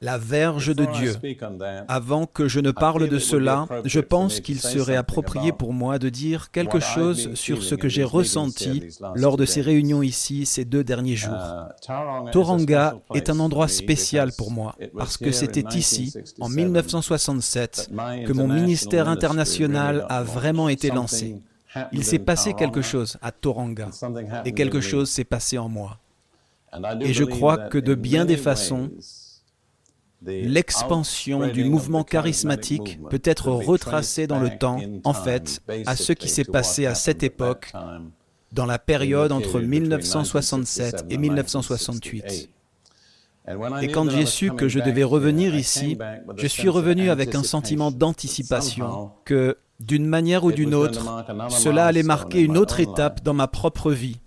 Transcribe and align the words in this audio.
la 0.00 0.18
verge 0.18 0.74
de 0.74 0.84
Dieu. 0.86 1.14
Avant 1.88 2.26
que 2.26 2.48
je 2.48 2.60
ne 2.60 2.70
parle 2.70 3.08
de 3.08 3.18
cela, 3.18 3.66
je 3.84 4.00
pense 4.00 4.40
qu'il 4.40 4.60
serait 4.60 4.96
approprié 4.96 5.52
pour 5.52 5.72
moi 5.72 5.98
de 5.98 6.08
dire 6.08 6.50
quelque 6.50 6.80
chose 6.80 7.34
sur 7.34 7.62
ce 7.62 7.74
que 7.74 7.88
j'ai 7.88 8.04
ressenti 8.04 8.84
lors 9.14 9.36
de 9.36 9.44
ces 9.44 9.60
réunions 9.60 10.02
ici 10.02 10.46
ces 10.46 10.64
deux 10.64 10.84
derniers 10.84 11.16
jours. 11.16 11.68
Toranga 12.32 12.96
est 13.14 13.30
un 13.30 13.40
endroit 13.40 13.68
spécial 13.68 14.32
pour 14.36 14.50
moi 14.50 14.74
parce 14.96 15.16
que 15.16 15.32
c'était 15.32 15.76
ici, 15.76 16.14
en 16.40 16.48
1967, 16.48 17.90
que 18.26 18.32
mon 18.32 18.48
ministère 18.48 19.08
international 19.08 20.06
a 20.08 20.22
vraiment 20.22 20.68
été 20.68 20.90
lancé. 20.90 21.40
Il 21.92 22.04
s'est 22.04 22.18
passé 22.18 22.54
quelque 22.54 22.82
chose 22.82 23.16
à 23.22 23.32
Toranga 23.32 23.88
et 24.44 24.52
quelque 24.52 24.80
chose 24.80 25.08
s'est 25.08 25.24
passé 25.24 25.58
en 25.58 25.68
moi. 25.68 25.98
Et 27.00 27.12
je 27.12 27.24
crois 27.24 27.58
que 27.58 27.78
de 27.78 27.94
bien 27.94 28.24
des 28.24 28.36
façons, 28.36 28.90
l'expansion 30.22 31.48
du 31.48 31.64
mouvement 31.64 32.04
charismatique 32.04 32.98
peut 33.10 33.22
être 33.24 33.50
retracée 33.50 34.26
dans 34.26 34.38
le 34.38 34.56
temps, 34.56 34.78
en 35.04 35.14
fait, 35.14 35.60
à 35.86 35.96
ce 35.96 36.12
qui 36.12 36.28
s'est 36.28 36.44
passé 36.44 36.86
à 36.86 36.94
cette 36.94 37.22
époque, 37.22 37.72
dans 38.52 38.66
la 38.66 38.78
période 38.78 39.32
entre 39.32 39.60
1967 39.60 41.06
et 41.10 41.18
1968. 41.18 42.50
Et 43.82 43.88
quand 43.88 44.08
j'ai 44.10 44.26
su 44.26 44.52
que 44.52 44.68
je 44.68 44.80
devais 44.80 45.04
revenir 45.04 45.54
ici, 45.54 45.98
je 46.36 46.46
suis 46.46 46.68
revenu 46.68 47.10
avec 47.10 47.34
un 47.34 47.42
sentiment 47.42 47.90
d'anticipation 47.90 49.10
que, 49.24 49.56
d'une 49.80 50.06
manière 50.06 50.44
ou 50.44 50.52
d'une 50.52 50.74
autre, 50.74 51.24
cela 51.48 51.86
allait 51.86 52.02
marquer 52.02 52.42
une 52.42 52.58
autre 52.58 52.80
étape 52.80 53.22
dans 53.22 53.34
ma 53.34 53.48
propre 53.48 53.92
vie. 53.92 54.20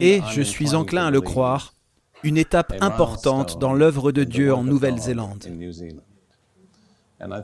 Et, 0.00 0.20
je 0.32 0.42
suis 0.42 0.74
enclin 0.74 1.06
à 1.06 1.10
le 1.10 1.20
croire, 1.20 1.74
une 2.22 2.36
étape 2.36 2.74
importante 2.80 3.58
dans 3.58 3.72
l'œuvre 3.72 4.12
de 4.12 4.24
Dieu 4.24 4.54
en 4.54 4.64
Nouvelle-Zélande. 4.64 5.46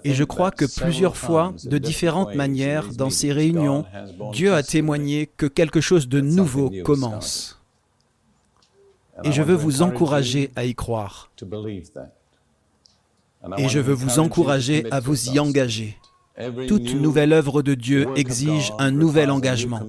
Et 0.05 0.15
je 0.15 0.25
crois 0.25 0.51
que 0.51 0.65
plusieurs 0.65 1.17
fois, 1.17 1.53
de 1.65 1.79
différentes 1.79 2.35
manières, 2.35 2.93
dans 2.95 3.11
ces 3.11 3.33
réunions, 3.33 3.85
Dieu 4.33 4.55
a 4.55 4.63
témoigné 4.63 5.27
que 5.27 5.47
quelque 5.47 5.81
chose 5.81 6.09
de 6.09 6.21
nouveau 6.21 6.71
commence. 6.85 7.61
Et 9.25 9.33
je 9.33 9.43
veux 9.43 9.55
vous 9.55 9.83
encourager 9.83 10.51
à 10.57 10.65
y 10.65 10.75
croire. 10.75 11.31
Et 13.59 13.69
je 13.69 13.79
veux 13.79 13.95
vous 13.95 14.19
encourager 14.19 14.87
à 14.91 15.01
vous 15.01 15.31
y 15.31 15.39
engager. 15.39 15.99
Toute 16.69 16.95
nouvelle 16.95 17.33
œuvre 17.33 17.63
de 17.63 17.75
Dieu 17.75 18.07
exige 18.15 18.73
un 18.79 18.91
nouvel 18.91 19.31
engagement 19.31 19.81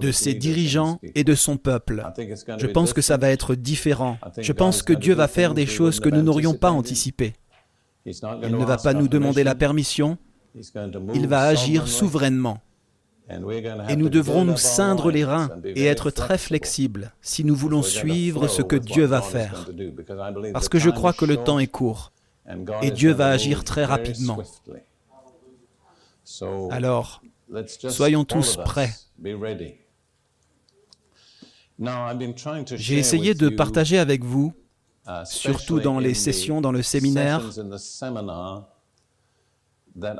de 0.00 0.12
ses 0.12 0.34
dirigeants 0.34 1.00
et 1.14 1.24
de 1.24 1.34
son 1.34 1.56
peuple. 1.56 2.04
Je 2.58 2.66
pense 2.66 2.92
que 2.92 3.00
ça 3.00 3.16
va 3.16 3.30
être 3.30 3.54
différent. 3.54 4.18
Je 4.38 4.52
pense 4.52 4.82
que 4.82 4.92
Dieu 4.92 5.14
va 5.14 5.28
faire 5.28 5.54
des 5.54 5.66
choses 5.66 5.98
que 5.98 6.08
nous 6.08 6.22
n'aurions 6.22 6.54
pas 6.54 6.70
anticipées. 6.70 7.34
Il 8.06 8.12
ne 8.50 8.64
va 8.64 8.76
pas 8.76 8.94
nous 8.94 9.08
demander 9.08 9.44
la 9.44 9.54
permission, 9.54 10.18
il 11.14 11.26
va 11.26 11.42
agir 11.42 11.88
souverainement. 11.88 12.58
Et 13.88 13.96
nous 13.96 14.08
devrons 14.08 14.44
nous 14.44 14.56
ceindre 14.56 15.10
les 15.10 15.24
reins 15.24 15.50
et 15.64 15.86
être 15.86 16.10
très 16.10 16.38
flexibles 16.38 17.12
si 17.22 17.44
nous 17.44 17.54
voulons 17.54 17.82
suivre 17.82 18.46
ce 18.46 18.62
que 18.62 18.76
Dieu 18.76 19.04
va 19.04 19.22
faire. 19.22 19.68
Parce 20.52 20.68
que 20.68 20.78
je 20.78 20.90
crois 20.90 21.12
que 21.12 21.24
le 21.24 21.36
temps 21.38 21.58
est 21.58 21.66
court 21.66 22.12
et 22.82 22.90
Dieu 22.90 23.12
va 23.12 23.28
agir 23.28 23.64
très 23.64 23.84
rapidement. 23.84 24.38
Alors, 26.70 27.22
soyons 27.88 28.24
tous 28.24 28.56
prêts. 28.56 28.92
J'ai 32.74 32.98
essayé 32.98 33.34
de 33.34 33.48
partager 33.48 33.98
avec 33.98 34.24
vous, 34.24 34.52
surtout 35.24 35.80
dans 35.80 35.98
les 35.98 36.14
sessions, 36.14 36.60
dans 36.60 36.72
le 36.72 36.82
séminaire, 36.82 37.42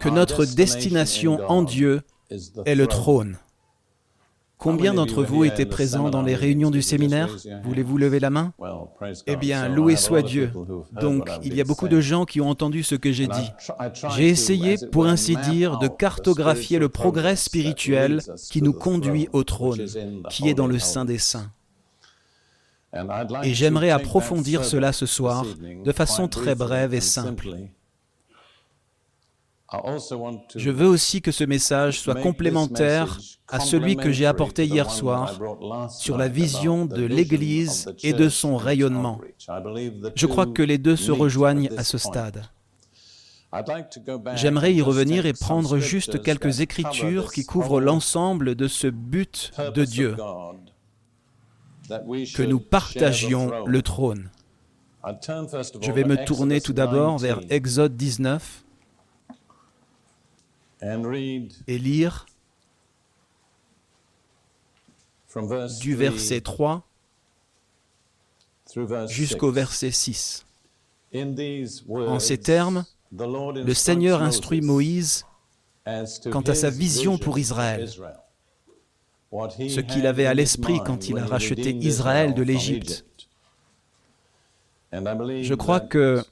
que 0.01 0.09
notre 0.09 0.45
destination 0.45 1.41
en 1.49 1.63
Dieu 1.63 2.03
est 2.65 2.75
le 2.75 2.87
trône. 2.87 3.39
Combien 4.63 4.95
d'entre 4.95 5.25
vous 5.25 5.43
étaient 5.43 5.67
présents 5.67 6.09
dans 6.09 6.23
les 6.23 6.37
réunions 6.37 6.71
du 6.71 6.83
séminaire 6.83 7.37
Voulez-vous 7.65 7.99
lever 7.99 8.21
la 8.21 8.31
main 8.31 8.53
Eh 9.27 9.35
bien, 9.35 9.69
loué 9.69 9.97
soit 9.97 10.23
Dieu. 10.23 10.53
Donc, 11.01 11.29
il 11.43 11.57
y 11.57 11.61
a 11.61 11.65
beaucoup 11.65 11.89
de 11.89 12.01
gens 12.01 12.25
qui 12.25 12.41
ont 12.41 12.49
entendu 12.49 12.85
ce 12.85 12.95
que 12.95 13.11
j'ai 13.11 13.27
dit. 13.27 13.51
J'ai 14.15 14.29
essayé, 14.29 14.77
pour 14.93 15.07
ainsi 15.07 15.37
dire, 15.37 15.79
de 15.79 15.89
cartographier 15.89 16.79
le 16.79 16.89
progrès 16.89 17.35
spirituel 17.35 18.21
qui 18.53 18.63
nous 18.63 18.73
conduit 18.73 19.29
au 19.33 19.43
trône, 19.43 19.85
qui 20.31 20.49
est 20.49 20.55
dans 20.55 20.69
le 20.69 20.79
Saint 20.79 21.05
des 21.05 21.19
Saints. 21.19 21.51
Et 23.43 23.55
j'aimerais 23.55 23.91
approfondir 23.91 24.65
cela 24.65 24.93
ce 24.93 25.07
soir 25.07 25.45
de 25.85 25.93
façon 25.93 26.29
très 26.29 26.55
brève 26.55 26.95
et 26.95 27.01
simple. 27.01 27.57
Je 30.57 30.71
veux 30.71 30.87
aussi 30.87 31.23
que 31.23 31.33
ce 31.33 31.45
message 31.45 32.01
soit 32.01 32.15
complémentaire 32.15 33.19
à 33.49 33.61
celui 33.61 33.97
que 33.97 34.13
j'ai 34.13 34.27
apporté 34.27 34.67
hier 34.67 34.91
soir 34.91 35.39
sur 35.91 36.19
la 36.19 36.29
vision 36.29 36.85
de 36.85 37.05
l'Église 37.05 37.93
et 38.03 38.13
de 38.13 38.29
son 38.29 38.57
rayonnement. 38.57 39.21
Je 40.15 40.27
crois 40.27 40.47
que 40.47 40.63
les 40.63 40.79
deux 40.79 40.97
se 40.97 41.13
rejoignent 41.13 41.71
à 41.77 41.85
ce 41.85 41.99
stade. 41.99 42.45
J'aimerais 44.35 44.73
y 44.73 44.81
revenir 44.81 45.27
et 45.27 45.35
prendre 45.35 45.79
juste 45.79 46.23
quelques 46.23 46.61
écritures 46.61 47.31
qui 47.33 47.45
couvrent 47.45 47.81
l'ensemble 47.81 48.55
de 48.55 48.67
ce 48.67 48.87
but 48.87 49.53
de 49.75 49.85
Dieu, 49.85 50.17
que 51.89 52.43
nous 52.43 52.61
partagions 52.61 53.65
le 53.67 53.83
trône. 53.83 54.31
Je 55.81 55.93
vais 55.93 56.05
me 56.05 56.25
tourner 56.25 56.61
tout 56.61 56.73
d'abord 56.73 57.19
vers 57.19 57.41
Exode 57.51 57.97
19 57.97 58.62
et 60.83 61.79
lire 61.79 62.27
du 65.81 65.95
verset 65.95 66.41
3 66.41 66.87
jusqu'au 69.07 69.51
verset 69.51 69.91
6. 69.91 70.47
En 71.89 72.19
ces 72.19 72.39
termes, 72.39 72.85
le 73.13 73.75
Seigneur 73.75 74.23
instruit 74.23 74.61
Moïse 74.61 75.27
quant 76.31 76.43
à 76.43 76.55
sa 76.55 76.71
vision 76.71 77.19
pour 77.19 77.39
Israël, 77.39 77.89
ce 77.89 79.81
qu'il 79.81 80.07
avait 80.07 80.27
à 80.27 80.35
l'esprit 80.35 80.81
quand 80.85 81.09
il 81.09 81.19
a 81.19 81.27
racheté 81.27 81.75
Israël 81.75 82.35
de 82.35 82.43
l'Égypte. 82.43 83.05
Je 84.93 85.55
crois 85.55 85.81
que, 85.81 86.23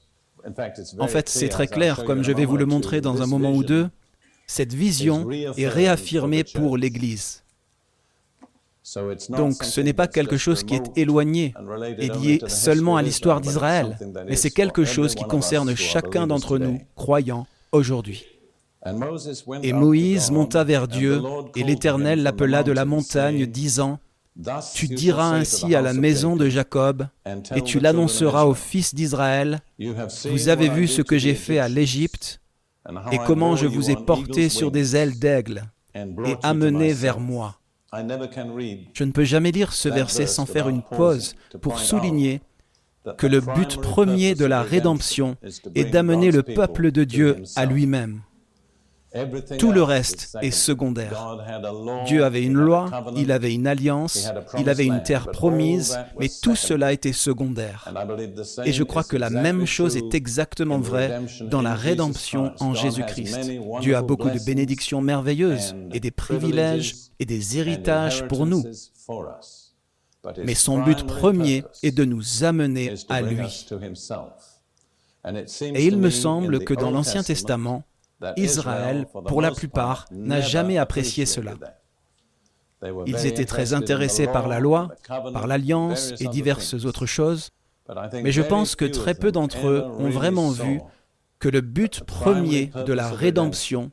en 0.99 1.07
fait, 1.07 1.29
c'est 1.29 1.49
très 1.49 1.67
clair, 1.67 2.03
comme 2.05 2.23
je 2.23 2.31
vais 2.31 2.45
vous 2.45 2.57
le 2.57 2.65
montrer 2.65 3.01
dans 3.01 3.21
un 3.21 3.27
moment 3.27 3.51
ou 3.51 3.63
deux, 3.63 3.89
cette 4.51 4.73
vision 4.73 5.31
est 5.31 5.67
réaffirmée 5.67 6.43
pour 6.43 6.77
l'Église. 6.77 7.43
Donc 9.29 9.63
ce 9.63 9.79
n'est 9.79 9.93
pas 9.93 10.07
quelque 10.07 10.35
chose 10.35 10.63
qui 10.63 10.75
est 10.75 10.97
éloigné 10.97 11.53
et 11.97 12.09
lié 12.09 12.41
seulement 12.47 12.97
à 12.97 13.01
l'histoire 13.01 13.39
d'Israël, 13.39 13.97
mais 14.27 14.35
c'est 14.35 14.51
quelque 14.51 14.83
chose 14.83 15.15
qui 15.15 15.23
concerne 15.23 15.73
chacun 15.75 16.27
d'entre 16.27 16.57
nous, 16.57 16.81
croyants, 16.95 17.47
aujourd'hui. 17.71 18.25
Et 19.63 19.71
Moïse 19.71 20.31
monta 20.31 20.65
vers 20.65 20.89
Dieu, 20.89 21.21
et 21.55 21.63
l'Éternel 21.63 22.21
l'appela 22.21 22.63
de 22.63 22.73
la 22.73 22.83
montagne, 22.83 23.45
disant, 23.45 23.99
Tu 24.73 24.87
diras 24.89 25.29
ainsi 25.33 25.75
à 25.75 25.81
la 25.81 25.93
maison 25.93 26.35
de 26.35 26.49
Jacob, 26.49 27.07
et 27.55 27.61
tu 27.61 27.79
l'annonceras 27.79 28.43
aux 28.43 28.55
fils 28.55 28.93
d'Israël, 28.93 29.61
Vous 30.25 30.49
avez 30.49 30.67
vu 30.67 30.87
ce 30.87 31.01
que 31.01 31.17
j'ai 31.17 31.35
fait 31.35 31.59
à 31.59 31.69
l'Égypte, 31.69 32.40
et 33.11 33.17
comment 33.25 33.55
je 33.55 33.67
vous 33.67 33.89
ai 33.89 33.95
porté 33.95 34.49
sur 34.49 34.71
des 34.71 34.95
ailes 34.95 35.17
d'aigle 35.19 35.63
et 35.95 36.35
amené 36.43 36.93
vers 36.93 37.19
moi. 37.19 37.57
Je 37.93 39.03
ne 39.03 39.11
peux 39.11 39.25
jamais 39.25 39.51
lire 39.51 39.73
ce 39.73 39.89
verset 39.89 40.27
sans 40.27 40.45
faire 40.45 40.69
une 40.69 40.81
pause 40.81 41.35
pour 41.61 41.79
souligner 41.79 42.41
que 43.17 43.27
le 43.27 43.41
but 43.41 43.81
premier 43.81 44.35
de 44.35 44.45
la 44.45 44.61
rédemption 44.61 45.35
est 45.75 45.85
d'amener 45.85 46.31
le 46.31 46.43
peuple 46.43 46.91
de 46.91 47.03
Dieu 47.03 47.43
à 47.55 47.65
lui-même. 47.65 48.21
Tout 49.59 49.73
le 49.73 49.83
reste 49.83 50.37
est 50.41 50.51
secondaire. 50.51 51.37
Dieu 52.05 52.23
avait 52.23 52.43
une 52.43 52.53
loi, 52.53 52.89
il 53.17 53.31
avait 53.31 53.53
une 53.53 53.67
alliance, 53.67 54.29
il 54.57 54.69
avait 54.69 54.85
une 54.85 55.03
terre 55.03 55.29
promise, 55.31 55.99
mais 56.17 56.29
tout 56.41 56.55
cela 56.55 56.93
était 56.93 57.11
secondaire. 57.11 57.93
Et 58.63 58.71
je 58.71 58.83
crois 58.83 59.03
que 59.03 59.17
la 59.17 59.29
même 59.29 59.65
chose 59.65 59.97
est 59.97 60.13
exactement 60.13 60.79
vraie 60.79 61.19
dans 61.41 61.61
la 61.61 61.75
rédemption 61.75 62.53
en 62.59 62.73
Jésus-Christ. 62.73 63.51
Dieu 63.81 63.95
a 63.97 64.01
beaucoup 64.01 64.29
de 64.29 64.39
bénédictions 64.45 65.01
merveilleuses 65.01 65.75
et 65.91 65.99
des 65.99 66.11
privilèges 66.11 66.95
et 67.19 67.25
des 67.25 67.57
héritages 67.57 68.25
pour 68.27 68.45
nous. 68.45 68.63
Mais 70.43 70.55
son 70.55 70.83
but 70.83 71.05
premier 71.05 71.63
est 71.83 71.91
de 71.91 72.05
nous 72.05 72.43
amener 72.43 72.93
à 73.09 73.21
lui. 73.21 73.67
Et 75.25 75.85
il 75.85 75.97
me 75.97 76.09
semble 76.09 76.63
que 76.63 76.73
dans 76.73 76.91
l'Ancien 76.91 77.23
Testament, 77.23 77.83
Israël, 78.37 79.07
pour 79.27 79.41
la 79.41 79.51
plupart, 79.51 80.05
n'a 80.11 80.41
jamais 80.41 80.77
apprécié 80.77 81.25
cela. 81.25 81.53
Ils 83.05 83.25
étaient 83.25 83.45
très 83.45 83.73
intéressés 83.73 84.27
par 84.27 84.47
la 84.47 84.59
loi, 84.59 84.89
par 85.07 85.47
l'alliance 85.47 86.13
et 86.19 86.27
diverses 86.27 86.73
autres 86.85 87.05
choses, 87.05 87.49
Mais 88.13 88.31
je 88.31 88.41
pense 88.41 88.75
que 88.75 88.85
très 88.85 89.13
peu 89.13 89.31
d'entre 89.31 89.67
eux 89.67 89.85
ont 89.99 90.09
vraiment 90.09 90.49
vu 90.49 90.81
que 91.39 91.49
le 91.49 91.61
but 91.61 92.03
premier 92.03 92.71
de 92.85 92.93
la 92.93 93.09
rédemption 93.09 93.91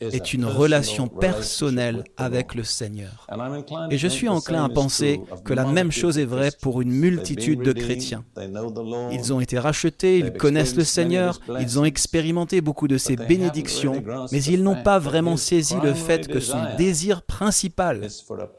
est 0.00 0.34
une 0.34 0.44
relation 0.44 1.08
personnelle 1.08 2.04
avec 2.16 2.54
le 2.54 2.64
Seigneur. 2.64 3.26
Et 3.90 3.96
je 3.96 4.08
suis 4.08 4.28
enclin 4.28 4.64
à 4.64 4.68
penser 4.68 5.20
que 5.44 5.54
la 5.54 5.64
même 5.64 5.90
chose 5.90 6.18
est 6.18 6.26
vraie 6.26 6.50
pour 6.60 6.82
une 6.82 6.92
multitude 6.92 7.62
de 7.62 7.72
chrétiens. 7.72 8.24
Ils 9.10 9.32
ont 9.32 9.40
été 9.40 9.58
rachetés, 9.58 10.18
ils 10.18 10.32
connaissent 10.32 10.76
le 10.76 10.84
Seigneur, 10.84 11.40
ils 11.60 11.78
ont 11.78 11.84
expérimenté 11.84 12.60
beaucoup 12.60 12.88
de 12.88 12.98
ses 12.98 13.16
bénédictions, 13.16 14.02
mais 14.32 14.42
ils 14.42 14.62
n'ont 14.62 14.82
pas 14.82 14.98
vraiment 14.98 15.36
saisi 15.36 15.76
le 15.82 15.94
fait 15.94 16.28
que 16.28 16.40
son 16.40 16.58
désir 16.76 17.22
principal 17.22 18.06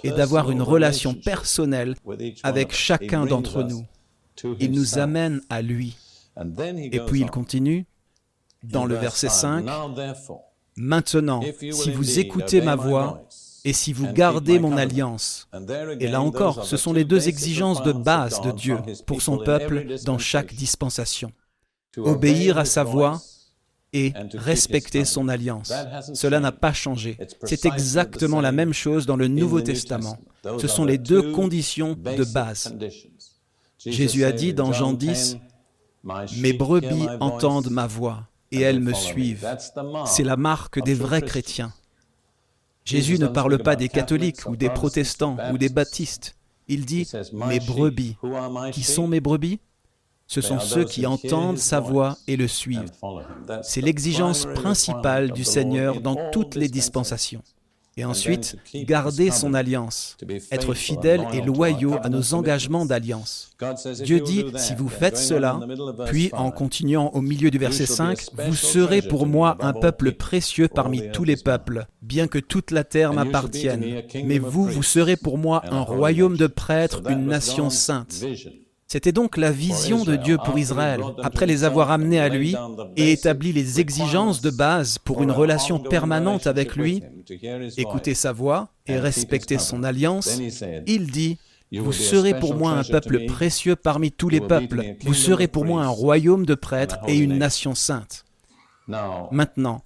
est 0.04 0.12
d'avoir 0.12 0.50
une 0.50 0.62
relation 0.62 1.14
personnelle 1.14 1.96
avec 2.44 2.74
chacun 2.74 3.26
d'entre 3.26 3.64
nous. 3.64 3.86
Il 4.60 4.72
nous 4.72 4.98
amène 4.98 5.42
à 5.50 5.62
lui. 5.62 5.98
Et 6.92 7.00
puis 7.00 7.22
il 7.22 7.30
continue 7.30 7.86
dans 8.64 8.86
le 8.86 8.96
verset 8.96 9.30
5. 9.30 9.66
Maintenant, 10.78 11.42
si 11.72 11.92
vous 11.92 12.20
écoutez 12.20 12.62
ma 12.62 12.76
voix 12.76 13.24
et 13.66 13.74
si 13.74 13.94
vous 13.94 14.12
gardez 14.14 14.60
mon 14.60 14.78
alliance, 14.78 15.50
et 16.00 16.08
là 16.08 16.22
encore, 16.22 16.66
ce 16.66 16.78
sont 16.78 16.94
les 16.94 17.04
deux 17.04 17.28
exigences 17.28 17.84
de 17.84 17.92
base 17.92 18.42
de 18.42 18.52
Dieu 18.52 18.78
pour 19.06 19.22
son 19.22 19.40
peuple 19.40 19.96
dans 20.06 20.20
chaque 20.20 20.54
dispensation. 20.54 21.32
Obéir 21.98 22.60
à 22.60 22.66
sa 22.66 22.84
voix 22.84 23.20
et 23.92 24.14
respecter 24.36 25.04
son 25.04 25.30
alliance. 25.30 25.74
Cela 26.14 26.40
n'a 26.40 26.52
pas 26.52 26.74
changé. 26.74 27.18
C'est 27.44 27.66
exactement 27.66 28.42
la 28.42 28.52
même 28.52 28.74
chose 28.74 29.08
dans 29.08 29.16
le 29.16 29.28
Nouveau 29.28 29.62
Testament. 29.62 30.20
Ce 30.60 30.68
sont 30.68 30.86
les 30.86 31.00
deux 31.00 31.32
conditions 31.32 31.94
de 31.96 32.24
base. 32.24 32.76
Jésus 33.84 34.26
a 34.26 34.32
dit 34.32 34.54
dans 34.54 34.74
Jean 34.74 34.94
10, 34.94 35.38
Mes 36.38 36.54
brebis 36.54 37.08
entendent 37.20 37.72
ma 37.72 37.88
voix 37.88 38.28
et 38.52 38.62
elles 38.62 38.80
me 38.80 38.94
suivent. 38.94 39.48
C'est 40.06 40.24
la 40.24 40.38
marque 40.38 40.84
des 40.84 40.94
vrais 40.94 41.22
chrétiens. 41.22 41.74
Jésus 42.86 43.20
ne 43.20 43.28
parle 43.28 43.58
pas 43.58 43.76
des 43.76 43.90
catholiques 43.90 44.48
ou 44.48 44.56
des 44.56 44.70
protestants 44.70 45.38
ou 45.52 45.58
des 45.58 45.70
baptistes. 45.70 46.36
Il 46.68 46.86
dit 46.86 47.10
mes 47.34 47.60
brebis. 47.60 48.16
Qui 48.72 48.84
sont 48.84 49.08
mes 49.08 49.20
brebis? 49.20 49.60
Ce 50.30 50.42
sont 50.42 50.60
ceux 50.60 50.84
qui 50.84 51.06
entendent 51.06 51.58
sa 51.58 51.80
voix 51.80 52.18
et 52.28 52.36
le 52.36 52.48
suivent. 52.48 52.92
C'est 53.64 53.82
l'exigence 53.82 54.46
principale 54.56 55.32
du 55.32 55.44
Seigneur 55.44 56.02
dans 56.02 56.32
toutes 56.32 56.56
les 56.56 56.68
dispensations. 56.68 57.42
Et 57.98 58.06
ensuite, 58.06 58.58
garder 58.74 59.32
son 59.32 59.56
alliance, 59.56 60.18
être 60.52 60.76
fidèle 60.76 61.26
et 61.34 61.42
loyaux 61.42 61.96
à 62.04 62.10
nos 62.10 62.36
engagements 62.36 62.86
d'alliance. 62.86 63.52
Dieu 64.04 64.20
dit, 64.20 64.46
si 64.56 64.76
vous 64.76 64.88
faites 64.88 65.18
cela, 65.18 65.60
puis 66.06 66.30
en 66.34 66.52
continuant 66.52 67.10
au 67.14 67.22
milieu 67.22 67.50
du 67.50 67.58
verset 67.58 67.88
5, 67.88 68.28
vous 68.34 68.56
serez 68.56 69.02
pour 69.02 69.26
moi 69.26 69.58
un 69.62 69.74
peuple 69.74 70.12
précieux 70.12 70.68
parmi 70.68 71.10
tous 71.12 71.24
les 71.24 71.38
peuples, 71.38 71.88
bien 72.04 72.28
que 72.28 72.40
toute 72.40 72.70
la 72.70 72.84
terre 72.84 73.14
m'appartienne. 73.14 74.04
Mais 74.24 74.38
vous, 74.38 74.66
vous 74.66 74.84
serez 74.84 75.18
pour 75.18 75.40
moi 75.40 75.64
un 75.72 75.82
royaume 75.82 76.38
de 76.38 76.48
prêtres, 76.48 77.02
une 77.10 77.26
nation 77.26 77.70
sainte. 77.70 78.24
C'était 78.90 79.12
donc 79.12 79.36
la 79.36 79.52
vision 79.52 80.06
de 80.06 80.16
Dieu 80.16 80.38
pour 80.46 80.58
Israël, 80.58 81.02
après 81.22 81.46
les 81.46 81.66
avoir 81.66 81.92
amenés 81.92 82.22
à 82.22 82.30
lui 82.30 82.56
et 82.96 83.12
établi 83.12 83.52
les 83.52 83.82
exigences 83.82 84.40
de 84.40 84.50
base 84.50 84.98
pour 84.98 85.22
une 85.22 85.32
relation 85.32 85.78
permanente 85.78 86.48
avec 86.48 86.78
lui, 86.78 87.04
écouter 87.76 88.14
sa 88.14 88.32
voix 88.32 88.70
et 88.86 88.98
respecter 88.98 89.58
son 89.58 89.84
alliance. 89.84 90.40
Il 90.86 91.12
dit, 91.12 91.38
vous 91.74 91.92
serez 91.92 92.40
pour 92.40 92.56
moi 92.56 92.72
un 92.72 92.84
peuple 92.86 93.26
précieux 93.26 93.76
parmi 93.76 94.10
tous 94.10 94.30
les 94.30 94.40
peuples, 94.40 94.96
vous 95.04 95.14
serez 95.14 95.50
pour 95.50 95.66
moi 95.66 95.84
un 95.84 95.90
royaume 95.90 96.46
de 96.46 96.56
prêtres 96.56 97.00
et 97.10 97.18
une 97.18 97.38
nation 97.38 97.76
sainte. 97.76 98.24
Maintenant, 98.88 99.82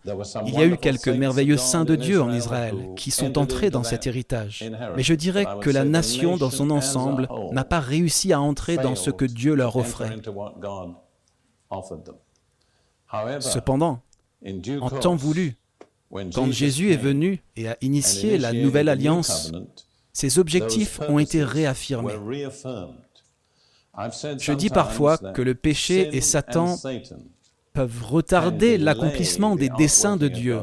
il 0.46 0.54
y 0.54 0.58
a 0.58 0.66
eu 0.66 0.78
quelques 0.78 1.10
merveilleux 1.10 1.58
saints 1.58 1.86
de 1.86 1.96
Dieu 1.96 2.22
en 2.22 2.32
Israël 2.32 2.76
qui 2.96 3.10
sont 3.10 3.38
entrés 3.38 3.70
dans 3.70 3.84
cet 3.84 4.06
héritage. 4.06 4.70
Mais 4.96 5.04
je 5.04 5.14
dirais 5.14 5.46
que 5.62 5.70
la 5.70 5.86
nation 5.86 6.38
dans 6.38 6.52
son 6.52 6.70
ensemble 6.70 7.28
n'a 7.52 7.64
pas 7.64 7.80
réussi 7.80 8.32
à 8.32 8.40
entrer 8.40 8.78
dans 8.78 8.96
ce 8.96 9.10
que 9.10 9.26
Dieu 9.26 9.56
leur 9.56 9.76
offrait. 9.76 10.18
Cependant, 13.40 14.02
en 14.82 14.90
temps 14.90 15.16
voulu, 15.16 15.56
quand 16.34 16.52
Jésus 16.52 16.92
est 16.92 16.98
venu 16.98 17.42
et 17.56 17.70
a 17.70 17.78
initié 17.82 18.38
la 18.38 18.54
nouvelle 18.54 18.90
alliance, 18.90 19.52
ses 20.14 20.40
objectifs 20.40 21.00
ont 21.08 21.20
été 21.20 21.44
réaffirmés. 21.44 22.14
Je 24.38 24.54
dis 24.54 24.70
parfois 24.70 25.18
que 25.18 25.42
le 25.42 25.56
péché 25.56 26.16
et 26.16 26.22
Satan 26.22 26.78
peuvent 27.74 28.04
retarder 28.04 28.78
l'accomplissement 28.78 29.56
des 29.56 29.70
desseins 29.70 30.18
de 30.18 30.28
Dieu, 30.28 30.62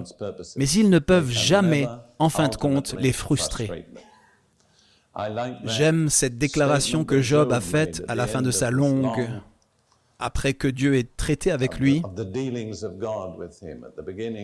mais 0.56 0.68
ils 0.68 0.90
ne 0.90 0.98
peuvent 0.98 1.30
jamais, 1.30 1.86
en 2.18 2.28
fin 2.28 2.48
de 2.48 2.56
compte, 2.56 2.94
les 2.98 3.12
frustrer. 3.12 3.86
J'aime 5.64 6.08
cette 6.08 6.38
déclaration 6.38 7.04
que 7.04 7.20
Job 7.20 7.52
a 7.52 7.60
faite 7.60 8.04
à 8.08 8.14
la 8.14 8.26
fin 8.26 8.42
de 8.42 8.50
sa 8.50 8.70
longue, 8.70 9.28
après 10.18 10.54
que 10.54 10.68
Dieu 10.68 10.96
ait 10.96 11.08
traité 11.16 11.50
avec 11.50 11.78
lui. 11.78 12.02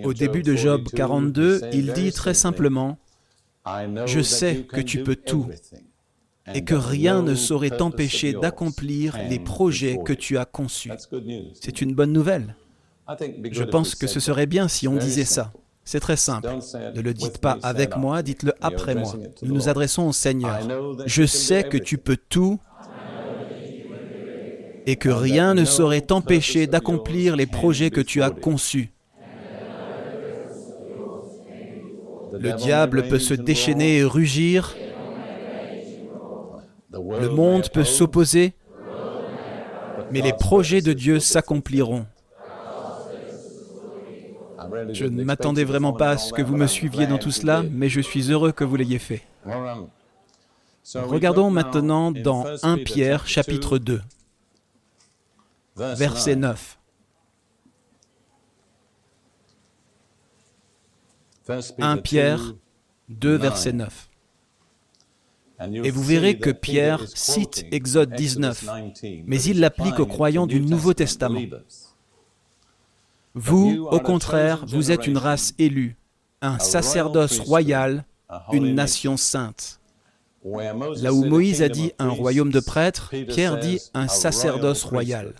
Au 0.04 0.14
début 0.14 0.42
de 0.42 0.54
Job 0.54 0.88
42, 0.88 1.60
il 1.72 1.92
dit 1.92 2.12
très 2.12 2.34
simplement, 2.34 2.98
Je 4.06 4.20
sais 4.20 4.62
que 4.62 4.80
tu 4.80 5.02
peux 5.02 5.16
tout 5.16 5.48
et 6.52 6.64
que 6.64 6.74
rien 6.74 7.22
ne 7.22 7.34
saurait 7.34 7.70
t'empêcher 7.70 8.34
d'accomplir 8.34 9.16
les 9.30 9.38
projets 9.38 9.98
que 10.04 10.12
tu 10.12 10.36
as 10.36 10.44
conçus. 10.44 10.92
C'est 11.60 11.80
une 11.80 11.94
bonne 11.94 12.12
nouvelle. 12.12 12.56
Je 13.50 13.64
pense 13.64 13.94
que 13.94 14.06
ce 14.06 14.20
serait 14.20 14.46
bien 14.46 14.68
si 14.68 14.88
on 14.88 14.96
disait 14.96 15.24
ça. 15.24 15.52
C'est 15.84 16.00
très 16.00 16.16
simple. 16.16 16.48
Ne 16.94 17.00
le 17.00 17.12
dites 17.12 17.38
pas 17.38 17.58
avec 17.62 17.96
moi, 17.96 18.22
dites-le 18.22 18.54
après 18.60 18.94
moi. 18.94 19.14
Nous 19.42 19.54
nous 19.54 19.68
adressons 19.68 20.08
au 20.08 20.12
Seigneur. 20.12 20.58
Je 21.06 21.24
sais 21.24 21.64
que 21.64 21.76
tu 21.76 21.98
peux 21.98 22.16
tout 22.16 22.58
et 24.86 24.96
que 24.96 25.08
rien 25.08 25.54
ne 25.54 25.64
saurait 25.64 26.00
t'empêcher 26.02 26.66
d'accomplir 26.66 27.36
les 27.36 27.46
projets 27.46 27.90
que 27.90 28.00
tu 28.00 28.22
as 28.22 28.30
conçus. 28.30 28.90
Le 32.32 32.52
diable 32.52 33.06
peut 33.08 33.18
se 33.18 33.34
déchaîner 33.34 33.98
et 33.98 34.04
rugir. 34.04 34.74
Le 36.94 37.28
monde 37.28 37.68
peut 37.70 37.84
s'opposer. 37.84 38.54
Mais 40.10 40.20
les 40.20 40.32
projets 40.32 40.80
de 40.80 40.92
Dieu 40.92 41.18
s'accompliront. 41.18 42.06
Je 44.92 45.04
ne 45.04 45.24
m'attendais 45.24 45.64
vraiment 45.64 45.92
pas 45.92 46.10
à 46.10 46.18
ce 46.18 46.32
que 46.32 46.42
vous 46.42 46.56
me 46.56 46.66
suiviez 46.66 47.06
dans 47.06 47.18
tout 47.18 47.30
cela, 47.30 47.62
mais 47.62 47.88
je 47.88 48.00
suis 48.00 48.30
heureux 48.30 48.52
que 48.52 48.64
vous 48.64 48.76
l'ayez 48.76 48.98
fait. 48.98 49.22
Regardons 50.94 51.50
maintenant 51.50 52.12
dans 52.12 52.44
1 52.62 52.78
Pierre 52.78 53.26
chapitre 53.26 53.78
2, 53.78 54.00
verset 55.76 56.36
9. 56.36 56.78
1 61.78 61.96
Pierre 61.98 62.54
2, 63.08 63.36
verset 63.36 63.72
9. 63.72 64.08
Et 65.60 65.90
vous 65.90 66.02
verrez 66.02 66.38
que 66.38 66.50
Pierre 66.50 67.00
cite 67.14 67.66
Exode 67.70 68.14
19, 68.14 68.66
mais 69.26 69.40
il 69.42 69.60
l'applique 69.60 70.00
aux 70.00 70.06
croyants 70.06 70.46
du 70.46 70.60
Nouveau 70.60 70.94
Testament. 70.94 71.42
Vous, 73.34 73.86
au 73.90 74.00
contraire, 74.00 74.64
vous 74.66 74.90
êtes 74.90 75.06
une 75.06 75.18
race 75.18 75.54
élue, 75.58 75.96
un 76.40 76.58
sacerdoce 76.58 77.40
royal, 77.40 78.04
une 78.52 78.74
nation 78.74 79.16
sainte. 79.16 79.80
Là 80.44 81.12
où 81.14 81.24
Moïse 81.24 81.62
a 81.62 81.68
dit 81.68 81.92
un 81.98 82.10
royaume 82.10 82.50
de 82.50 82.60
prêtres, 82.60 83.12
Pierre 83.28 83.58
dit 83.58 83.80
un 83.94 84.08
sacerdoce 84.08 84.84
royal. 84.84 85.34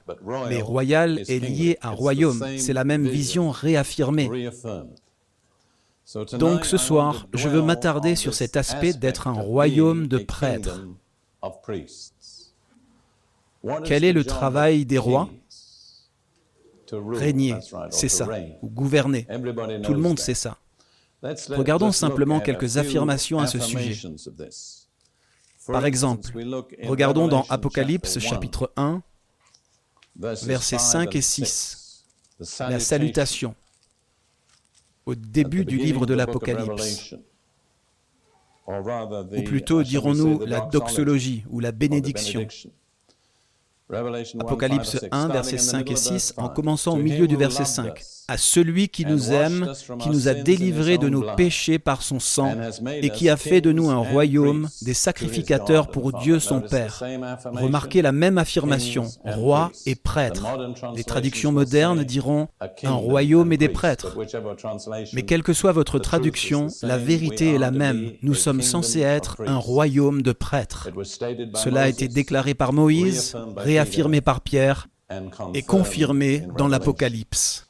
Mais 0.49 0.63
royal 0.63 1.21
est 1.29 1.41
lié 1.41 1.77
à 1.83 1.91
royaume, 1.91 2.43
c'est 2.57 2.73
la 2.73 2.85
même 2.85 3.07
vision 3.07 3.51
réaffirmée. 3.51 4.51
Donc 6.39 6.65
ce 6.65 6.77
soir, 6.77 7.27
je 7.35 7.49
veux 7.49 7.63
m'attarder 7.63 8.15
sur 8.15 8.35
cet 8.35 8.57
aspect 8.57 8.93
d'être 8.93 9.27
un 9.27 9.33
royaume 9.33 10.07
de 10.07 10.19
prêtres. 10.19 10.85
Quel 13.85 14.05
est 14.05 14.13
le 14.13 14.25
travail 14.25 14.85
des 14.87 14.99
rois? 14.99 15.29
Régner, 16.93 17.57
c'est 17.91 18.09
ça, 18.09 18.29
ou 18.63 18.69
gouverner. 18.69 19.27
Tout 19.83 19.95
le 19.95 20.01
monde 20.01 20.19
sait 20.19 20.35
ça. 20.35 20.59
Regardons 21.51 21.91
simplement 21.93 22.41
quelques 22.41 22.77
affirmations 22.77 23.41
à 23.41 23.47
ce 23.47 23.59
sujet. 23.59 24.09
Par 25.67 25.87
exemple, 25.87 26.31
regardons 26.85 27.27
dans 27.27 27.47
Apocalypse 27.49 28.19
chapitre 28.19 28.71
1, 28.77 29.03
versets 30.17 30.79
5 30.79 31.17
et 31.17 31.23
6, 31.23 32.05
la 32.61 32.79
salutation 32.79 33.55
au 35.07 35.15
début 35.15 35.65
du 35.65 35.77
livre 35.77 36.07
de 36.07 36.15
l'Apocalypse. 36.15 37.15
Ou 38.67 39.43
plutôt, 39.45 39.83
dirons-nous, 39.83 40.45
la 40.47 40.61
doxologie 40.61 41.45
ou 41.51 41.61
la 41.61 41.73
bénédiction. 41.73 42.47
Apocalypse 44.41 45.05
1, 45.11 45.29
versets 45.29 45.59
5 45.59 45.91
et 45.91 45.97
6, 45.97 46.35
en 46.39 46.49
commençant 46.49 46.95
au 46.95 47.03
milieu 47.03 47.27
du 47.27 47.37
verset 47.37 47.67
5 47.67 48.03
à 48.29 48.39
celui 48.39 48.89
qui 48.89 49.05
nous 49.05 49.33
aime, 49.33 49.73
qui 50.01 50.09
nous 50.09 50.29
a 50.29 50.35
délivrés 50.35 50.99
de 50.99 51.09
nos 51.09 51.23
péchés 51.37 51.79
par 51.79 52.03
son 52.03 52.21
sang, 52.21 52.55
et 52.87 53.11
qui 53.11 53.29
a 53.29 53.37
fait 53.37 53.61
de 53.61 53.73
nous 53.73 53.91
un 53.91 53.99
royaume, 53.99 54.69
des 54.83 54.95
sacrificateurs 54.95 55.89
pour 55.89 56.13
Dieu 56.13 56.41
son 56.41 56.61
Père. 56.61 57.03
Remarquez 57.53 58.03
la 58.03 58.13
même 58.13 58.39
affirmation, 58.39 59.07
roi 59.25 59.71
et 59.87 59.95
prêtre. 59.95 60.47
Les 60.97 61.05
traductions 61.05 61.53
modernes 61.53 62.05
diront 62.05 62.49
un 62.83 62.93
royaume 62.93 63.53
et 63.53 63.59
des 63.59 63.69
prêtres. 63.69 64.17
Mais 65.13 65.23
quelle 65.23 65.43
que 65.43 65.53
soit 65.53 65.73
votre 65.73 65.99
traduction, 65.99 66.69
la 66.83 66.97
vérité 66.97 67.55
est 67.55 67.59
la 67.59 67.71
même. 67.71 68.13
Nous 68.23 68.35
sommes 68.35 68.63
censés 68.63 69.01
être 69.01 69.43
un 69.47 69.59
royaume 69.59 70.23
de 70.23 70.33
prêtres. 70.33 70.89
Cela 71.55 71.83
a 71.83 71.89
été 71.89 72.09
déclaré 72.09 72.55
par 72.55 72.73
Moïse, 72.73 73.37
réaffirmé 73.57 74.21
par 74.21 74.41
Pierre 74.41 74.89
et 75.55 75.63
confirmé 75.63 76.47
dans 76.57 76.69
l'Apocalypse. 76.69 77.69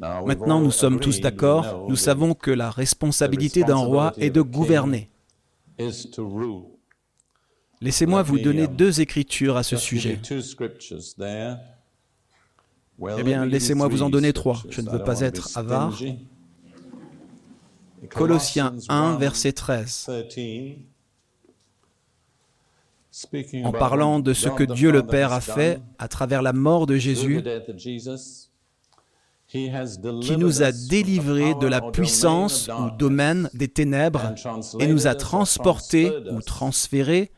Maintenant, 0.00 0.60
nous 0.60 0.70
sommes 0.70 1.00
tous 1.00 1.20
d'accord, 1.20 1.86
nous 1.88 1.96
savons 1.96 2.34
que 2.34 2.50
la 2.50 2.70
responsabilité 2.70 3.62
d'un 3.62 3.76
roi 3.76 4.12
est 4.18 4.30
de 4.30 4.42
gouverner. 4.42 5.10
Laissez-moi 7.80 8.22
vous 8.22 8.38
donner 8.38 8.66
deux 8.66 9.00
écritures 9.00 9.56
à 9.56 9.62
ce 9.62 9.76
sujet. 9.76 10.20
Eh 13.18 13.22
bien, 13.22 13.44
laissez-moi 13.44 13.88
vous 13.88 14.02
en 14.02 14.10
donner 14.10 14.32
trois. 14.32 14.62
Je 14.70 14.80
ne 14.80 14.90
veux 14.90 15.02
pas 15.02 15.20
être 15.20 15.56
avare. 15.56 16.00
Colossiens 18.10 18.74
1, 18.88 19.16
verset 19.16 19.52
13. 19.52 20.10
En 23.64 23.72
parlant 23.72 24.18
de 24.18 24.32
ce 24.32 24.48
que 24.48 24.64
Dieu 24.64 24.90
le 24.90 25.04
Père 25.06 25.32
a 25.32 25.40
fait 25.40 25.80
à 25.98 26.08
travers 26.08 26.42
la 26.42 26.52
mort 26.52 26.86
de 26.86 26.96
Jésus, 26.96 27.42
qui 29.54 30.36
nous 30.36 30.62
a 30.62 30.72
délivrés 30.72 31.54
de 31.60 31.68
la 31.68 31.80
puissance 31.80 32.68
ou 32.68 32.90
domaine 32.96 33.48
des 33.54 33.68
ténèbres 33.68 34.34
et 34.80 34.88
nous 34.88 35.06
a 35.06 35.14
transportés 35.14 36.10
ou 36.32 36.40
transférés 36.40 37.30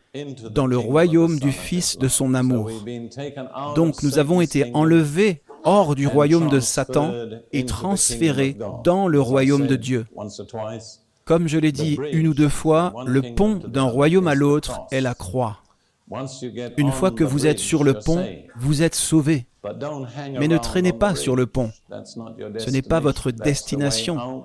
dans 0.51 0.67
le 0.67 0.79
royaume 0.79 1.39
du 1.39 1.53
Fils 1.53 1.99
de 1.99 2.09
son 2.09 2.33
amour. 2.33 2.71
Donc 3.75 4.03
nous 4.03 4.19
avons 4.19 4.41
été 4.41 4.71
enlevés 4.73 5.43
hors 5.65 5.95
du 5.95 6.07
royaume 6.07 6.49
de 6.49 6.61
Satan 6.61 7.13
et 7.53 7.67
transférés 7.67 8.57
dans 8.83 9.09
le 9.09 9.21
royaume 9.21 9.67
de 9.67 9.77
Dieu. 9.77 10.07
Comme 11.27 11.49
je 11.49 11.59
l'ai 11.59 11.73
dit 11.73 11.99
une 12.13 12.29
ou 12.29 12.35
deux 12.35 12.49
fois, 12.49 12.95
le 13.05 13.35
pont 13.35 13.57
d'un 13.57 13.83
royaume 13.83 14.29
à 14.29 14.35
l'autre 14.35 14.87
est 14.91 15.03
la 15.03 15.15
croix. 15.15 15.59
Une 16.79 16.93
fois 16.93 17.11
que 17.11 17.25
vous 17.25 17.47
êtes 17.47 17.59
sur 17.59 17.85
le 17.85 17.95
pont, 17.95 18.25
vous 18.57 18.83
êtes 18.83 18.95
sauvé. 18.95 19.47
Mais 20.39 20.49
ne 20.49 20.59
traînez 20.59 20.93
pas 20.93 21.15
sur 21.15 21.37
le 21.37 21.47
pont. 21.47 21.73
Ce 22.59 22.71
n'est 22.71 22.83
pas 22.83 23.01
votre 23.01 23.31
destination. 23.31 24.45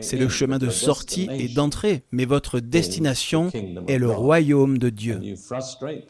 C'est 0.00 0.16
le 0.16 0.28
chemin 0.28 0.58
de 0.58 0.70
sortie 0.70 1.28
et 1.32 1.48
d'entrée. 1.48 2.04
Mais 2.12 2.24
votre 2.24 2.60
destination 2.60 3.50
est 3.88 3.98
le 3.98 4.10
royaume 4.10 4.78
de 4.78 4.90
Dieu. 4.90 5.20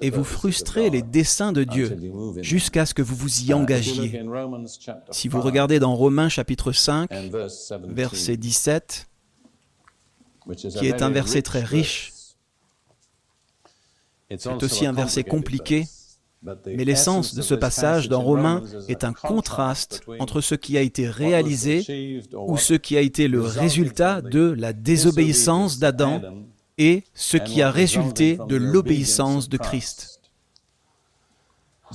Et 0.01 0.11
vous 0.11 0.25
frustrez 0.25 0.91
les 0.91 1.03
desseins 1.03 1.53
de 1.53 1.65
Dieu 1.65 1.97
jusqu'à 2.43 2.87
ce 2.87 2.95
que 2.95 3.03
vous 3.03 3.15
vous 3.15 3.43
y 3.45 3.55
engagiez. 3.55 4.23
Si 5.11 5.29
vous 5.29 5.41
regardez 5.41 5.79
dans 5.79 5.95
Romains 5.95 6.29
chapitre 6.29 6.73
5, 6.73 7.11
verset 7.89 8.37
17, 8.37 9.09
qui 10.79 10.87
est 10.87 11.03
un 11.03 11.11
verset 11.11 11.43
très 11.43 11.63
riche, 11.63 12.13
c'est 14.37 14.63
aussi 14.63 14.87
un 14.87 14.93
verset 14.93 15.25
compliqué, 15.25 15.87
mais 16.43 16.85
l'essence 16.85 17.35
de 17.35 17.43
ce 17.43 17.55
passage 17.55 18.09
dans 18.09 18.23
Romains 18.23 18.63
est 18.89 19.05
un 19.05 19.13
contraste 19.13 20.03
entre 20.19 20.41
ce 20.41 20.55
qui 20.55 20.79
a 20.79 20.81
été 20.81 21.09
réalisé 21.09 22.23
ou 22.35 22.57
ce 22.57 22.75
qui 22.75 22.97
a 22.97 23.01
été 23.01 23.29
le 23.29 23.43
résultat 23.43 24.23
de 24.23 24.55
la 24.57 24.73
désobéissance 24.73 25.79
d'Adam 25.79 26.23
et 26.79 27.05
ce 27.13 27.37
qui 27.37 27.61
a 27.61 27.71
résulté 27.71 28.39
de 28.49 28.57
l'obéissance 28.57 29.51
de 29.51 29.59
Christ. 29.59 30.21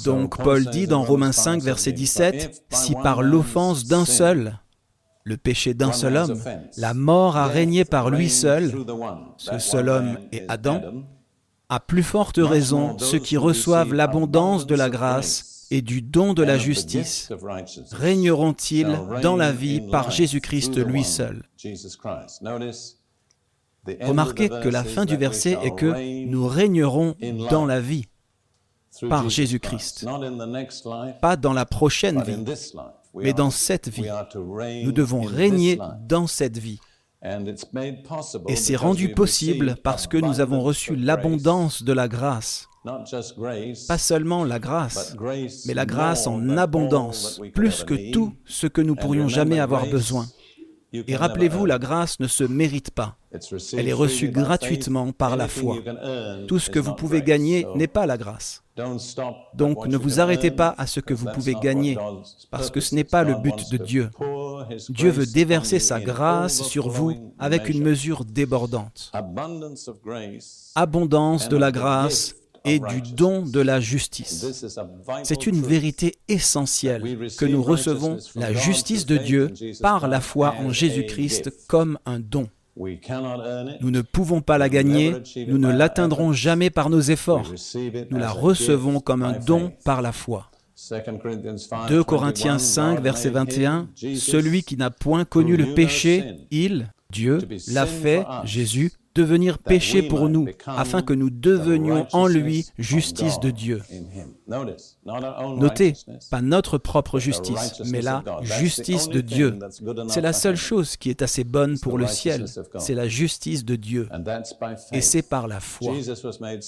Donc 0.04 0.38
Paul 0.38 0.66
dit 0.66 0.88
dans 0.88 1.04
Romains 1.04 1.32
5, 1.32 1.64
verset 1.64 1.94
17, 1.94 2.64
Si 2.70 2.94
par 3.02 3.24
l'offense 3.24 3.86
d'un 3.86 4.06
seul, 4.06 4.60
le 5.24 5.38
péché 5.38 5.74
d'un 5.74 5.92
seul 5.92 6.18
homme, 6.18 6.40
la 6.78 6.94
mort 6.94 7.38
a 7.38 7.48
régné 7.48 7.84
par 7.84 8.12
lui 8.12 8.30
seul, 8.30 8.72
ce 9.38 9.58
seul 9.58 9.90
homme 9.90 10.20
est 10.32 10.46
Adam, 10.50 10.82
à 11.69 11.79
plus 11.79 12.03
forte 12.03 12.38
raison 12.38 12.98
ceux 13.00 13.19
qui 13.19 13.38
reçoivent 13.38 13.93
l'abondance 13.93 14.65
de 14.65 14.75
la 14.75 14.89
grâce 14.89 15.67
et 15.72 15.81
du 15.81 16.01
don 16.01 16.34
de 16.34 16.43
la 16.43 16.57
justice 16.57 17.31
régneront-ils 17.91 19.00
dans 19.22 19.36
la 19.36 19.51
vie 19.51 19.81
par 19.81 20.12
Jésus-Christ 20.12 20.77
lui 20.77 21.03
seul. 21.03 21.43
Remarquez 24.01 24.50
que 24.50 24.69
la 24.69 24.84
fin 24.84 25.05
du 25.05 25.15
verset 25.15 25.57
est 25.63 25.75
que 25.75 26.25
nous 26.25 26.48
régnerons 26.48 27.15
dans 27.50 27.65
la 27.65 27.79
vie 27.79 28.05
par 29.10 29.29
Jésus-Christ, 29.29 30.07
pas 31.22 31.36
dans 31.36 31.53
la 31.53 31.65
prochaine 31.65 32.24
vie, 32.24 32.43
mais 33.13 33.34
dans 33.34 33.50
cette 33.50 33.89
vie. 33.89 34.10
Nous 34.84 34.91
devons 34.91 35.22
régner 35.22 35.79
dans 36.07 36.27
cette 36.27 36.57
vie. 36.57 36.79
Et 38.48 38.55
c'est 38.55 38.75
rendu 38.75 39.13
possible 39.13 39.75
parce 39.84 40.07
que 40.07 40.17
nous 40.17 40.39
avons 40.39 40.62
reçu 40.62 40.95
l'abondance 40.95 41.84
de 41.84 41.93
la 41.93 42.07
grâce. 42.07 42.67
Pas 43.88 43.98
seulement 43.98 44.43
la 44.43 44.60
grâce, 44.60 45.15
mais 45.65 45.74
la 45.74 45.86
grâce 45.86 46.27
en 46.27 46.57
abondance, 46.57 47.41
plus 47.53 47.84
que 47.84 48.12
tout 48.12 48.34
ce 48.45 48.67
que 48.67 48.81
nous 48.81 48.95
pourrions 48.95 49.27
jamais 49.27 49.60
avoir 49.60 49.88
besoin. 49.88 50.27
Et 50.93 51.15
rappelez-vous, 51.15 51.65
la 51.65 51.79
grâce 51.79 52.19
ne 52.19 52.27
se 52.27 52.43
mérite 52.43 52.91
pas. 52.91 53.17
Elle 53.74 53.88
est 53.88 53.93
reçue 53.93 54.29
gratuitement 54.29 55.12
par 55.12 55.36
la 55.36 55.48
foi. 55.48 55.77
Tout 56.48 56.60
ce 56.60 56.69
que 56.69 56.79
vous 56.79 56.93
pouvez 56.93 57.22
gagner 57.22 57.65
n'est 57.75 57.88
pas 57.88 58.05
la 58.05 58.17
grâce. 58.17 58.62
Donc 59.53 59.88
ne 59.88 59.98
vous 59.98 60.20
arrêtez 60.20 60.51
pas 60.51 60.75
à 60.77 60.86
ce 60.88 61.00
que 61.00 61.13
vous 61.13 61.27
pouvez 61.34 61.55
gagner, 61.55 61.98
parce 62.51 62.70
que 62.70 62.82
ce 62.82 62.96
n'est 62.96 63.05
pas 63.05 63.24
le 63.24 63.36
but 63.36 63.72
de 63.72 63.77
Dieu. 63.77 64.10
Dieu 64.89 65.10
veut 65.10 65.25
déverser 65.25 65.79
sa 65.79 66.00
grâce 66.00 66.62
sur 66.63 66.89
vous 66.89 67.34
avec 67.39 67.70
une 67.70 67.82
mesure 67.82 68.25
débordante. 68.25 69.12
Abondance 70.75 71.50
de 71.50 71.58
la 71.58 71.72
grâce 71.72 72.36
et 72.65 72.79
du 72.79 73.01
don 73.13 73.44
de 73.44 73.60
la 73.62 73.79
justice. 73.79 74.65
C'est 75.24 75.48
une 75.48 75.62
vérité 75.62 76.15
essentielle 76.27 77.29
que 77.38 77.46
nous 77.46 77.63
recevons 77.63 78.17
la 78.36 78.53
justice 78.53 79.05
de 79.05 79.17
Dieu 79.17 79.53
par 79.82 80.08
la 80.08 80.20
foi 80.20 80.55
en 80.60 80.72
Jésus-Christ 80.72 81.51
comme 81.67 81.98
un 82.05 82.20
don. 82.20 82.48
Nous 82.77 83.91
ne 83.91 84.01
pouvons 84.01 84.41
pas 84.41 84.58
la 84.58 84.70
gagner, 84.70 85.15
nous 85.48 85.58
ne 85.58 85.72
l'atteindrons 85.72 86.34
jamais 86.34 86.70
par 86.70 86.89
nos 86.89 87.00
efforts. 87.00 87.53
Nous 88.10 88.17
la 88.17 88.32
recevons 88.32 89.00
comme 89.00 89.24
un 89.24 89.39
don 89.39 89.72
par 89.84 90.01
la 90.01 90.12
foi. 90.12 90.50
2 91.88 92.03
Corinthiens 92.03 92.60
5, 92.60 93.00
verset 93.00 93.29
21, 93.29 93.89
Celui 94.15 94.63
qui 94.63 94.75
n'a 94.75 94.91
point 94.91 95.24
connu 95.24 95.55
le 95.55 95.74
péché, 95.74 96.36
il, 96.51 96.91
Dieu, 97.12 97.39
l'a 97.72 97.86
fait, 97.86 98.25
Jésus, 98.44 98.91
devenir 99.15 99.57
péché 99.57 100.03
pour 100.03 100.29
nous, 100.29 100.45
afin 100.67 101.01
que 101.01 101.13
nous 101.13 101.29
devenions 101.29 102.05
en 102.12 102.27
lui 102.27 102.67
justice 102.77 103.39
de 103.39 103.50
Dieu. 103.50 103.81
Notez, 104.48 105.93
pas 106.29 106.41
notre 106.41 106.77
propre 106.77 107.19
justice, 107.19 107.81
mais 107.86 108.01
la 108.01 108.24
justice 108.41 109.07
de 109.10 109.22
Dieu. 109.22 109.57
C'est 110.10 110.22
la 110.22 110.34
seule 110.34 110.57
chose 110.57 110.98
qui 110.98 111.10
est 111.10 111.22
assez 111.22 111.43
bonne 111.43 111.79
pour 111.79 111.98
le 111.98 112.07
ciel, 112.07 112.45
c'est 112.77 112.93
la 112.93 113.07
justice 113.07 113.65
de 113.65 113.75
Dieu. 113.75 114.10
Et 114.91 115.01
c'est 115.01 115.24
par 115.24 115.48
la 115.48 115.60
foi. 115.60 115.93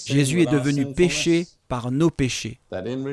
Jésus 0.05 0.41
est 0.41 0.51
devenu 0.51 0.93
péché 0.93 1.47
par 1.67 1.91
nos 1.91 2.09
péchés, 2.09 2.61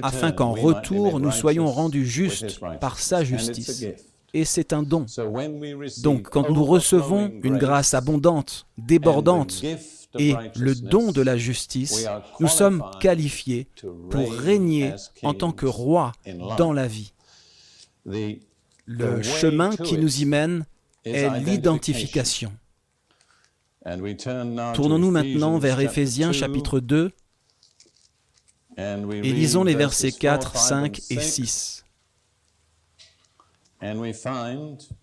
afin 0.02 0.30
qu'en 0.30 0.52
retour 0.52 1.18
nous 1.18 1.32
soyons 1.32 1.66
rendus 1.66 2.06
justes 2.06 2.60
par 2.80 2.98
sa 2.98 3.24
justice 3.24 3.84
et 4.34 4.44
c'est 4.44 4.72
un 4.72 4.82
don. 4.82 5.06
Donc 6.02 6.28
quand 6.28 6.50
nous 6.50 6.64
recevons 6.64 7.32
une 7.42 7.56
grâce 7.56 7.94
abondante, 7.94 8.66
débordante, 8.76 9.62
et 10.18 10.34
le 10.56 10.74
don 10.74 11.12
de 11.12 11.22
la 11.22 11.36
justice, 11.36 12.06
nous 12.40 12.48
sommes 12.48 12.84
qualifiés 13.00 13.68
pour 14.10 14.32
régner 14.32 14.92
en 15.22 15.34
tant 15.34 15.52
que 15.52 15.66
roi 15.66 16.12
dans 16.58 16.72
la 16.72 16.86
vie. 16.86 17.12
Le 18.04 19.22
chemin 19.22 19.74
qui 19.76 19.96
nous 19.96 20.20
y 20.20 20.26
mène 20.26 20.66
est 21.04 21.30
l'identification. 21.40 22.52
Tournons-nous 24.74 25.10
maintenant 25.10 25.58
vers 25.58 25.80
Éphésiens 25.80 26.32
chapitre 26.32 26.80
2 26.80 27.10
et 28.76 29.32
lisons 29.32 29.62
les 29.62 29.74
versets 29.74 30.12
4, 30.12 30.56
5 30.56 31.00
et 31.10 31.20
6. 31.20 31.83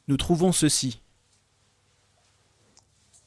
Nous 0.08 0.18
trouvons 0.18 0.52
ceci. 0.52 1.00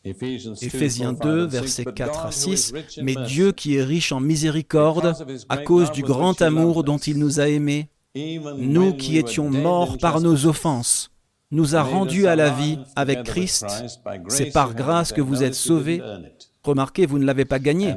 Éphésiens 0.05 1.15
2, 1.15 1.47
versets 1.47 1.85
4 1.85 2.27
à 2.27 2.33
6, 2.33 2.75
Mais 3.03 3.15
Dieu 3.27 3.53
qui 3.53 3.77
est 3.77 3.85
riche 3.85 4.13
en 4.13 4.21
miséricorde, 4.21 5.15
à 5.49 5.57
cause 5.57 5.91
du 5.93 6.03
grand 6.03 6.41
amour 6.43 6.85
dont 6.85 6.99
il 6.99 7.19
nous 7.19 7.41
a 7.41 7.49
aimés, 7.49 7.89
nous 8.59 8.95
qui 8.95 9.17
étions 9.17 9.51
morts 9.51 9.97
par 9.99 10.21
nos 10.21 10.47
offenses, 10.47 11.11
nous 11.51 11.75
a 11.75 11.83
rendus 11.83 12.27
à 12.27 12.37
la 12.37 12.51
vie 12.51 12.79
avec 12.97 13.23
Christ. 13.23 13.67
C'est 14.29 14.53
par 14.53 14.75
grâce 14.75 15.13
que 15.13 15.23
vous 15.23 15.43
êtes 15.43 15.55
sauvés. 15.55 16.03
Remarquez, 16.63 17.07
vous 17.07 17.19
ne 17.19 17.25
l'avez 17.25 17.45
pas 17.45 17.59
gagné. 17.59 17.95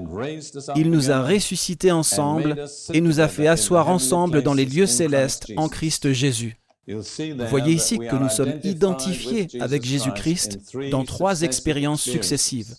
Il 0.75 0.91
nous 0.91 1.11
a 1.11 1.21
ressuscités 1.21 1.91
ensemble 1.91 2.65
et 2.93 3.01
nous 3.01 3.19
a 3.19 3.27
fait 3.27 3.47
asseoir 3.47 3.89
ensemble 3.89 4.43
dans 4.43 4.53
les 4.53 4.65
lieux 4.65 4.87
célestes 4.87 5.51
en 5.57 5.67
Christ 5.69 6.11
Jésus. 6.13 6.57
Vous 6.88 7.46
voyez 7.50 7.74
ici 7.74 7.98
que 7.98 8.15
nous 8.15 8.29
sommes 8.29 8.53
identifiés 8.63 9.48
avec 9.60 9.84
Jésus-Christ 9.84 10.60
dans 10.89 11.03
trois 11.03 11.41
expériences 11.41 12.01
successives. 12.01 12.75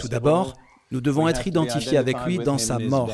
Tout 0.00 0.08
d'abord, 0.08 0.54
nous 0.92 1.00
devons 1.00 1.28
être 1.28 1.46
identifiés 1.46 1.98
avec 1.98 2.16
lui 2.26 2.38
dans 2.38 2.58
sa 2.58 2.80
mort. 2.80 3.12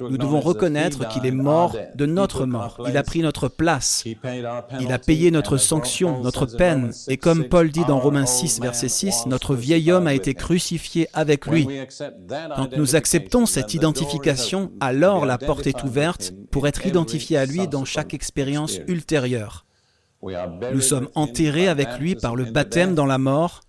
Nous 0.00 0.18
devons 0.18 0.40
reconnaître 0.40 1.06
qu'il 1.08 1.24
est 1.26 1.30
mort 1.30 1.76
de 1.94 2.06
notre 2.06 2.44
mort. 2.44 2.84
Il 2.88 2.96
a 2.96 3.04
pris 3.04 3.20
notre 3.20 3.46
place. 3.46 4.04
Il 4.80 4.90
a 4.90 4.98
payé 4.98 5.30
notre 5.30 5.56
sanction, 5.56 6.20
notre 6.22 6.46
peine. 6.46 6.92
Et 7.06 7.16
comme 7.16 7.44
Paul 7.44 7.70
dit 7.70 7.84
dans 7.86 8.00
Romains 8.00 8.26
6, 8.26 8.60
verset 8.60 8.88
6, 8.88 9.26
notre 9.26 9.54
vieil 9.54 9.92
homme 9.92 10.08
a 10.08 10.14
été 10.14 10.34
crucifié 10.34 11.08
avec 11.12 11.46
lui. 11.46 11.68
Quand 12.56 12.76
nous 12.76 12.96
acceptons 12.96 13.46
cette 13.46 13.74
identification, 13.74 14.72
alors 14.80 15.24
la 15.24 15.38
porte 15.38 15.68
est 15.68 15.84
ouverte 15.84 16.32
pour 16.50 16.66
être 16.66 16.84
identifié 16.84 17.36
à 17.36 17.46
lui 17.46 17.68
dans 17.68 17.84
chaque 17.84 18.14
expérience 18.14 18.80
ultérieure. 18.88 19.64
Nous 20.72 20.80
sommes 20.80 21.08
enterrés 21.14 21.68
avec 21.68 21.98
lui 21.98 22.14
par 22.14 22.36
le 22.36 22.44
baptême 22.44 22.94
dans 22.94 23.06
la 23.06 23.18
mort. 23.18 23.62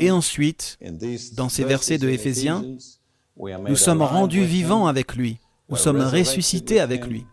Et 0.00 0.10
ensuite, 0.10 0.78
dans 1.36 1.48
ces 1.48 1.64
versets 1.64 1.98
de 1.98 2.08
Éphésiens, 2.08 2.64
nous 3.38 3.76
sommes 3.76 4.02
rendus 4.02 4.44
vivants 4.44 4.86
avec 4.86 5.14
lui, 5.14 5.38
nous 5.68 5.76
sommes 5.76 6.00
ressuscités 6.00 6.80
avec 6.80 7.06
lui, 7.06 7.26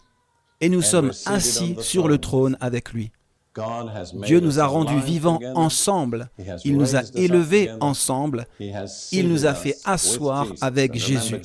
et 0.62 0.70
nous 0.70 0.82
sommes 0.82 1.12
assis 1.26 1.76
sur 1.80 2.08
le 2.08 2.18
trône 2.18 2.58
avec 2.60 2.92
lui. 2.94 3.12
Dieu 4.24 4.40
nous 4.40 4.60
a 4.60 4.66
rendus 4.66 5.00
vivants 5.00 5.40
ensemble, 5.56 6.30
il 6.64 6.78
nous 6.78 6.96
a 6.96 7.02
élevés 7.16 7.70
ensemble, 7.80 8.48
il 9.12 9.30
nous 9.30 9.46
a 9.46 9.54
fait 9.54 9.78
asseoir 9.86 10.48
avec 10.62 10.96
Jésus. 10.96 11.42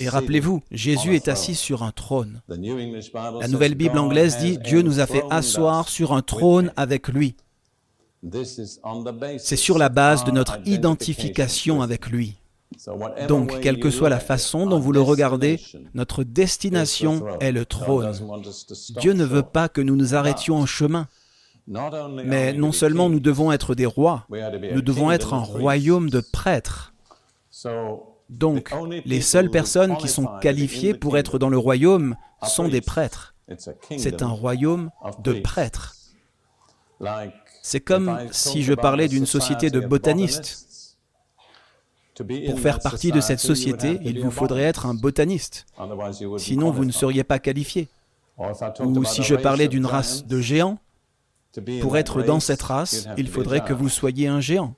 Et 0.00 0.08
rappelez-vous, 0.08 0.62
Jésus 0.70 1.14
est 1.14 1.28
assis 1.28 1.54
sur 1.54 1.82
un 1.82 1.92
trône. 1.92 2.40
La 2.48 3.48
nouvelle 3.48 3.74
Bible 3.74 3.98
anglaise 3.98 4.38
dit, 4.38 4.58
Dieu 4.58 4.82
nous 4.82 5.00
a 5.00 5.06
fait 5.06 5.24
asseoir 5.30 5.88
sur 5.88 6.12
un 6.12 6.22
trône 6.22 6.72
avec 6.76 7.08
lui. 7.08 7.36
C'est 9.38 9.56
sur 9.56 9.78
la 9.78 9.88
base 9.88 10.24
de 10.24 10.30
notre 10.30 10.58
identification 10.64 11.82
avec 11.82 12.06
lui. 12.06 12.36
Donc, 13.28 13.60
quelle 13.60 13.78
que 13.78 13.90
soit 13.90 14.08
la 14.08 14.20
façon 14.20 14.66
dont 14.66 14.78
vous 14.78 14.92
le 14.92 15.00
regardez, 15.00 15.60
notre 15.94 16.24
destination 16.24 17.24
est 17.40 17.52
le 17.52 17.64
trône. 17.64 18.12
Dieu 19.00 19.12
ne 19.12 19.24
veut 19.24 19.42
pas 19.42 19.68
que 19.68 19.80
nous 19.80 19.96
nous 19.96 20.14
arrêtions 20.14 20.56
en 20.56 20.66
chemin. 20.66 21.06
Mais 21.66 22.52
non 22.52 22.72
seulement 22.72 23.08
nous 23.08 23.20
devons 23.20 23.52
être 23.52 23.74
des 23.74 23.86
rois, 23.86 24.26
nous 24.30 24.82
devons 24.82 25.10
être 25.10 25.34
un 25.34 25.42
royaume 25.42 26.10
de 26.10 26.20
prêtres. 26.20 26.92
Donc, 28.30 28.74
les 29.04 29.20
seules 29.20 29.50
personnes 29.50 29.96
qui 29.96 30.08
sont 30.08 30.26
qualifiées 30.40 30.94
pour 30.94 31.18
être 31.18 31.38
dans 31.38 31.48
le 31.48 31.58
royaume 31.58 32.16
sont 32.42 32.68
des 32.68 32.80
prêtres. 32.80 33.34
C'est 33.96 34.22
un 34.22 34.28
royaume 34.28 34.90
de 35.20 35.34
prêtres. 35.34 35.94
C'est 37.62 37.80
comme 37.80 38.18
si 38.30 38.62
je 38.62 38.74
parlais 38.74 39.08
d'une 39.08 39.26
société 39.26 39.70
de 39.70 39.80
botanistes. 39.80 40.98
Pour 42.46 42.60
faire 42.60 42.78
partie 42.78 43.10
de 43.10 43.20
cette 43.20 43.40
société, 43.40 43.98
il 44.04 44.20
vous 44.20 44.30
faudrait 44.30 44.62
être 44.62 44.86
un 44.86 44.94
botaniste. 44.94 45.66
Sinon, 46.38 46.70
vous 46.70 46.84
ne 46.84 46.92
seriez 46.92 47.24
pas 47.24 47.38
qualifié. 47.38 47.88
Ou 48.80 49.04
si 49.04 49.22
je 49.22 49.34
parlais 49.34 49.68
d'une 49.68 49.86
race 49.86 50.26
de 50.26 50.40
géants, 50.40 50.78
pour 51.80 51.96
être 51.96 52.22
dans 52.22 52.40
cette 52.40 52.62
race, 52.62 53.08
il 53.16 53.28
faudrait 53.28 53.64
que 53.64 53.72
vous 53.72 53.88
soyez 53.88 54.28
un 54.28 54.40
géant. 54.40 54.74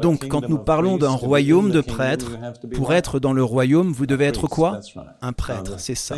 Donc, 0.00 0.26
quand 0.26 0.48
nous 0.48 0.58
parlons 0.58 0.96
d'un 0.96 1.10
royaume 1.10 1.70
de 1.70 1.80
prêtres, 1.80 2.32
pour 2.74 2.92
être 2.92 3.20
dans 3.20 3.32
le 3.32 3.44
royaume, 3.44 3.92
vous 3.92 4.06
devez 4.06 4.24
être 4.24 4.48
quoi 4.48 4.80
Un 5.20 5.32
prêtre, 5.32 5.78
c'est 5.78 5.94
ça. 5.94 6.16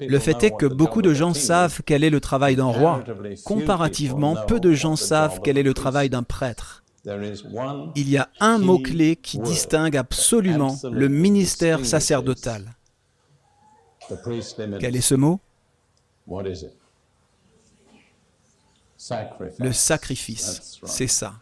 Le 0.00 0.18
fait 0.18 0.42
est 0.44 0.56
que 0.56 0.66
beaucoup 0.66 1.02
de 1.02 1.12
gens 1.12 1.34
savent 1.34 1.82
quel 1.84 2.04
est 2.04 2.10
le 2.10 2.20
travail 2.20 2.56
d'un 2.56 2.66
roi. 2.66 3.02
Comparativement, 3.44 4.36
peu 4.46 4.60
de 4.60 4.72
gens 4.72 4.96
savent 4.96 5.40
quel 5.44 5.58
est 5.58 5.62
le 5.62 5.74
travail 5.74 6.08
d'un 6.08 6.22
prêtre. 6.22 6.84
Il 7.04 8.08
y 8.08 8.16
a 8.16 8.28
un 8.40 8.58
mot-clé 8.58 9.16
qui 9.16 9.38
distingue 9.38 9.96
absolument 9.96 10.76
le 10.90 11.08
ministère 11.08 11.84
sacerdotal. 11.84 12.76
Quel 14.80 14.96
est 14.96 15.00
ce 15.00 15.14
mot? 15.14 15.40
Le 19.58 19.72
sacrifice, 19.72 20.80
c'est 20.84 21.06
ça. 21.06 21.34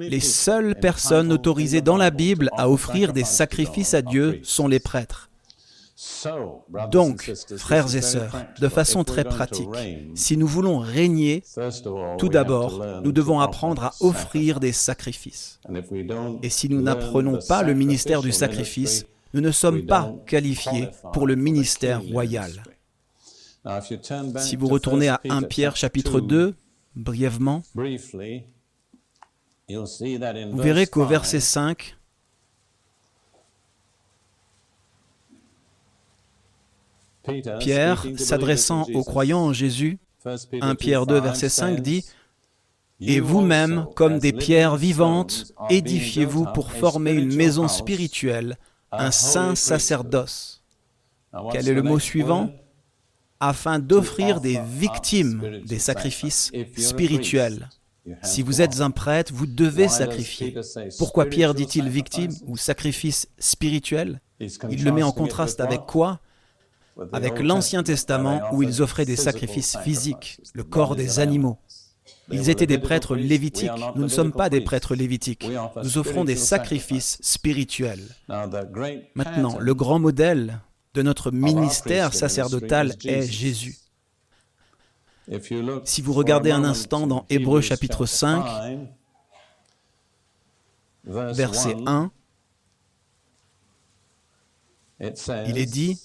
Les 0.00 0.20
seules 0.20 0.76
personnes 0.76 1.32
autorisées 1.32 1.80
dans 1.80 1.96
la 1.96 2.10
Bible 2.10 2.50
à 2.56 2.70
offrir 2.70 3.12
des 3.12 3.24
sacrifices 3.24 3.94
à 3.94 4.02
Dieu 4.02 4.40
sont 4.42 4.68
les 4.68 4.80
prêtres. 4.80 5.30
Donc, 6.90 7.32
frères 7.56 7.94
et 7.94 8.02
sœurs, 8.02 8.36
de 8.60 8.68
façon 8.68 9.04
très 9.04 9.24
pratique, 9.24 9.68
si 10.14 10.36
nous 10.36 10.46
voulons 10.46 10.78
régner, 10.78 11.42
tout 12.18 12.28
d'abord, 12.28 12.84
nous 13.02 13.12
devons 13.12 13.40
apprendre 13.40 13.84
à 13.84 13.94
offrir 14.00 14.60
des 14.60 14.72
sacrifices. 14.72 15.60
Et 16.42 16.50
si 16.50 16.68
nous 16.68 16.82
n'apprenons 16.82 17.38
pas 17.48 17.62
le 17.62 17.74
ministère 17.74 18.22
du 18.22 18.32
sacrifice, 18.32 19.06
nous 19.34 19.40
ne 19.40 19.50
sommes 19.50 19.86
pas 19.86 20.14
qualifiés 20.26 20.88
pour 21.12 21.26
le 21.26 21.36
ministère 21.36 22.02
royal. 22.02 22.50
Si 24.38 24.56
vous 24.56 24.68
retournez 24.68 25.08
à 25.08 25.20
1 25.28 25.42
Pierre 25.42 25.76
chapitre 25.76 26.20
2, 26.20 26.54
brièvement, 26.96 27.62
vous 29.68 30.62
verrez 30.62 30.86
qu'au 30.86 31.06
verset 31.06 31.40
5, 31.40 31.96
Pierre, 37.58 38.04
s'adressant 38.18 38.86
aux 38.92 39.02
croyants 39.02 39.40
en 39.46 39.52
Jésus, 39.54 39.98
1 40.60 40.74
Pierre 40.74 41.06
2, 41.06 41.20
verset 41.20 41.48
5 41.48 41.80
dit, 41.80 42.04
Et 43.00 43.20
vous-même, 43.20 43.86
comme 43.94 44.18
des 44.18 44.32
pierres 44.34 44.76
vivantes, 44.76 45.52
édifiez-vous 45.70 46.46
pour 46.52 46.70
former 46.70 47.12
une 47.12 47.34
maison 47.34 47.66
spirituelle, 47.68 48.58
un 48.92 49.10
saint 49.10 49.54
sacerdoce. 49.54 50.62
Quel 51.50 51.68
est 51.68 51.74
le 51.74 51.82
mot 51.82 51.98
suivant? 51.98 52.50
Afin 53.46 53.78
d'offrir 53.78 54.40
des 54.40 54.58
victimes 54.66 55.60
des 55.66 55.78
sacrifices 55.78 56.50
spirituels. 56.78 57.68
Si 58.22 58.40
vous 58.42 58.62
êtes 58.62 58.80
un 58.80 58.90
prêtre, 58.90 59.32
vous 59.34 59.46
devez 59.46 59.88
sacrifier. 59.88 60.54
Pourquoi 60.98 61.26
Pierre 61.26 61.54
dit-il 61.54 61.88
victime 61.88 62.32
ou 62.46 62.56
sacrifice 62.56 63.28
spirituel? 63.38 64.20
Il 64.70 64.82
le 64.82 64.92
met 64.92 65.02
en 65.02 65.12
contraste 65.12 65.60
avec 65.60 65.82
quoi? 65.82 66.20
Avec 67.12 67.38
l'Ancien 67.38 67.82
Testament 67.82 68.40
où 68.52 68.62
ils 68.62 68.80
offraient 68.80 69.04
des 69.04 69.16
sacrifices 69.16 69.76
physiques, 69.84 70.40
le 70.54 70.64
corps 70.64 70.96
des 70.96 71.18
animaux. 71.18 71.58
Ils 72.30 72.48
étaient 72.48 72.66
des 72.66 72.78
prêtres 72.78 73.14
lévitiques. 73.14 73.70
Nous 73.94 74.04
ne 74.04 74.08
sommes 74.08 74.32
pas 74.32 74.48
des 74.48 74.62
prêtres 74.62 74.94
lévitiques. 74.94 75.46
Nous 75.82 75.98
offrons 75.98 76.24
des 76.24 76.36
sacrifices 76.36 77.18
spirituels. 77.20 78.08
Maintenant, 79.14 79.58
le 79.58 79.74
grand 79.74 79.98
modèle 79.98 80.60
de 80.94 81.02
notre 81.02 81.30
ministère 81.30 82.14
sacerdotal 82.14 82.94
est 83.04 83.22
Jésus. 83.22 83.76
Si 85.84 86.02
vous 86.02 86.12
regardez 86.12 86.50
un 86.50 86.64
instant 86.64 87.06
dans 87.06 87.26
Hébreu 87.30 87.60
chapitre 87.60 88.06
5, 88.06 88.88
verset 91.04 91.76
1, 91.86 92.10
il 95.46 95.58
est 95.58 95.66
dit, 95.66 96.00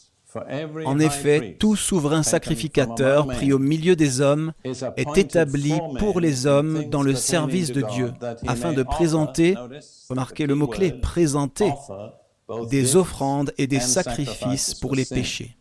en 0.85 0.99
effet, 0.99 1.57
tout 1.59 1.75
souverain 1.75 2.23
sacrificateur 2.23 3.27
pris 3.27 3.51
au 3.51 3.59
milieu 3.59 3.95
des 3.95 4.21
hommes 4.21 4.53
est 4.63 5.17
établi 5.17 5.73
pour 5.99 6.19
les 6.19 6.45
hommes 6.45 6.85
dans 6.89 7.01
le 7.01 7.15
service 7.15 7.71
de 7.71 7.81
Dieu, 7.81 8.13
afin 8.47 8.73
de 8.73 8.83
présenter, 8.83 9.55
remarquez 10.09 10.47
le 10.47 10.55
mot-clé, 10.55 10.93
présenter 10.93 11.71
des 12.69 12.95
offrandes 12.95 13.53
et 13.57 13.67
des 13.67 13.79
sacrifices 13.79 14.73
pour 14.73 14.95
les 14.95 15.05
péchés. 15.05 15.57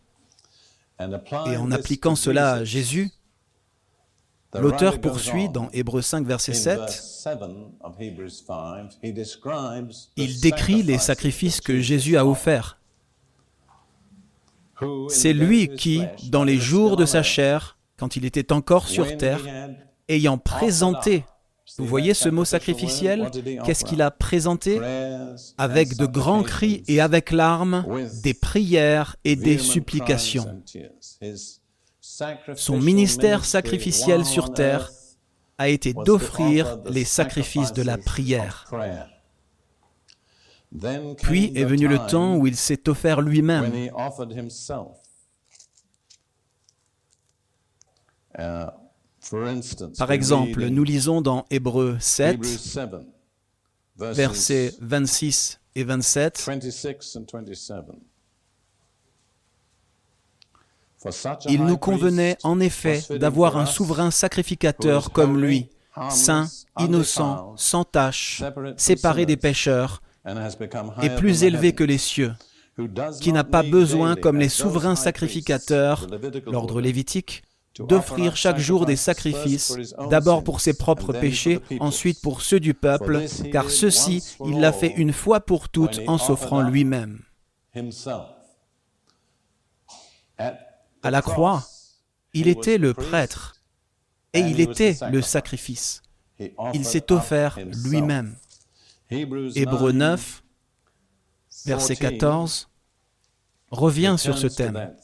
Et 1.01 1.57
en 1.57 1.71
appliquant 1.71 2.17
cela 2.17 2.55
à 2.55 2.65
Jésus, 2.65 3.13
L'auteur 4.55 5.01
poursuit 5.01 5.49
dans 5.51 5.69
Hébreux 5.73 6.01
5, 6.01 6.27
verset 6.27 6.55
7. 6.55 7.29
Il 10.17 10.41
décrit 10.41 10.83
les 10.83 10.99
sacrifices 10.99 11.61
que 11.61 11.81
Jésus 11.81 12.17
a 12.17 12.27
offerts. 12.27 12.81
C'est 15.09 15.33
lui 15.33 15.69
qui, 15.69 16.03
dans 16.31 16.45
les 16.45 16.57
jours 16.57 16.97
de 16.97 17.05
sa 17.05 17.23
chair, 17.23 17.77
quand 17.99 18.17
il 18.17 18.25
était 18.25 18.53
encore 18.53 18.89
sur 18.89 19.17
terre, 19.19 19.41
ayant 20.09 20.39
présenté 20.39 21.25
Vous 21.77 21.87
voyez 21.87 22.15
ce 22.15 22.29
mot 22.29 22.45
sacrificiel 22.45 23.31
Qu'est-ce 23.65 23.85
qu'il 23.85 24.03
a 24.03 24.11
présenté 24.11 24.81
Avec 25.59 25.97
de 25.97 26.07
grands 26.07 26.43
cris 26.43 26.83
et 26.89 27.01
avec 27.01 27.31
larmes, 27.31 27.85
des 28.23 28.35
prières 28.35 29.17
et 29.25 29.37
des 29.37 29.59
supplications. 29.59 30.63
Son 32.55 32.79
ministère 32.81 33.45
sacrificiel 33.45 34.25
sur 34.25 34.53
terre 34.53 34.91
a 35.59 35.69
été 35.69 35.93
d'offrir 35.93 36.79
les 36.87 37.05
sacrifices 37.05 37.73
de 37.73 37.83
la 37.83 37.99
prière. 37.99 38.71
Puis 41.23 41.53
est 41.57 41.65
venu 41.65 41.89
le 41.89 41.99
temps 41.99 42.37
où 42.37 42.47
il 42.47 42.57
s'est 42.57 42.89
offert 42.89 43.21
lui-même. 43.21 43.73
Par 49.99 50.13
exemple, 50.13 50.67
nous 50.67 50.85
lisons 50.85 51.21
dans 51.21 51.45
Hébreux 51.51 51.97
7, 52.01 52.41
versets 53.97 54.75
26 54.81 55.61
et 55.75 55.85
27, 55.85 56.49
Il 61.49 61.65
nous 61.65 61.77
convenait 61.77 62.37
en 62.43 62.59
effet 62.61 63.03
d'avoir 63.19 63.57
un 63.57 63.67
souverain 63.67 64.11
sacrificateur 64.11 65.13
comme 65.13 65.41
lui, 65.41 65.69
saint, 66.11 66.49
innocent, 66.79 67.55
sans 67.57 67.85
tache, 67.85 68.43
séparé 68.77 69.27
des 69.27 69.37
pécheurs, 69.37 70.03
et 71.03 71.11
plus 71.11 71.45
élevé 71.45 71.73
que 71.73 71.85
les 71.85 71.99
cieux, 71.99 72.33
qui 73.21 73.33
n'a 73.33 73.45
pas 73.45 73.63
besoin, 73.63 74.17
comme 74.17 74.39
les 74.39 74.49
souverains 74.49 74.97
sacrificateurs, 74.97 76.07
l'ordre 76.47 76.81
lévitique, 76.81 77.43
d'offrir 77.79 78.37
chaque 78.37 78.59
jour 78.59 78.87
des 78.87 78.97
sacrifices, 78.97 79.77
d'abord 80.11 80.45
pour 80.45 80.61
ses 80.61 80.75
propres 80.75 81.13
péchés, 81.13 81.61
ensuite 81.81 82.21
pour 82.21 82.43
ceux 82.43 82.61
du 82.61 82.75
peuple, 82.75 83.25
car 83.53 83.71
ceci, 83.71 84.23
il 84.45 84.61
l'a 84.61 84.73
fait 84.73 84.95
une 84.97 85.13
fois 85.13 85.41
pour 85.41 85.69
toutes 85.69 86.01
en 86.07 86.19
s'offrant 86.19 86.63
lui-même. 86.63 87.23
À 91.03 91.11
la 91.11 91.23
croix, 91.23 91.65
il 92.35 92.49
était 92.49 92.79
le 92.79 92.95
prêtre 92.95 93.57
et 94.33 94.41
il 94.41 94.61
était 94.61 94.97
le 95.11 95.23
sacrifice. 95.23 96.03
Il 96.75 96.85
s'est 96.85 97.11
offert 97.13 97.59
lui-même. 97.85 98.37
Hébreu 99.11 99.93
9, 99.93 100.43
verset 101.67 101.97
14, 101.97 102.69
revient 103.71 104.17
sur 104.19 104.37
ce 104.39 104.47
thème. 104.47 104.95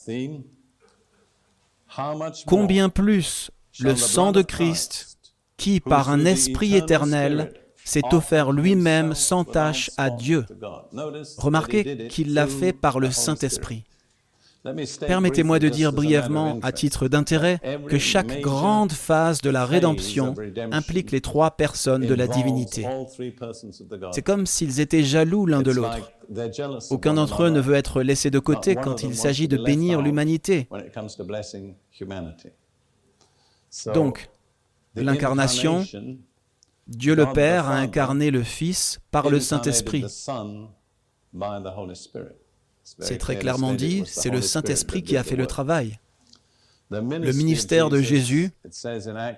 Combien 2.47 2.89
plus 2.89 3.51
le 3.81 3.97
sang 3.97 4.33
de 4.33 4.43
Christ, 4.43 5.19
qui 5.57 5.81
par 5.81 6.11
un 6.11 6.25
esprit 6.25 6.77
éternel 6.77 7.53
s'est 7.85 8.03
offert 8.13 8.53
lui-même 8.53 9.15
sans 9.15 9.45
tâche 9.45 9.91
à 9.97 10.11
Dieu? 10.11 10.47
Remarquez 11.39 12.09
qu'il 12.09 12.35
l'a 12.35 12.47
fait 12.47 12.73
par 12.73 12.99
le 12.99 13.11
Saint-Esprit. 13.11 13.85
Permettez-moi 15.07 15.59
de 15.59 15.69
dire 15.69 15.93
brièvement, 15.93 16.59
à 16.63 16.73
titre 16.73 17.09
d'intérêt, 17.09 17.61
que 17.89 17.99
chaque 17.99 18.41
grande 18.41 18.93
phase 18.93 19.43
de 19.43 19.51
la 19.51 19.67
rédemption 19.67 20.35
implique 20.73 21.11
les 21.11 21.21
trois 21.21 21.51
personnes 21.51 22.07
de 22.07 22.15
la 22.15 22.27
divinité. 22.27 22.87
C'est 24.13 24.23
comme 24.23 24.47
s'ils 24.47 24.81
étaient 24.81 25.03
jaloux 25.03 25.45
l'un 25.45 25.63
de 25.63 25.71
l'autre. 25.71 26.11
Aucun 26.91 27.15
d'entre 27.15 27.45
eux 27.45 27.51
ne 27.51 27.61
veut 27.61 27.75
être 27.75 28.03
laissé 28.03 28.31
de 28.31 28.39
côté 28.39 28.75
quand 28.75 29.03
il 29.03 29.15
s'agit 29.15 29.49
de 29.49 29.59
bénir 29.59 30.01
l'humanité. 30.01 30.69
Donc, 33.93 34.31
l'incarnation, 34.95 35.85
Dieu 36.87 37.15
le 37.15 37.27
Père 37.33 37.69
a 37.69 37.77
incarné 37.77 38.31
le 38.31 38.43
Fils 38.43 39.01
par 39.11 39.29
le 39.29 39.41
Saint-Esprit. 39.41 40.05
C'est 42.85 43.19
très 43.19 43.39
clairement 43.39 43.73
dit, 43.73 44.03
c'est 44.07 44.31
le 44.31 44.43
Saint-Esprit 44.43 45.03
qui 45.03 45.17
a 45.17 45.25
fait 45.25 45.37
le 45.37 45.47
travail. 45.47 45.99
Le 46.91 47.33
ministère 47.33 47.89
de 47.89 48.01
Jésus, 48.01 48.51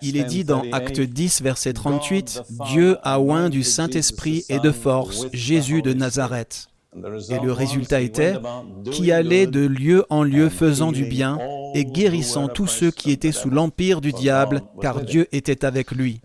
il 0.03 0.17
est 0.17 0.25
dit 0.25 0.45
dans 0.45 0.63
Acte 0.73 1.01
10, 1.01 1.43
verset 1.43 1.73
38, 1.73 2.43
Dieu 2.67 2.99
a 3.03 3.21
oint 3.21 3.49
du 3.49 3.63
Saint-Esprit 3.63 4.45
et 4.49 4.59
de 4.59 4.73
force 4.73 5.27
Jésus 5.33 5.81
de 5.81 5.93
Nazareth. 5.93 6.69
Et 7.31 7.39
le 7.39 7.53
résultat 7.53 8.01
était 8.01 8.35
qui 8.91 9.13
allait 9.13 9.47
de 9.47 9.61
lieu 9.61 10.05
en 10.09 10.23
lieu 10.23 10.49
faisant 10.49 10.93
du 10.93 11.05
bien 11.05 11.39
et 11.75 11.85
guérissant 11.85 12.49
tous 12.49 12.67
ceux 12.67 12.91
qui 12.91 13.11
étaient 13.11 13.33
sous 13.33 13.51
l'empire 13.51 14.01
du 14.01 14.13
diable, 14.13 14.63
car 14.81 15.03
Dieu 15.03 15.29
était 15.31 15.65
avec 15.65 15.91
lui. 15.93 16.21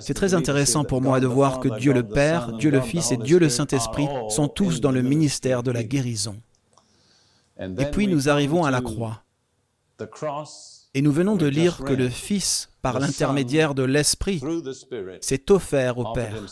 C'est 0.00 0.14
très 0.14 0.34
intéressant 0.34 0.84
pour 0.84 1.02
moi 1.02 1.20
de 1.20 1.26
voir 1.26 1.60
que 1.60 1.78
Dieu 1.78 1.92
le 1.92 2.02
Père, 2.02 2.52
Dieu 2.52 2.70
le 2.70 2.80
Fils 2.80 3.12
et 3.12 3.16
Dieu 3.16 3.38
le 3.38 3.48
Saint-Esprit 3.48 4.08
sont 4.28 4.48
tous 4.48 4.80
dans 4.80 4.92
le 4.92 5.02
ministère 5.02 5.62
de 5.62 5.70
la 5.70 5.84
guérison. 5.84 6.36
Et 7.58 7.86
puis 7.90 8.06
nous 8.06 8.28
arrivons 8.28 8.64
à 8.64 8.70
la 8.70 8.80
croix. 8.80 9.22
Et 10.94 11.02
nous 11.02 11.12
venons 11.12 11.36
de 11.36 11.46
lire 11.46 11.78
que 11.84 11.92
le 11.92 12.08
Fils, 12.08 12.70
par 12.82 12.98
l'intermédiaire 13.00 13.74
de 13.74 13.82
l'Esprit, 13.82 14.42
s'est 15.20 15.50
offert 15.50 15.98
au 15.98 16.12
Père. 16.12 16.42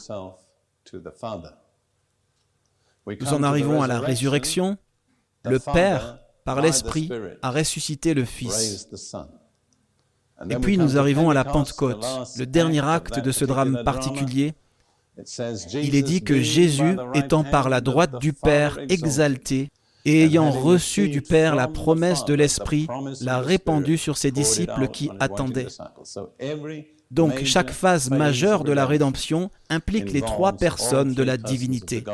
Nous 3.21 3.33
en 3.33 3.43
arrivons 3.43 3.83
à 3.83 3.87
la 3.87 4.01
résurrection. 4.01 4.77
Le 5.45 5.59
Père, 5.59 6.19
par 6.45 6.61
l'Esprit, 6.61 7.11
a 7.43 7.51
ressuscité 7.51 8.15
le 8.15 8.25
Fils. 8.25 8.89
Et 10.51 10.57
puis 10.57 10.77
nous 10.77 10.99
arrivons 10.99 11.31
à 11.31 11.35
la 11.35 11.45
Pentecôte, 11.45 12.07
le 12.37 12.47
dernier 12.47 12.85
acte 12.85 13.21
de 13.21 13.33
ce 13.33 13.45
drame 13.45 13.83
particulier. 13.85 14.55
Il 15.73 15.95
est 15.95 16.03
dit 16.03 16.23
que 16.23 16.41
Jésus, 16.41 16.99
étant 17.15 17.43
par 17.43 17.71
la 17.71 17.81
droite 17.81 18.19
du 18.21 18.33
Père 18.33 18.79
exalté, 18.91 19.71
et 20.07 20.23
ayant 20.23 20.53
reçu 20.53 21.09
du 21.09 21.21
Père 21.21 21.57
la 21.57 21.67
promesse 21.67 22.25
de 22.25 22.33
l'Esprit, 22.33 22.87
l'a 23.21 23.41
répandue 23.41 23.99
sur 23.99 24.17
ses 24.17 24.31
disciples 24.31 24.89
qui 24.89 25.11
attendaient. 25.19 25.67
Donc 27.11 27.45
chaque 27.45 27.73
phase 27.73 28.11
majeure 28.11 28.63
de 28.65 28.73
la 28.73 28.87
rédemption 28.87 29.51
implique 29.69 30.13
les 30.13 30.23
trois 30.23 30.53
personnes 30.53 31.13
de 31.13 31.23
la 31.25 31.37
divinité. 31.37 32.05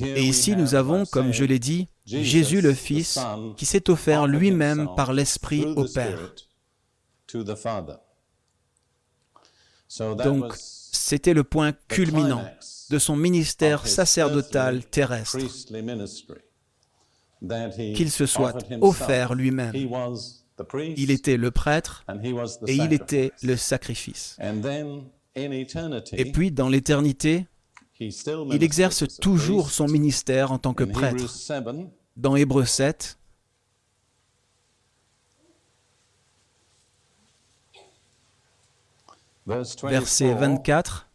Et 0.00 0.22
ici 0.22 0.56
nous 0.56 0.74
avons, 0.74 1.04
comme 1.04 1.32
je 1.32 1.44
l'ai 1.44 1.58
dit, 1.58 1.88
Jésus 2.06 2.62
le 2.62 2.72
Fils 2.72 3.18
qui 3.56 3.66
s'est 3.66 3.90
offert 3.90 4.26
lui-même 4.26 4.88
par 4.96 5.12
l'Esprit 5.12 5.66
au 5.76 5.84
Père. 5.84 6.34
Donc 10.24 10.54
c'était 10.56 11.34
le 11.34 11.44
point 11.44 11.72
culminant 11.88 12.42
de 12.92 12.98
son 12.98 13.16
ministère 13.16 13.86
sacerdotal 13.86 14.84
terrestre, 14.84 15.38
qu'il 17.94 18.10
se 18.10 18.26
soit 18.26 18.58
offert 18.82 19.34
lui-même. 19.34 19.72
Il 20.96 21.10
était 21.10 21.38
le 21.38 21.50
prêtre 21.50 22.04
et 22.66 22.76
il 22.76 22.92
était 22.92 23.32
le 23.42 23.56
sacrifice. 23.56 24.36
Et 25.34 26.32
puis, 26.32 26.52
dans 26.52 26.68
l'éternité, 26.68 27.46
il 27.98 28.62
exerce 28.62 29.04
toujours 29.18 29.70
son 29.70 29.88
ministère 29.88 30.52
en 30.52 30.58
tant 30.58 30.74
que 30.74 30.84
prêtre. 30.84 31.24
Dans 32.18 32.36
Hébreu 32.36 32.66
7, 32.66 33.16
verset 39.46 40.34
24, 40.34 41.08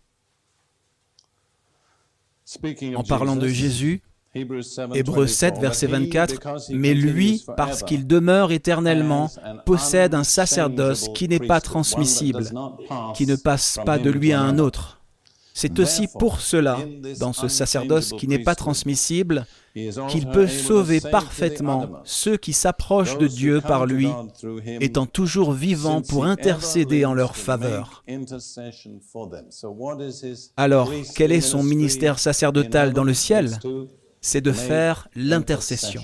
en 2.96 3.04
parlant 3.04 3.36
de 3.36 3.48
Jésus, 3.48 4.02
Hébreux 4.36 5.28
7, 5.28 5.58
verset 5.60 5.88
24, 5.88 6.72
Mais 6.72 6.94
lui, 6.94 7.44
parce 7.56 7.84
qu'il 7.84 8.06
demeure 8.06 8.52
éternellement, 8.52 9.32
possède 9.66 10.14
un 10.14 10.24
sacerdoce 10.24 11.10
qui 11.16 11.28
n'est 11.28 11.40
pas 11.40 11.62
transmissible, 11.62 12.50
qui 13.16 13.26
ne 13.26 13.36
passe 13.36 13.80
pas 13.86 13.98
de 13.98 14.10
lui 14.10 14.34
à 14.34 14.42
un 14.42 14.60
autre. 14.60 15.02
C'est 15.54 15.80
aussi 15.80 16.08
pour 16.20 16.40
cela, 16.40 16.78
dans 17.20 17.34
ce 17.34 17.48
sacerdoce 17.48 18.12
qui 18.12 18.28
n'est 18.28 18.44
pas 18.44 18.54
transmissible, 18.54 19.48
qu'il 20.10 20.28
peut 20.28 20.48
sauver 20.48 21.02
parfaitement 21.02 21.90
ceux 22.04 22.38
qui 22.38 22.54
s'approchent 22.54 23.18
de 23.18 23.28
Dieu 23.28 23.62
par 23.62 23.86
lui, 23.86 24.10
étant 24.82 25.06
toujours 25.06 25.52
vivant 25.52 26.02
pour 26.02 26.26
intercéder 26.26 27.06
en 27.06 27.14
leur 27.14 27.36
faveur. 27.36 28.04
Alors, 30.56 30.92
quel 31.16 31.32
est 31.32 31.42
son 31.42 31.64
ministère 31.64 32.20
sacerdotal 32.20 32.94
dans 32.94 33.04
le 33.04 33.14
ciel? 33.14 33.60
C'est 34.22 34.42
de 34.42 34.52
faire 34.52 35.08
l'intercession. 35.16 36.02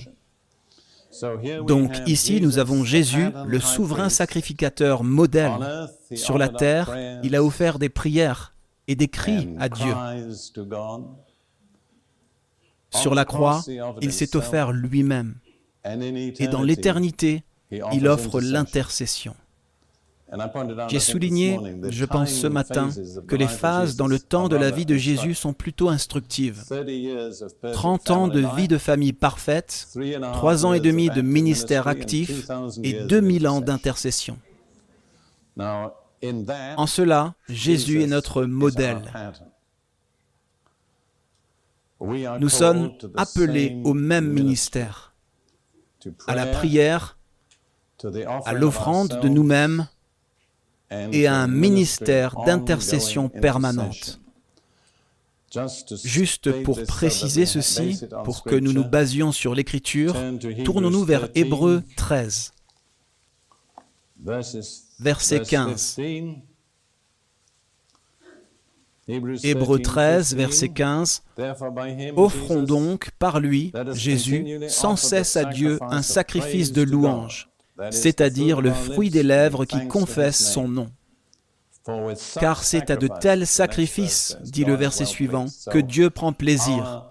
Donc 1.68 1.92
ici, 2.08 2.42
nous 2.42 2.58
avons 2.58 2.84
Jésus, 2.84 3.28
le 3.46 3.60
souverain 3.60 4.10
sacrificateur 4.10 5.04
modèle. 5.04 5.90
Sur 6.14 6.38
la 6.38 6.50
terre, 6.50 6.96
il 7.24 7.36
a 7.36 7.44
offert 7.44 7.80
des 7.80 7.90
prières 7.90 8.54
et 8.88 8.96
des 8.96 9.08
cris 9.08 9.50
à 9.60 9.70
Dieu. 9.70 9.94
Sur 12.94 13.16
la 13.16 13.26
croix, 13.26 13.64
il 14.02 14.14
s'est 14.14 14.36
offert 14.36 14.72
lui-même. 14.72 15.36
Et 15.86 16.48
dans 16.48 16.62
l'éternité, 16.62 17.44
il 17.92 18.08
offre 18.08 18.40
l'intercession. 18.40 19.36
J'ai 20.88 21.00
souligné, 21.00 21.60
je 21.90 22.06
pense 22.06 22.32
ce 22.32 22.48
matin, 22.48 22.90
que 23.28 23.36
les 23.36 23.48
phases 23.48 23.96
dans 23.96 24.08
le 24.08 24.18
temps 24.20 24.48
de 24.48 24.56
la 24.56 24.72
vie 24.72 24.86
de 24.86 24.96
Jésus 24.96 25.36
sont 25.36 25.54
plutôt 25.54 25.90
instructives. 25.90 26.64
30 27.62 28.12
ans 28.12 28.28
de 28.28 28.44
vie 28.56 28.68
de 28.68 28.78
famille 28.78 29.14
parfaite, 29.14 29.88
3 30.34 30.66
ans 30.66 30.74
et 30.74 30.80
demi 30.80 31.10
de 31.10 31.22
ministère 31.22 31.88
actif 31.88 32.50
et 32.84 32.94
2000 32.94 33.48
ans 33.48 33.62
d'intercession. 33.62 34.38
En 35.60 36.88
cela, 36.88 37.36
Jésus 37.48 38.02
est 38.02 38.08
notre 38.08 38.44
modèle. 38.46 39.02
Nous 42.40 42.50
sommes 42.50 42.92
appelés 43.16 43.82
au 43.84 43.94
même 43.94 44.28
ministère, 44.28 45.14
à 46.28 46.36
la 46.36 46.46
prière, 46.46 47.18
à 48.46 48.54
l'offrande 48.54 49.20
de 49.22 49.30
nous-mêmes 49.30 49.88
et 50.92 51.28
à 51.28 51.36
un 51.36 51.48
ministère 51.48 52.36
d'intercession 52.46 53.30
permanente. 53.30 54.20
Juste 56.04 56.64
pour 56.64 56.84
préciser 56.84 57.46
ceci, 57.46 58.02
pour 58.24 58.44
que 58.44 58.56
nous 58.56 58.74
nous 58.74 58.86
basions 58.86 59.32
sur 59.32 59.54
l'Écriture, 59.54 60.16
tournons-nous 60.66 61.06
vers 61.06 61.30
Hébreu 61.36 61.84
13, 61.96 62.54
verset 65.00 65.42
15. 65.42 66.00
Hébreu 69.08 69.80
13, 69.80 70.36
verset 70.36 70.70
15. 70.70 71.24
Offrons 72.16 72.64
donc 72.64 73.12
par 73.20 73.40
lui, 73.40 73.74
Jésus, 73.94 74.60
sans 74.68 74.96
cesse 74.96 75.36
à 75.36 75.46
Dieu 75.46 75.78
un 75.82 76.02
sacrifice 76.02 76.72
de 76.72 76.82
louange, 76.82 77.50
c'est-à-dire 77.92 78.62
le 78.62 78.72
fruit 78.72 79.10
des 79.10 79.24
lèvres 79.24 79.66
qui 79.66 79.88
confessent 79.88 80.52
son 80.52 80.68
nom. 80.68 80.88
Car 82.40 82.64
c'est 82.64 82.90
à 82.92 82.96
de 82.96 83.10
tels 83.20 83.46
sacrifices, 83.46 84.38
dit 84.42 84.64
le 84.64 84.76
verset 84.76 85.06
suivant, 85.06 85.46
que 85.70 85.80
Dieu 85.80 86.10
prend 86.10 86.32
plaisir. 86.32 87.10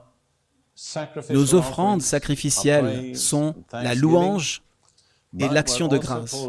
Nos 1.31 1.55
offrandes 1.55 2.01
sacrificielles 2.01 3.15
sont 3.17 3.55
la 3.73 3.95
louange 3.95 4.63
et 5.39 5.49
l'action 5.49 5.89
de 5.89 5.99
grâce. 5.99 6.47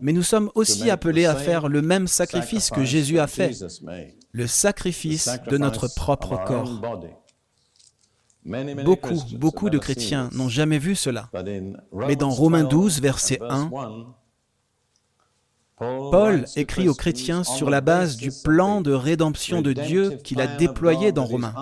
Mais 0.00 0.12
nous 0.12 0.22
sommes 0.22 0.50
aussi 0.54 0.90
appelés 0.90 1.26
à 1.26 1.34
faire 1.36 1.68
le 1.68 1.82
même 1.82 2.06
sacrifice 2.06 2.70
que 2.70 2.84
Jésus 2.84 3.18
a 3.18 3.26
fait, 3.26 3.52
le 4.36 4.46
sacrifice 4.46 5.30
de 5.48 5.56
notre 5.56 5.88
propre 5.88 6.38
corps. 6.44 6.82
Beaucoup, 8.84 9.22
beaucoup 9.32 9.70
de 9.70 9.78
chrétiens 9.78 10.28
n'ont 10.32 10.50
jamais 10.50 10.78
vu 10.78 10.94
cela. 10.94 11.30
Mais 11.94 12.16
dans 12.16 12.28
Romains 12.28 12.64
12, 12.64 13.00
verset 13.00 13.38
1, 13.40 13.70
Paul 15.78 16.44
écrit 16.54 16.86
aux 16.88 16.94
chrétiens 16.94 17.44
sur 17.44 17.70
la 17.70 17.80
base 17.80 18.18
du 18.18 18.30
plan 18.30 18.82
de 18.82 18.92
rédemption 18.92 19.62
de 19.62 19.72
Dieu 19.72 20.18
qu'il 20.22 20.42
a 20.42 20.46
déployé 20.46 21.12
dans 21.12 21.24
Romains. 21.24 21.54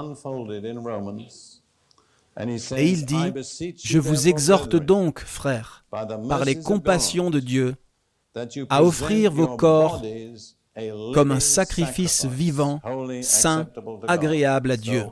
Et 2.77 2.89
il 2.91 3.07
dit, 3.07 3.33
Je 3.85 3.99
vous 4.01 4.27
exhorte 4.27 4.75
donc, 4.75 5.21
frères, 5.21 5.85
par 5.93 6.45
les 6.45 6.59
compassions 6.59 7.31
de 7.31 7.39
Dieu, 7.39 7.77
à 8.69 8.83
offrir 8.83 9.31
vos 9.31 9.57
corps 9.57 10.03
comme 11.13 11.31
un 11.31 11.41
sacrifice 11.41 12.25
vivant, 12.25 12.81
saint, 13.23 13.69
agréable 14.09 14.71
à 14.71 14.77
Dieu. 14.77 15.05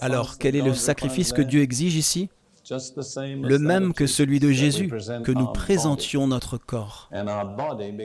Alors, 0.00 0.38
quel 0.38 0.56
est 0.56 0.62
le 0.62 0.74
sacrifice 0.74 1.32
que 1.32 1.42
Dieu 1.42 1.62
exige 1.62 1.96
ici? 1.96 2.28
Le 2.70 3.56
même 3.58 3.92
que 3.92 4.06
celui 4.06 4.38
de 4.38 4.50
Jésus, 4.52 4.88
que 5.24 5.32
nous 5.32 5.48
présentions 5.48 6.28
notre 6.28 6.58
corps. 6.58 7.10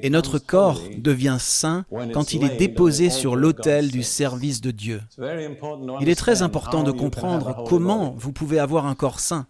Et 0.01 0.09
notre 0.09 0.39
corps 0.39 0.81
devient 0.97 1.37
saint 1.39 1.85
quand 2.13 2.33
il 2.33 2.43
est 2.43 2.57
déposé 2.57 3.09
sur 3.09 3.35
l'autel 3.35 3.91
du 3.91 4.03
service 4.03 4.61
de 4.61 4.71
Dieu. 4.71 5.01
Il 6.01 6.09
est 6.09 6.15
très 6.15 6.41
important 6.41 6.83
de 6.83 6.91
comprendre 6.91 7.63
comment 7.67 8.15
vous 8.17 8.31
pouvez 8.31 8.59
avoir 8.59 8.87
un 8.87 8.95
corps 8.95 9.19
saint. 9.19 9.45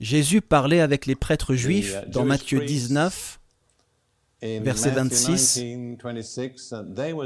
Jésus 0.00 0.40
parlait 0.40 0.80
avec 0.80 1.06
les 1.06 1.16
prêtres 1.16 1.54
juifs 1.54 2.00
dans 2.08 2.24
Matthieu 2.24 2.64
19, 2.64 3.40
verset 4.42 4.90
26, 4.90 5.58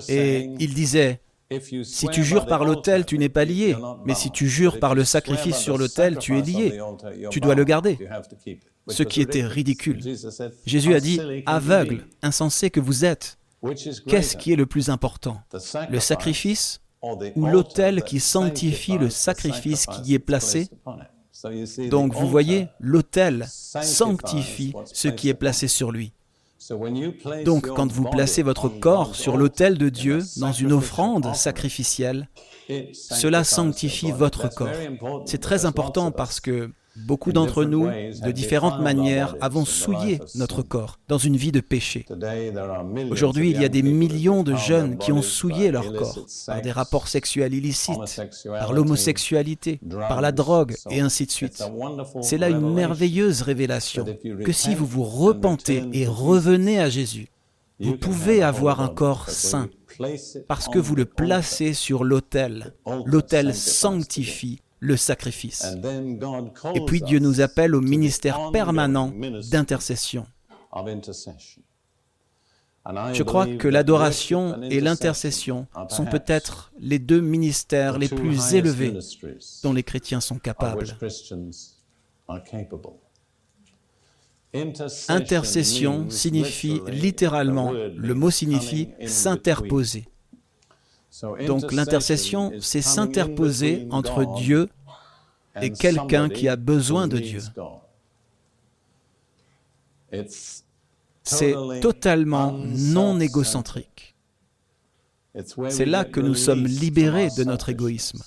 et 0.08 0.50
il 0.58 0.74
disait, 0.74 1.20
si 1.82 2.06
tu 2.08 2.22
jures 2.22 2.46
par 2.46 2.64
l'autel, 2.64 3.04
tu 3.04 3.18
n'es 3.18 3.28
pas 3.28 3.44
lié. 3.44 3.76
Mais 4.04 4.14
si 4.14 4.30
tu 4.30 4.48
jures 4.48 4.78
par 4.78 4.94
le 4.94 5.04
sacrifice 5.04 5.56
sur 5.56 5.78
l'autel, 5.78 6.18
tu 6.18 6.38
es 6.38 6.42
lié. 6.42 6.80
Tu 7.30 7.40
dois 7.40 7.54
le 7.54 7.64
garder. 7.64 7.98
Ce 8.88 9.02
qui 9.02 9.20
était 9.20 9.44
ridicule. 9.44 10.00
Jésus 10.64 10.94
a 10.94 11.00
dit, 11.00 11.20
aveugle, 11.46 12.06
insensé 12.22 12.70
que 12.70 12.80
vous 12.80 13.04
êtes. 13.04 13.38
Qu'est-ce 14.06 14.36
qui 14.36 14.52
est 14.52 14.56
le 14.56 14.66
plus 14.66 14.90
important? 14.90 15.42
Le 15.90 15.98
sacrifice 15.98 16.80
ou 17.02 17.46
l'autel 17.46 18.02
qui 18.04 18.20
sanctifie 18.20 18.98
le 18.98 19.10
sacrifice 19.10 19.86
qui 19.86 20.12
y 20.12 20.14
est 20.14 20.18
placé? 20.20 20.68
Donc 21.88 22.14
vous 22.14 22.28
voyez, 22.28 22.68
l'autel 22.78 23.46
sanctifie 23.48 24.72
ce 24.84 25.08
qui 25.08 25.28
est 25.28 25.34
placé 25.34 25.66
sur 25.66 25.90
lui. 25.90 26.12
Donc 27.44 27.68
quand 27.68 27.90
vous 27.90 28.04
placez 28.04 28.42
votre 28.42 28.68
corps 28.68 29.14
sur 29.16 29.36
l'autel 29.36 29.78
de 29.78 29.88
Dieu 29.88 30.20
dans 30.36 30.52
une 30.52 30.72
offrande 30.72 31.34
sacrificielle, 31.34 32.28
cela 32.92 33.44
sanctifie 33.44 34.12
votre 34.12 34.48
corps. 34.52 34.68
C'est 35.26 35.40
très 35.40 35.64
important 35.64 36.10
parce 36.12 36.40
que 36.40 36.70
Beaucoup 36.96 37.32
d'entre 37.32 37.64
nous, 37.64 37.86
de 37.86 38.30
différentes 38.32 38.80
manières, 38.80 39.36
avons 39.40 39.64
souillé 39.64 40.20
notre 40.34 40.62
corps 40.62 40.98
dans 41.08 41.18
une 41.18 41.36
vie 41.36 41.52
de 41.52 41.60
péché. 41.60 42.04
Aujourd'hui, 43.10 43.50
il 43.50 43.60
y 43.60 43.64
a 43.64 43.68
des 43.68 43.82
millions 43.82 44.42
de 44.42 44.54
jeunes 44.54 44.98
qui 44.98 45.12
ont 45.12 45.22
souillé 45.22 45.70
leur 45.70 45.92
corps 45.92 46.26
par 46.46 46.60
des 46.60 46.72
rapports 46.72 47.08
sexuels 47.08 47.54
illicites, 47.54 48.22
par 48.44 48.72
l'homosexualité, 48.72 49.80
par 50.08 50.20
la 50.20 50.32
drogue 50.32 50.74
et 50.90 51.00
ainsi 51.00 51.26
de 51.26 51.30
suite. 51.30 51.62
C'est 52.22 52.38
là 52.38 52.48
une 52.48 52.74
merveilleuse 52.74 53.42
révélation 53.42 54.04
que 54.44 54.52
si 54.52 54.74
vous 54.74 54.86
vous 54.86 55.04
repentez 55.04 55.84
et 55.92 56.06
revenez 56.06 56.80
à 56.80 56.88
Jésus, 56.88 57.28
vous 57.78 57.96
pouvez 57.96 58.42
avoir 58.42 58.80
un 58.80 58.88
corps 58.88 59.30
saint 59.30 59.70
parce 60.48 60.68
que 60.68 60.78
vous 60.78 60.96
le 60.96 61.04
placez 61.04 61.72
sur 61.72 62.04
l'autel. 62.04 62.74
L'autel 63.06 63.54
sanctifie 63.54 64.60
le 64.80 64.96
sacrifice. 64.96 65.64
Et 66.74 66.80
puis 66.86 67.02
Dieu 67.02 67.18
nous 67.18 67.40
appelle 67.40 67.74
au 67.74 67.80
ministère 67.80 68.50
permanent 68.50 69.12
d'intercession. 69.50 70.26
Je 73.12 73.22
crois 73.22 73.46
que 73.46 73.68
l'adoration 73.68 74.62
et 74.62 74.80
l'intercession 74.80 75.66
sont 75.88 76.06
peut-être 76.06 76.72
les 76.80 76.98
deux 76.98 77.20
ministères 77.20 77.98
les 77.98 78.08
plus 78.08 78.54
élevés 78.54 78.98
dont 79.62 79.74
les 79.74 79.82
chrétiens 79.82 80.20
sont 80.20 80.38
capables. 80.38 80.86
Intercession 85.08 86.10
signifie 86.10 86.80
littéralement, 86.88 87.72
le 87.72 88.14
mot 88.14 88.30
signifie 88.30 88.88
s'interposer. 89.06 90.06
Donc 91.46 91.72
l'intercession, 91.72 92.52
c'est 92.60 92.82
s'interposer 92.82 93.86
entre 93.90 94.24
Dieu 94.36 94.68
et 95.60 95.70
quelqu'un 95.70 96.28
qui 96.28 96.48
a 96.48 96.56
besoin 96.56 97.08
de 97.08 97.18
Dieu. 97.18 97.40
C'est 101.22 101.54
totalement 101.80 102.52
non 102.52 103.20
égocentrique. 103.20 104.14
C'est 105.68 105.86
là 105.86 106.04
que 106.04 106.20
nous 106.20 106.34
sommes 106.34 106.66
libérés 106.66 107.28
de 107.36 107.44
notre 107.44 107.68
égoïsme. 107.68 108.22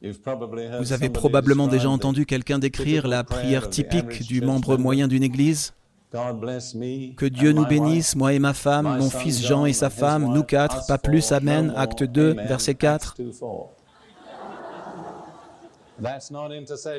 Vous 0.00 0.92
avez 0.92 1.10
probablement 1.10 1.66
déjà 1.66 1.90
entendu 1.90 2.24
quelqu'un 2.24 2.58
décrire 2.58 3.08
la 3.08 3.24
prière 3.24 3.68
typique 3.68 4.22
du 4.26 4.40
membre 4.40 4.76
moyen 4.76 5.08
d'une 5.08 5.22
église 5.24 5.74
que 6.10 7.26
Dieu 7.26 7.52
nous 7.52 7.66
bénisse, 7.66 8.16
moi 8.16 8.32
et 8.32 8.38
ma 8.38 8.54
femme, 8.54 8.98
mon 8.98 9.10
fils 9.10 9.44
Jean 9.44 9.66
et 9.66 9.72
sa 9.72 9.90
femme, 9.90 10.32
nous 10.32 10.42
quatre, 10.42 10.86
pas 10.86 10.98
plus, 10.98 11.32
Amen, 11.32 11.72
acte 11.76 12.02
2, 12.02 12.32
verset 12.32 12.74
4. 12.74 13.16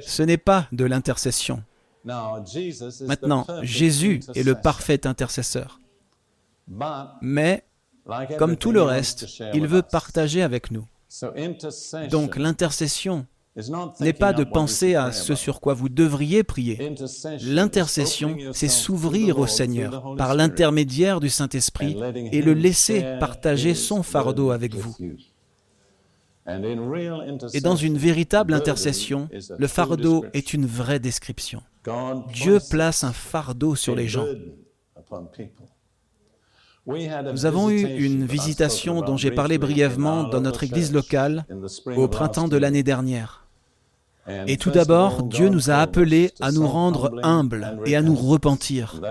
Ce 0.01 0.23
n'est 0.23 0.37
pas 0.37 0.67
de 0.71 0.85
l'intercession. 0.85 1.63
Maintenant, 2.05 3.45
Jésus 3.61 4.19
est 4.35 4.43
le 4.43 4.55
parfait 4.55 5.07
intercesseur. 5.07 5.79
Mais, 7.21 7.65
comme 8.37 8.57
tout 8.57 8.71
le 8.71 8.83
reste, 8.83 9.41
il 9.53 9.67
veut 9.67 9.81
partager 9.81 10.43
avec 10.43 10.69
nous. 10.69 10.85
Donc 12.11 12.35
l'intercession 12.35 13.25
n'est 13.99 14.13
pas 14.13 14.33
de 14.33 14.43
penser 14.43 14.95
à 14.95 15.11
ce 15.11 15.35
sur 15.35 15.61
quoi 15.61 15.73
vous 15.73 15.89
devriez 15.89 16.43
prier. 16.43 16.93
L'intercession, 17.41 18.37
c'est 18.53 18.67
s'ouvrir 18.67 19.39
au 19.39 19.47
Seigneur 19.47 20.15
par 20.17 20.35
l'intermédiaire 20.35 21.19
du 21.19 21.29
Saint-Esprit 21.29 21.97
et 22.31 22.41
le 22.41 22.53
laisser 22.53 23.05
partager 23.19 23.73
son 23.73 24.03
fardeau 24.03 24.51
avec 24.51 24.75
vous. 24.75 24.95
Et 27.53 27.61
dans 27.61 27.75
une 27.75 27.97
véritable 27.97 28.53
intercession, 28.53 29.29
le 29.57 29.67
fardeau 29.67 30.25
est 30.33 30.53
une 30.53 30.65
vraie 30.65 30.99
description. 30.99 31.61
Dieu 32.33 32.59
place 32.69 33.03
un 33.03 33.13
fardeau 33.13 33.75
sur 33.75 33.95
les 33.95 34.07
gens. 34.07 34.25
Nous 36.87 37.45
avons 37.45 37.69
eu 37.69 37.83
une 37.83 38.25
visitation 38.25 39.01
dont 39.01 39.17
j'ai 39.17 39.31
parlé 39.31 39.57
brièvement 39.57 40.23
dans 40.23 40.41
notre 40.41 40.63
église 40.63 40.91
locale 40.91 41.45
au 41.95 42.07
printemps 42.07 42.47
de 42.47 42.57
l'année 42.57 42.83
dernière. 42.83 43.48
Et 44.47 44.57
tout 44.57 44.71
d'abord, 44.71 45.23
Dieu 45.23 45.49
nous 45.49 45.69
a 45.69 45.75
appelés 45.75 46.31
à 46.39 46.51
nous 46.51 46.67
rendre 46.67 47.11
humbles 47.23 47.77
et 47.85 47.95
à 47.95 48.01
nous 48.01 48.15
repentir. 48.15 49.01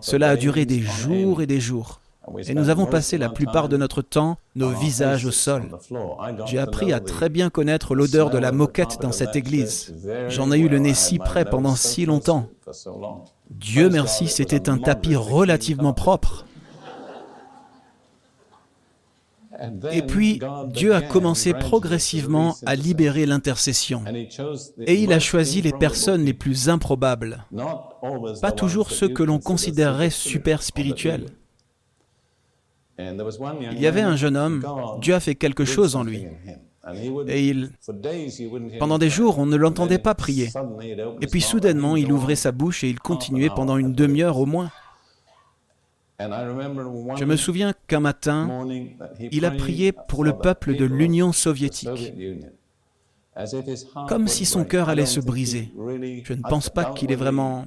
Cela 0.00 0.30
a 0.30 0.36
duré 0.36 0.64
des 0.64 0.80
jours 0.80 1.42
et 1.42 1.46
des 1.46 1.60
jours. 1.60 2.00
Et 2.46 2.54
nous 2.54 2.70
avons 2.70 2.86
passé 2.86 3.18
la 3.18 3.28
plupart 3.28 3.68
de 3.68 3.76
notre 3.76 4.00
temps 4.00 4.38
nos 4.56 4.70
visages 4.70 5.26
au 5.26 5.30
sol. 5.30 5.64
J'ai 6.46 6.58
appris 6.58 6.92
à 6.92 7.00
très 7.00 7.28
bien 7.28 7.50
connaître 7.50 7.94
l'odeur 7.94 8.30
de 8.30 8.38
la 8.38 8.52
moquette 8.52 8.98
dans 9.00 9.12
cette 9.12 9.36
église. 9.36 9.94
J'en 10.28 10.50
ai 10.50 10.58
eu 10.58 10.68
le 10.68 10.78
nez 10.78 10.94
si 10.94 11.18
près 11.18 11.44
pendant 11.44 11.76
si 11.76 12.06
longtemps. 12.06 12.48
Dieu 13.50 13.90
merci, 13.90 14.28
c'était 14.28 14.70
un 14.70 14.78
tapis 14.78 15.16
relativement 15.16 15.92
propre. 15.92 16.46
Et 19.92 20.02
puis, 20.02 20.40
Dieu 20.68 20.94
a 20.94 21.00
commencé 21.00 21.54
progressivement 21.54 22.56
à 22.66 22.74
libérer 22.74 23.26
l'intercession. 23.26 24.04
Et 24.86 24.94
il 24.94 25.12
a 25.12 25.18
choisi 25.18 25.62
les 25.62 25.72
personnes 25.72 26.24
les 26.24 26.34
plus 26.34 26.68
improbables, 26.68 27.44
pas 28.40 28.52
toujours 28.52 28.90
ceux 28.90 29.08
que 29.08 29.22
l'on 29.22 29.38
considérerait 29.38 30.10
super 30.10 30.62
spirituels. 30.62 31.26
Il 32.98 33.80
y 33.80 33.86
avait 33.86 34.02
un 34.02 34.16
jeune 34.16 34.36
homme, 34.36 34.64
Dieu 35.00 35.14
a 35.14 35.20
fait 35.20 35.34
quelque 35.34 35.64
chose 35.64 35.96
en 35.96 36.04
lui. 36.04 36.26
Et 37.28 37.48
il, 37.48 37.70
pendant 38.78 38.98
des 38.98 39.08
jours, 39.08 39.38
on 39.38 39.46
ne 39.46 39.56
l'entendait 39.56 39.98
pas 39.98 40.14
prier. 40.14 40.50
Et 41.20 41.26
puis 41.26 41.40
soudainement, 41.40 41.96
il 41.96 42.12
ouvrait 42.12 42.36
sa 42.36 42.52
bouche 42.52 42.84
et 42.84 42.88
il 42.88 43.00
continuait 43.00 43.48
pendant 43.48 43.78
une 43.78 43.92
demi-heure 43.92 44.38
au 44.38 44.46
moins. 44.46 44.70
Je 46.20 47.24
me 47.24 47.36
souviens 47.36 47.72
qu'un 47.86 48.00
matin, 48.00 48.66
il 49.18 49.44
a 49.44 49.50
prié 49.50 49.92
pour 49.92 50.24
le 50.24 50.32
peuple 50.32 50.76
de 50.76 50.84
l'Union 50.84 51.32
soviétique, 51.32 52.14
comme 54.08 54.28
si 54.28 54.44
son 54.44 54.64
cœur 54.64 54.88
allait 54.88 55.06
se 55.06 55.20
briser. 55.20 55.72
Je 56.24 56.32
ne 56.34 56.42
pense 56.42 56.70
pas 56.70 56.92
qu'il 56.94 57.10
ait 57.10 57.16
vraiment 57.16 57.66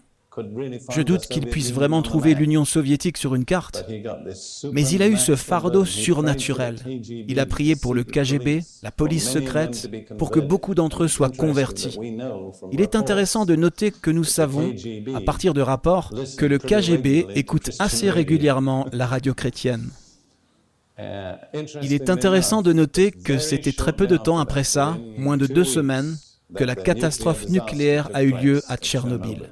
je 0.89 1.01
doute 1.01 1.27
qu'il 1.27 1.47
puisse 1.47 1.71
vraiment 1.71 2.01
trouver 2.01 2.33
l'Union 2.33 2.65
soviétique 2.65 3.17
sur 3.17 3.35
une 3.35 3.45
carte. 3.45 3.85
Mais 4.71 4.87
il 4.87 5.01
a 5.01 5.07
eu 5.07 5.17
ce 5.17 5.35
fardeau 5.35 5.85
surnaturel. 5.85 6.75
Il 7.27 7.39
a 7.39 7.45
prié 7.45 7.75
pour 7.75 7.93
le 7.93 8.03
KGB, 8.03 8.61
la 8.83 8.91
police 8.91 9.29
secrète, 9.29 9.89
pour 10.17 10.31
que 10.31 10.39
beaucoup 10.39 10.75
d'entre 10.75 11.03
eux 11.03 11.07
soient 11.07 11.29
convertis. 11.29 11.97
Il 12.71 12.81
est 12.81 12.95
intéressant 12.95 13.45
de 13.45 13.55
noter 13.55 13.91
que 13.91 14.11
nous 14.11 14.23
savons, 14.23 14.73
à 15.15 15.21
partir 15.21 15.53
de 15.53 15.61
rapports, 15.61 16.13
que 16.37 16.45
le 16.45 16.57
KGB 16.57 17.27
écoute 17.35 17.71
assez 17.79 18.09
régulièrement 18.09 18.87
la 18.91 19.05
radio 19.05 19.33
chrétienne. 19.33 19.89
Il 21.81 21.93
est 21.93 22.09
intéressant 22.09 22.61
de 22.61 22.73
noter 22.73 23.11
que 23.11 23.37
c'était 23.37 23.71
très 23.71 23.93
peu 23.93 24.07
de 24.07 24.17
temps 24.17 24.39
après 24.39 24.63
ça, 24.63 24.97
moins 25.17 25.37
de 25.37 25.45
deux 25.45 25.63
semaines, 25.63 26.17
que 26.55 26.63
la 26.63 26.75
catastrophe 26.75 27.49
nucléaire 27.49 28.09
a 28.13 28.23
eu 28.23 28.31
lieu 28.31 28.61
à 28.67 28.77
Tchernobyl. 28.77 29.49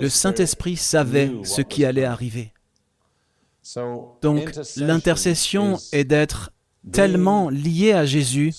Le 0.00 0.08
Saint-Esprit 0.08 0.76
savait 0.76 1.30
ce 1.42 1.62
qui 1.62 1.84
allait 1.84 2.04
arriver. 2.04 2.52
Donc 4.22 4.52
l'intercession 4.76 5.78
est 5.92 6.04
d'être 6.04 6.52
tellement 6.92 7.48
lié 7.48 7.92
à 7.92 8.04
Jésus 8.04 8.52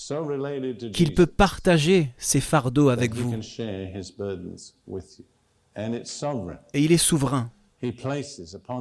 qu'il 0.92 1.14
peut 1.14 1.26
partager 1.26 2.10
ses 2.18 2.40
fardeaux 2.40 2.88
avec 2.88 3.14
vous. 3.14 3.34
Et 6.74 6.84
il 6.84 6.92
est 6.92 6.96
souverain. 6.96 7.50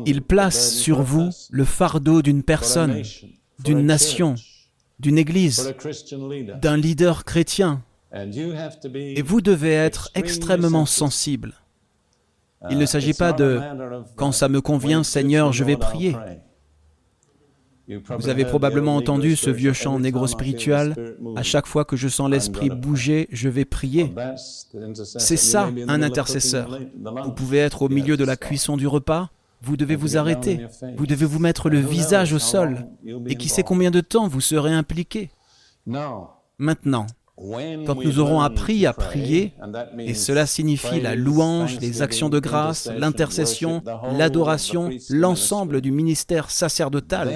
Il 0.05 0.21
place 0.21 0.73
sur 0.73 1.01
vous 1.01 1.29
le 1.51 1.65
fardeau 1.65 2.21
d'une 2.21 2.43
personne, 2.43 3.01
d'une 3.63 3.85
nation, 3.85 4.35
d'une 4.99 5.17
église, 5.17 5.75
d'un 6.61 6.77
leader 6.77 7.25
chrétien. 7.25 7.83
Et 8.13 9.21
vous 9.21 9.41
devez 9.41 9.73
être 9.73 10.09
extrêmement 10.15 10.85
sensible. 10.85 11.53
Il 12.69 12.77
ne 12.77 12.85
s'agit 12.85 13.13
pas 13.13 13.33
de⁇ 13.33 13.59
quand 14.15 14.31
ça 14.31 14.49
me 14.49 14.61
convient, 14.61 15.03
Seigneur, 15.03 15.53
je 15.53 15.63
vais 15.63 15.77
prier⁇ 15.77 16.15
Vous 18.17 18.29
avez 18.29 18.45
probablement 18.45 18.95
entendu 18.95 19.35
ce 19.35 19.49
vieux 19.49 19.73
chant 19.73 19.99
négro 19.99 20.27
spirituel 20.27 21.17
À 21.35 21.43
chaque 21.43 21.67
fois 21.67 21.85
que 21.85 21.95
je 21.95 22.07
sens 22.07 22.29
l'esprit 22.29 22.69
bouger, 22.69 23.27
je 23.31 23.49
vais 23.49 23.65
prier. 23.65 24.13
C'est 25.17 25.37
ça, 25.37 25.69
un 25.87 26.01
intercesseur. 26.01 26.79
Vous 27.23 27.31
pouvez 27.31 27.59
être 27.59 27.83
au 27.83 27.89
milieu 27.89 28.17
de 28.17 28.25
la 28.25 28.35
cuisson 28.35 28.77
du 28.77 28.87
repas, 28.87 29.29
vous 29.61 29.77
devez 29.77 29.95
vous 29.95 30.17
arrêter, 30.17 30.67
vous 30.97 31.07
devez 31.07 31.25
vous 31.25 31.39
mettre 31.39 31.69
le 31.69 31.79
visage 31.79 32.33
au 32.33 32.39
sol, 32.39 32.87
et 33.27 33.35
qui 33.35 33.49
sait 33.49 33.63
combien 33.63 33.91
de 33.91 34.01
temps 34.01 34.27
vous 34.27 34.41
serez 34.41 34.73
impliqué? 34.73 35.29
Maintenant, 36.57 37.07
quand 37.37 37.95
nous 37.95 38.19
aurons 38.19 38.39
appris 38.39 38.85
à 38.85 38.93
prier, 38.93 39.53
et 39.99 40.13
cela 40.13 40.45
signifie 40.45 41.01
la 41.01 41.15
louange, 41.15 41.79
les 41.81 42.01
actions 42.01 42.29
de 42.29 42.39
grâce, 42.39 42.89
l'intercession, 42.97 43.83
l'adoration, 44.17 44.89
l'ensemble 45.09 45.81
du 45.81 45.91
ministère 45.91 46.49
sacerdotal, 46.49 47.33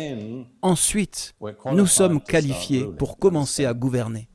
ensuite, 0.62 1.35
nous 1.73 1.88
sommes 1.88 2.21
qualifiés 2.21 2.85
pour 2.97 3.17
commencer 3.17 3.65
à 3.65 3.73
gouverner. 3.73 4.28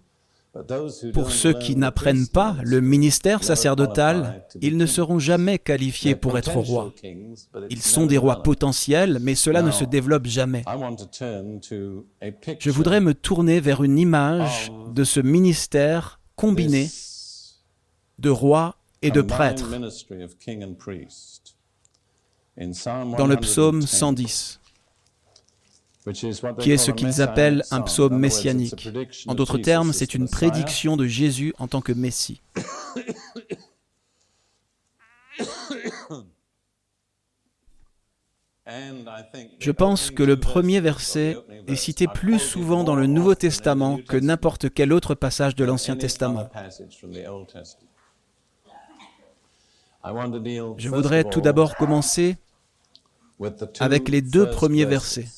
Pour 1.13 1.31
ceux 1.31 1.53
qui 1.53 1.75
n'apprennent 1.77 2.29
pas 2.29 2.57
le 2.63 2.81
ministère 2.81 3.43
sacerdotal, 3.43 4.47
ils 4.61 4.77
ne 4.77 4.87
seront 4.87 5.19
jamais 5.19 5.59
qualifiés 5.59 6.15
pour 6.15 6.39
être 6.39 6.57
rois. 6.57 6.93
Ils 7.71 7.83
sont 7.83 8.07
des 8.07 8.19
rois 8.19 8.43
potentiels, 8.43 9.19
mais 9.21 9.35
cela 9.35 9.63
ne 9.63 9.71
se 9.71 9.85
développe 9.85 10.27
jamais. 10.27 10.65
Je 12.59 12.71
voudrais 12.71 13.01
me 13.01 13.15
tourner 13.15 13.61
vers 13.61 13.83
une 13.83 13.99
image 13.99 14.71
de 14.93 15.05
ce 15.05 15.21
ministère 15.21 16.21
combiné 16.37 16.89
de 18.19 18.31
rois 18.31 18.77
et 19.03 19.11
de 19.11 19.23
prêtres. 19.23 19.71
dans 23.19 23.27
le 23.27 23.37
psaume 23.37 23.83
110 23.83 24.61
qui 26.13 26.71
est 26.71 26.77
ce 26.77 26.91
qu'ils 26.91 27.23
appellent 27.23 27.63
un 27.71 27.81
psaume 27.81 28.19
messianique. 28.19 28.89
En 29.27 29.35
d'autres 29.35 29.59
termes, 29.59 29.93
c'est 29.93 30.15
une 30.15 30.29
prédiction 30.29 30.97
de 30.97 31.07
Jésus 31.07 31.55
en 31.59 31.69
tant 31.69 31.81
que 31.81 31.93
Messie. 31.93 32.43
Je 39.59 39.71
pense 39.71 40.11
que 40.11 40.23
le 40.23 40.39
premier 40.39 40.81
verset 40.81 41.37
est 41.67 41.77
cité 41.77 42.07
plus 42.07 42.39
souvent 42.39 42.85
dans 42.85 42.97
le 42.97 43.07
Nouveau 43.07 43.35
Testament 43.35 43.99
que 43.99 44.17
n'importe 44.17 44.73
quel 44.73 44.93
autre 44.93 45.15
passage 45.15 45.55
de 45.55 45.65
l'Ancien 45.65 45.97
Testament. 45.97 46.49
Je 50.77 50.89
voudrais 50.89 51.25
tout 51.25 51.41
d'abord 51.41 51.77
commencer 51.77 52.37
avec 53.81 54.09
les 54.09 54.23
deux 54.23 54.51
premiers 54.51 54.85
versets. 54.85 55.29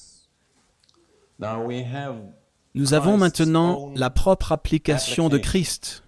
Nous 2.74 2.94
avons 2.94 3.16
maintenant 3.16 3.92
la 3.94 4.10
propre 4.10 4.52
application 4.52 5.28
de 5.28 5.38
Christ 5.38 6.04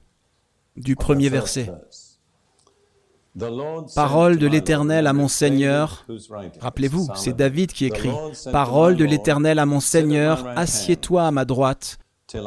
du 0.76 0.96
premier 0.96 1.28
verset. 1.28 1.70
Parole 3.94 4.38
de 4.38 4.46
l'Éternel 4.46 5.06
à 5.06 5.12
mon 5.12 5.28
Seigneur. 5.28 6.06
Rappelez-vous, 6.60 7.08
c'est 7.14 7.36
David 7.36 7.72
qui 7.72 7.84
écrit. 7.84 8.10
Parole 8.52 8.96
de 8.96 9.04
l'Éternel 9.04 9.58
à 9.58 9.66
mon 9.66 9.80
Seigneur, 9.80 10.46
assieds-toi 10.56 11.26
à 11.26 11.30
ma 11.30 11.44
droite, 11.44 11.98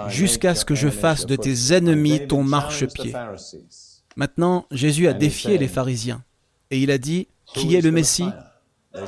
jusqu'à 0.08 0.56
ce 0.56 0.66
que 0.66 0.76
je 0.76 0.90
fasse 0.90 1.26
de 1.26 1.36
tes 1.36 1.74
ennemis 1.74 2.28
ton 2.28 2.44
marchepied. 2.44 3.14
Maintenant, 4.16 4.66
Jésus 4.72 5.08
a 5.08 5.14
défié 5.14 5.58
les 5.58 5.70
pharisiens 5.70 6.24
et 6.72 6.80
il 6.80 6.92
a 6.92 6.98
dit, 6.98 7.28
qui 7.46 7.76
est 7.76 7.82
le 7.82 7.92
Messie? 7.92 8.30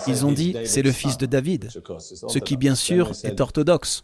Ils 0.08 0.26
ont 0.26 0.32
dit, 0.32 0.56
c'est 0.66 0.82
le 0.82 0.92
fils 0.92 1.18
de 1.18 1.26
David, 1.26 1.70
ce 2.00 2.40
qui 2.40 2.58
bien 2.58 2.76
sûr 2.76 3.12
est 3.24 3.42
orthodoxe. 3.42 4.04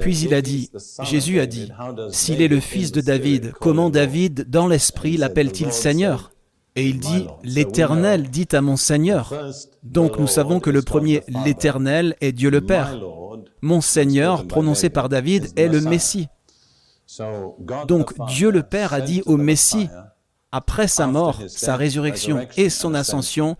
Puis 0.00 0.18
il 0.18 0.34
a 0.34 0.42
dit, 0.42 0.70
Jésus 1.02 1.40
a 1.40 1.46
dit, 1.46 1.70
s'il 2.10 2.42
est 2.42 2.48
le 2.48 2.60
fils 2.60 2.92
de 2.92 3.00
David, 3.00 3.52
comment 3.60 3.90
David, 3.90 4.50
dans 4.50 4.66
l'esprit, 4.66 5.16
l'appelle-t-il 5.16 5.72
Seigneur? 5.72 6.32
Et 6.74 6.88
il 6.88 7.00
dit, 7.00 7.26
l'Éternel 7.44 8.30
dit 8.30 8.48
à 8.52 8.62
mon 8.62 8.76
Seigneur. 8.76 9.34
Donc 9.82 10.18
nous 10.18 10.26
savons 10.26 10.58
que 10.58 10.70
le 10.70 10.82
premier, 10.82 11.22
l'Éternel, 11.44 12.16
est 12.20 12.32
Dieu 12.32 12.50
le 12.50 12.62
Père. 12.62 12.98
Mon 13.60 13.80
Seigneur, 13.80 14.46
prononcé 14.46 14.88
par 14.88 15.08
David, 15.08 15.52
est 15.56 15.68
le 15.68 15.80
Messie. 15.82 16.28
Donc 17.86 18.14
Dieu 18.26 18.50
le 18.50 18.62
Père 18.62 18.94
a 18.94 19.00
dit 19.02 19.22
au 19.26 19.36
Messie, 19.36 19.88
après 20.50 20.88
sa 20.88 21.06
mort, 21.06 21.40
sa 21.46 21.76
résurrection 21.76 22.46
et 22.56 22.70
son 22.70 22.94
ascension, 22.94 23.56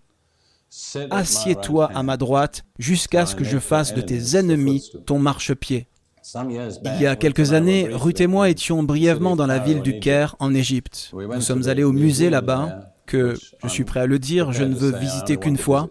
Assieds-toi 1.09 1.89
à 1.93 2.03
ma 2.03 2.17
droite 2.17 2.63
jusqu'à 2.79 3.25
ce 3.25 3.35
que 3.35 3.43
je 3.43 3.59
fasse 3.59 3.93
de 3.93 4.01
tes 4.01 4.37
ennemis 4.37 4.91
ton 5.05 5.19
marchepied. 5.19 5.87
Il 6.35 7.01
y 7.01 7.05
a 7.05 7.15
quelques 7.15 7.53
années, 7.53 7.89
Ruth 7.91 8.21
et 8.21 8.27
moi 8.27 8.49
étions 8.49 8.81
brièvement 8.81 9.35
dans 9.35 9.45
la 9.45 9.59
ville 9.59 9.81
du 9.81 9.99
Caire, 9.99 10.35
en 10.39 10.53
Égypte. 10.53 11.11
Nous 11.13 11.41
sommes 11.41 11.67
allés 11.67 11.83
au 11.83 11.91
musée 11.91 12.29
là-bas, 12.29 12.93
que, 13.05 13.35
je 13.63 13.67
suis 13.67 13.83
prêt 13.83 13.99
à 13.99 14.05
le 14.05 14.19
dire, 14.19 14.53
je 14.53 14.63
ne 14.63 14.73
veux 14.73 14.97
visiter 14.97 15.37
qu'une 15.37 15.57
fois. 15.57 15.89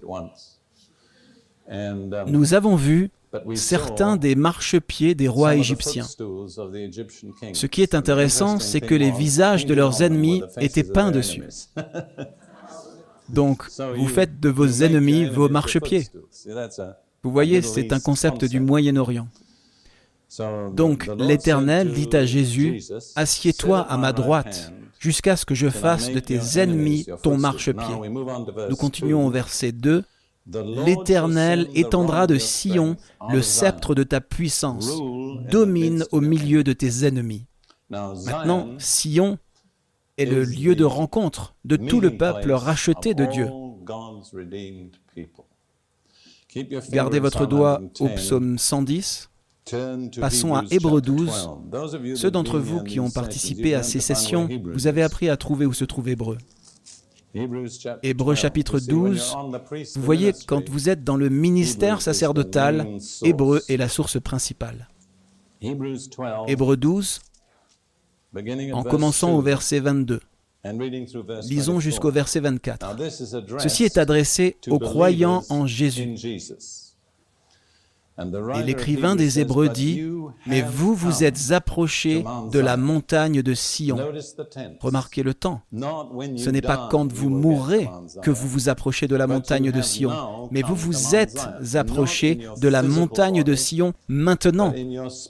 Nous 2.27 2.55
avons 2.55 2.77
vu 2.77 3.11
certains 3.55 4.17
des 4.17 4.35
marchepieds 4.35 5.15
des 5.15 5.29
rois 5.29 5.55
égyptiens. 5.55 6.07
Ce 7.53 7.67
qui 7.67 7.83
est 7.83 7.95
intéressant, 7.95 8.59
c'est 8.59 8.81
que 8.81 8.95
les 8.95 9.11
visages 9.11 9.67
de 9.67 9.75
leurs 9.75 10.03
ennemis 10.03 10.43
étaient 10.59 10.83
peints 10.83 11.11
dessus. 11.11 11.45
Donc, 13.33 13.69
vous 13.97 14.09
faites 14.09 14.41
de 14.41 14.49
vos 14.49 14.83
ennemis 14.83 15.27
vos 15.27 15.49
marchepieds. 15.49 16.09
Vous 17.23 17.31
voyez, 17.31 17.63
c'est 17.63 17.93
un 17.93 18.01
concept 18.01 18.45
du 18.45 18.61
Moyen-Orient. 18.61 19.29
Donc 20.73 21.11
l'Éternel 21.19 21.93
dit 21.93 22.09
à 22.15 22.25
Jésus, 22.25 22.83
Assieds-toi 23.17 23.81
à 23.81 23.97
ma 23.97 24.13
droite 24.13 24.73
jusqu'à 24.99 25.37
ce 25.37 25.45
que 25.45 25.55
je 25.55 25.69
fasse 25.69 26.11
de 26.11 26.21
tes 26.21 26.59
ennemis 26.59 27.07
ton 27.23 27.37
marchepied. 27.37 27.95
Nous 28.69 28.77
continuons 28.77 29.27
au 29.27 29.31
verset 29.31 29.73
2. 29.73 30.05
L'Éternel 30.87 31.69
étendra 31.75 32.27
de 32.27 32.39
Sion 32.39 32.97
le 33.31 33.43
sceptre 33.43 33.95
de 33.95 34.03
ta 34.03 34.21
puissance, 34.21 34.91
domine 35.51 36.05
au 36.11 36.21
milieu 36.21 36.65
de 36.65 36.73
tes 36.73 37.05
ennemis. 37.07 37.47
Maintenant, 37.91 38.69
Sion 38.79 39.39
est 40.19 40.25
le 40.25 40.45
lieu 40.45 40.75
de 40.75 40.85
rencontre 40.85 41.55
de 41.65 41.77
tout 41.77 42.01
le 42.01 42.17
peuple 42.17 42.53
racheté 42.53 43.15
de 43.15 43.25
Dieu. 43.27 43.49
Gardez 46.91 47.19
votre 47.19 47.47
doigt 47.47 47.81
au 48.01 48.09
psaume 48.09 48.59
110. 48.59 49.31
Passons 50.21 50.55
à 50.55 50.65
Hébreu 50.71 51.01
12. 51.01 51.51
Ceux 52.17 52.31
d'entre 52.31 52.59
vous 52.59 52.83
qui 52.83 53.01
ont 53.01 53.11
participé 53.11 53.75
à 53.75 53.83
ces 53.83 54.01
sessions, 54.01 54.49
vous 54.73 54.87
avez 54.87 55.03
appris 55.03 55.29
à 55.29 55.37
trouver 55.37 55.67
où 55.67 55.73
se 55.73 55.85
trouve 55.85 56.09
Hébreu. 56.09 56.39
Hébreu 58.03 58.35
chapitre 58.35 58.79
12, 58.79 59.37
vous 59.95 60.03
voyez, 60.03 60.33
quand 60.47 60.69
vous 60.69 60.91
êtes 60.91 61.03
dans 61.03 61.17
le 61.17 61.31
ministère 61.31 62.03
sacerdotal, 62.03 62.99
Hébreu 63.23 63.63
est 63.69 63.79
la 63.79 63.89
source 63.89 64.21
principale. 64.21 64.89
Hébreu 65.63 66.77
12, 66.77 67.21
en 68.73 68.83
commençant 68.83 69.35
au 69.35 69.41
verset 69.41 69.81
22. 69.81 70.21
Lisons 71.49 71.81
jusqu'au 71.81 72.11
verset 72.11 72.41
24. 72.41 72.97
Ceci 73.59 73.85
est 73.85 73.99
adressé 73.99 74.57
aux 74.69 74.79
croyants 74.79 75.43
en 75.49 75.67
Jésus. 75.67 76.15
Et 78.19 78.63
l'écrivain 78.63 79.17
des 79.17 79.41
Hébreux 79.41 79.69
dit, 79.69 80.03
Mais 80.47 80.61
vous 80.63 80.95
vous 80.95 81.25
êtes 81.25 81.51
approchés 81.53 82.25
de 82.51 82.59
la 82.59 82.77
montagne 82.77 83.43
de 83.43 83.55
Sion. 83.55 83.97
Remarquez 84.81 85.23
le 85.23 85.35
temps. 85.35 85.63
Ce 86.37 86.51
n'est 86.51 86.63
pas 86.63 86.89
quand 86.91 87.11
vous 87.13 87.31
mourrez 87.31 87.89
que 88.23 88.31
vous 88.31 88.49
vous 88.49 88.69
approchez 88.69 89.09
de 89.09 89.17
la 89.17 89.27
montagne 89.27 89.71
de 89.71 89.83
Sion, 89.83 90.11
mais 90.51 90.63
vous 90.63 90.75
vous 90.75 91.15
êtes 91.15 91.49
approchés 91.75 92.47
de 92.61 92.69
la 92.69 92.83
montagne 92.83 93.43
de 93.43 93.55
Sion 93.55 93.95
maintenant, 94.09 94.75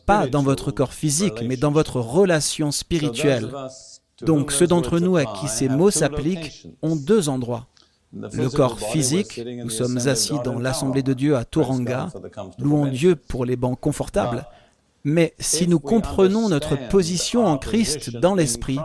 pas 0.07 0.27
dans 0.27 0.43
votre 0.43 0.71
corps 0.71 0.95
physique, 0.95 1.43
mais 1.47 1.57
dans 1.57 1.73
votre 1.73 2.01
relation 2.01 2.71
spirituelle. 2.73 3.49
Donc 4.23 4.53
ceux 4.53 4.67
d'entre 4.67 4.99
nous 4.99 5.17
à 5.17 5.25
qui 5.25 5.49
ces 5.49 5.69
mots 5.69 5.91
s'appliquent 5.91 6.69
ont 6.83 6.97
deux 6.97 7.29
endroits 7.29 7.67
le 8.13 8.49
corps 8.49 8.79
physique. 8.79 9.41
Nous 9.45 9.71
sommes 9.71 9.99
assis 10.07 10.35
dans 10.45 10.59
l'Assemblée 10.59 11.03
de 11.03 11.15
Dieu 11.15 11.37
à 11.37 11.45
Touranga. 11.45 12.09
Louons 12.59 12.87
Dieu 12.87 13.17
pour 13.17 13.45
les 13.45 13.57
bancs 13.57 13.79
confortables. 13.79 14.47
Mais 15.05 15.35
si 15.39 15.67
nous 15.67 15.81
comprenons 15.81 16.49
notre 16.49 16.77
position 16.89 17.45
en 17.45 17.59
Christ 17.59 18.11
dans 18.17 18.35
l'Esprit, 18.35 18.79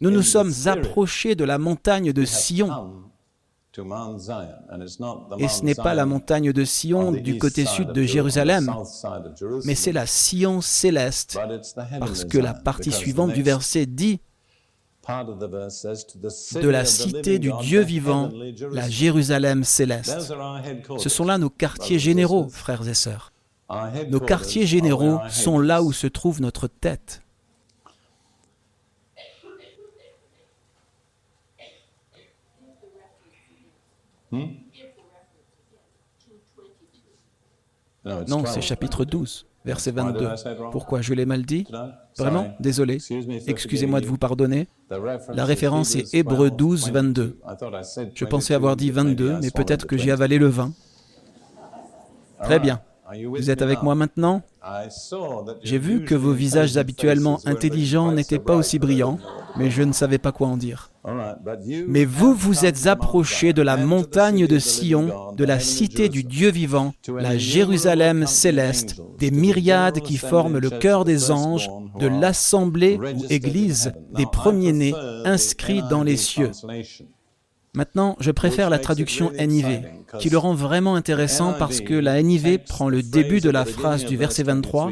nous 0.00 0.10
nous 0.10 0.22
sommes 0.22 0.52
approchés 0.66 1.34
de 1.34 1.44
la 1.44 1.58
montagne 1.58 2.12
de 2.12 2.24
Sion. 2.24 2.92
Et 5.38 5.48
ce 5.48 5.64
n'est 5.64 5.74
pas 5.74 5.94
la 5.94 6.06
montagne 6.06 6.52
de 6.52 6.64
Sion 6.64 7.12
du 7.12 7.36
côté 7.38 7.66
sud 7.66 7.92
de 7.92 8.02
Jérusalem, 8.02 8.74
mais 9.64 9.74
c'est 9.74 9.92
la 9.92 10.06
Sion 10.06 10.60
céleste, 10.60 11.38
parce 11.98 12.24
que 12.24 12.38
la 12.38 12.54
partie 12.54 12.92
suivante 12.92 13.32
du 13.32 13.42
verset 13.42 13.86
dit 13.86 14.20
de 15.08 16.68
la 16.68 16.84
cité 16.84 17.38
du 17.38 17.52
Dieu 17.60 17.80
vivant, 17.82 18.30
la 18.72 18.88
Jérusalem 18.88 19.64
céleste. 19.64 20.32
Ce 20.98 21.08
sont 21.08 21.24
là 21.24 21.38
nos 21.38 21.50
quartiers 21.50 21.98
généraux, 21.98 22.48
frères 22.48 22.86
et 22.88 22.94
sœurs. 22.94 23.32
Nos 24.08 24.20
quartiers 24.20 24.66
généraux 24.66 25.18
sont 25.28 25.58
là 25.58 25.82
où 25.82 25.92
se 25.92 26.06
trouve 26.06 26.40
notre 26.40 26.68
tête. 26.68 27.22
Hmm? 34.32 34.46
Non, 38.04 38.44
c'est 38.44 38.60
chapitre 38.60 39.04
12 39.04 39.46
verset 39.66 39.90
22. 39.90 40.28
Pourquoi 40.70 41.02
je 41.02 41.12
l'ai 41.12 41.26
mal 41.26 41.44
dit? 41.44 41.66
Vraiment? 42.16 42.54
Désolé. 42.60 42.98
Excusez-moi 43.46 44.00
de 44.00 44.06
vous 44.06 44.16
pardonner. 44.16 44.68
La 45.34 45.44
référence 45.44 45.96
est 45.96 46.14
Hébreu 46.14 46.50
12, 46.50 46.92
22. 46.92 47.38
Je 48.14 48.24
pensais 48.24 48.54
avoir 48.54 48.76
dit 48.76 48.90
22, 48.90 49.40
mais 49.42 49.50
peut-être 49.50 49.86
que 49.86 49.98
j'ai 49.98 50.12
avalé 50.12 50.38
le 50.38 50.46
20. 50.46 50.72
Très 52.42 52.60
bien. 52.60 52.80
Vous 53.28 53.50
êtes 53.50 53.62
avec 53.62 53.82
moi 53.82 53.94
maintenant? 53.94 54.42
J'ai 55.62 55.78
vu 55.78 56.04
que 56.04 56.14
vos 56.14 56.32
visages 56.32 56.76
habituellement 56.76 57.38
intelligents 57.44 58.10
n'étaient 58.12 58.38
pas 58.38 58.56
aussi 58.56 58.78
brillants, 58.78 59.18
mais 59.58 59.70
je 59.70 59.82
ne 59.82 59.92
savais 59.92 60.18
pas 60.18 60.32
quoi 60.32 60.48
en 60.48 60.56
dire. 60.56 60.90
Mais 61.86 62.04
vous 62.04 62.34
vous 62.34 62.64
êtes 62.64 62.86
approchés 62.86 63.52
de 63.52 63.62
la 63.62 63.76
montagne 63.76 64.46
de 64.46 64.58
Sion, 64.58 65.32
de 65.36 65.44
la 65.44 65.60
cité 65.60 66.08
du 66.08 66.24
Dieu 66.24 66.50
vivant, 66.50 66.94
la 67.08 67.38
Jérusalem 67.38 68.26
céleste, 68.26 69.00
des 69.18 69.30
myriades 69.30 70.00
qui 70.00 70.16
forment 70.16 70.58
le 70.58 70.70
cœur 70.70 71.04
des 71.04 71.30
anges, 71.30 71.70
de 71.98 72.06
l'assemblée 72.06 72.98
ou 72.98 73.24
église 73.30 73.92
des 74.14 74.26
premiers-nés 74.26 74.94
inscrits 75.24 75.82
dans 75.88 76.02
les 76.02 76.16
cieux. 76.16 76.50
Maintenant, 77.74 78.16
je 78.20 78.30
préfère 78.30 78.70
la 78.70 78.78
traduction 78.78 79.32
NIV, 79.38 79.82
qui 80.18 80.30
le 80.30 80.38
rend 80.38 80.54
vraiment 80.54 80.94
intéressant 80.94 81.52
parce 81.52 81.82
que 81.82 81.94
la 81.94 82.22
NIV 82.22 82.58
prend 82.66 82.88
le 82.88 83.02
début 83.02 83.40
de 83.40 83.50
la 83.50 83.66
phrase 83.66 84.06
du 84.06 84.16
verset 84.16 84.44
23 84.44 84.90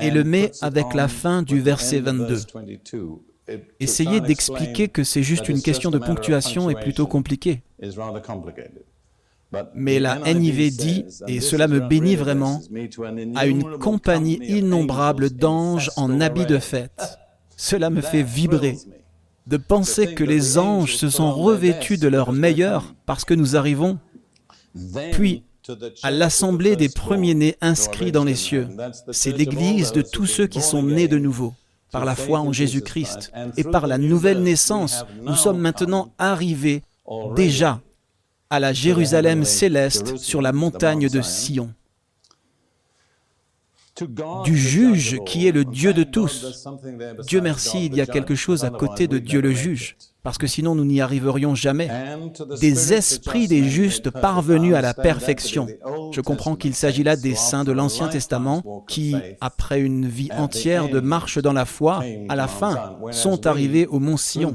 et 0.00 0.10
le 0.10 0.24
met 0.24 0.52
avec 0.60 0.94
la 0.94 1.08
fin 1.08 1.42
du 1.42 1.60
verset 1.60 2.00
22. 2.00 2.40
Essayez 3.80 4.20
d'expliquer 4.20 4.88
que 4.88 5.04
c'est 5.04 5.22
juste 5.22 5.48
une 5.48 5.62
question 5.62 5.90
de 5.90 5.98
ponctuation 5.98 6.68
est 6.70 6.80
plutôt 6.80 7.06
compliqué. 7.06 7.62
Mais 9.74 9.98
la 9.98 10.18
NIV 10.18 10.76
dit, 10.76 11.04
et 11.26 11.40
cela 11.40 11.68
me 11.68 11.80
bénit 11.80 12.16
vraiment, 12.16 12.60
à 13.34 13.46
une 13.46 13.78
compagnie 13.78 14.38
innombrable 14.42 15.30
d'anges 15.30 15.90
en 15.96 16.20
habits 16.20 16.46
de 16.46 16.58
fête. 16.58 17.18
Cela 17.56 17.90
me 17.90 18.02
fait 18.02 18.22
vibrer 18.22 18.76
de 19.46 19.56
penser 19.56 20.14
que 20.14 20.24
les 20.24 20.58
anges 20.58 20.96
se 20.96 21.08
sont 21.08 21.32
revêtus 21.32 21.96
de 21.96 22.08
leur 22.08 22.32
meilleur 22.32 22.94
parce 23.06 23.24
que 23.24 23.32
nous 23.32 23.56
arrivons, 23.56 23.98
puis 25.12 25.42
à 26.02 26.10
l'assemblée 26.10 26.76
des 26.76 26.88
premiers-nés 26.88 27.56
inscrits 27.60 28.12
dans 28.12 28.24
les 28.24 28.34
cieux. 28.34 28.68
C'est 29.12 29.36
l'Église 29.36 29.92
de 29.92 30.02
tous 30.02 30.26
ceux 30.26 30.46
qui 30.46 30.60
sont 30.60 30.82
nés 30.82 31.08
de 31.08 31.18
nouveau 31.18 31.54
par 31.90 32.04
la 32.04 32.14
foi 32.14 32.40
en 32.40 32.52
Jésus-Christ 32.52 33.32
et 33.56 33.64
par 33.64 33.86
la 33.86 33.98
nouvelle 33.98 34.42
naissance. 34.42 35.04
Nous 35.22 35.36
sommes 35.36 35.58
maintenant 35.58 36.12
arrivés 36.18 36.82
déjà 37.34 37.80
à 38.50 38.60
la 38.60 38.72
Jérusalem 38.72 39.44
céleste 39.44 40.16
sur 40.16 40.42
la 40.42 40.52
montagne 40.52 41.08
de 41.08 41.22
Sion 41.22 41.72
du 44.44 44.56
juge 44.56 45.18
qui 45.26 45.46
est 45.46 45.52
le 45.52 45.64
Dieu 45.64 45.92
de 45.92 46.04
tous. 46.04 46.66
Dieu 47.26 47.40
merci, 47.40 47.86
il 47.86 47.96
y 47.96 48.00
a 48.00 48.06
quelque 48.06 48.34
chose 48.34 48.64
à 48.64 48.70
côté 48.70 49.08
de 49.08 49.18
Dieu 49.18 49.40
le 49.40 49.52
juge, 49.52 49.96
parce 50.22 50.38
que 50.38 50.46
sinon 50.46 50.74
nous 50.74 50.84
n'y 50.84 51.00
arriverions 51.00 51.54
jamais. 51.54 51.88
Des 52.60 52.92
esprits 52.92 53.48
des 53.48 53.64
justes 53.64 54.10
parvenus 54.10 54.74
à 54.74 54.80
la 54.80 54.94
perfection. 54.94 55.66
Je 56.12 56.20
comprends 56.20 56.56
qu'il 56.56 56.74
s'agit 56.74 57.04
là 57.04 57.16
des 57.16 57.34
saints 57.34 57.64
de 57.64 57.72
l'Ancien 57.72 58.08
Testament 58.08 58.84
qui, 58.88 59.14
après 59.40 59.80
une 59.80 60.06
vie 60.06 60.30
entière 60.36 60.88
de 60.88 61.00
marche 61.00 61.38
dans 61.38 61.52
la 61.52 61.64
foi, 61.64 62.02
à 62.28 62.36
la 62.36 62.48
fin, 62.48 62.96
sont 63.10 63.46
arrivés 63.46 63.86
au 63.86 64.00
mont 64.00 64.16
Sion, 64.16 64.54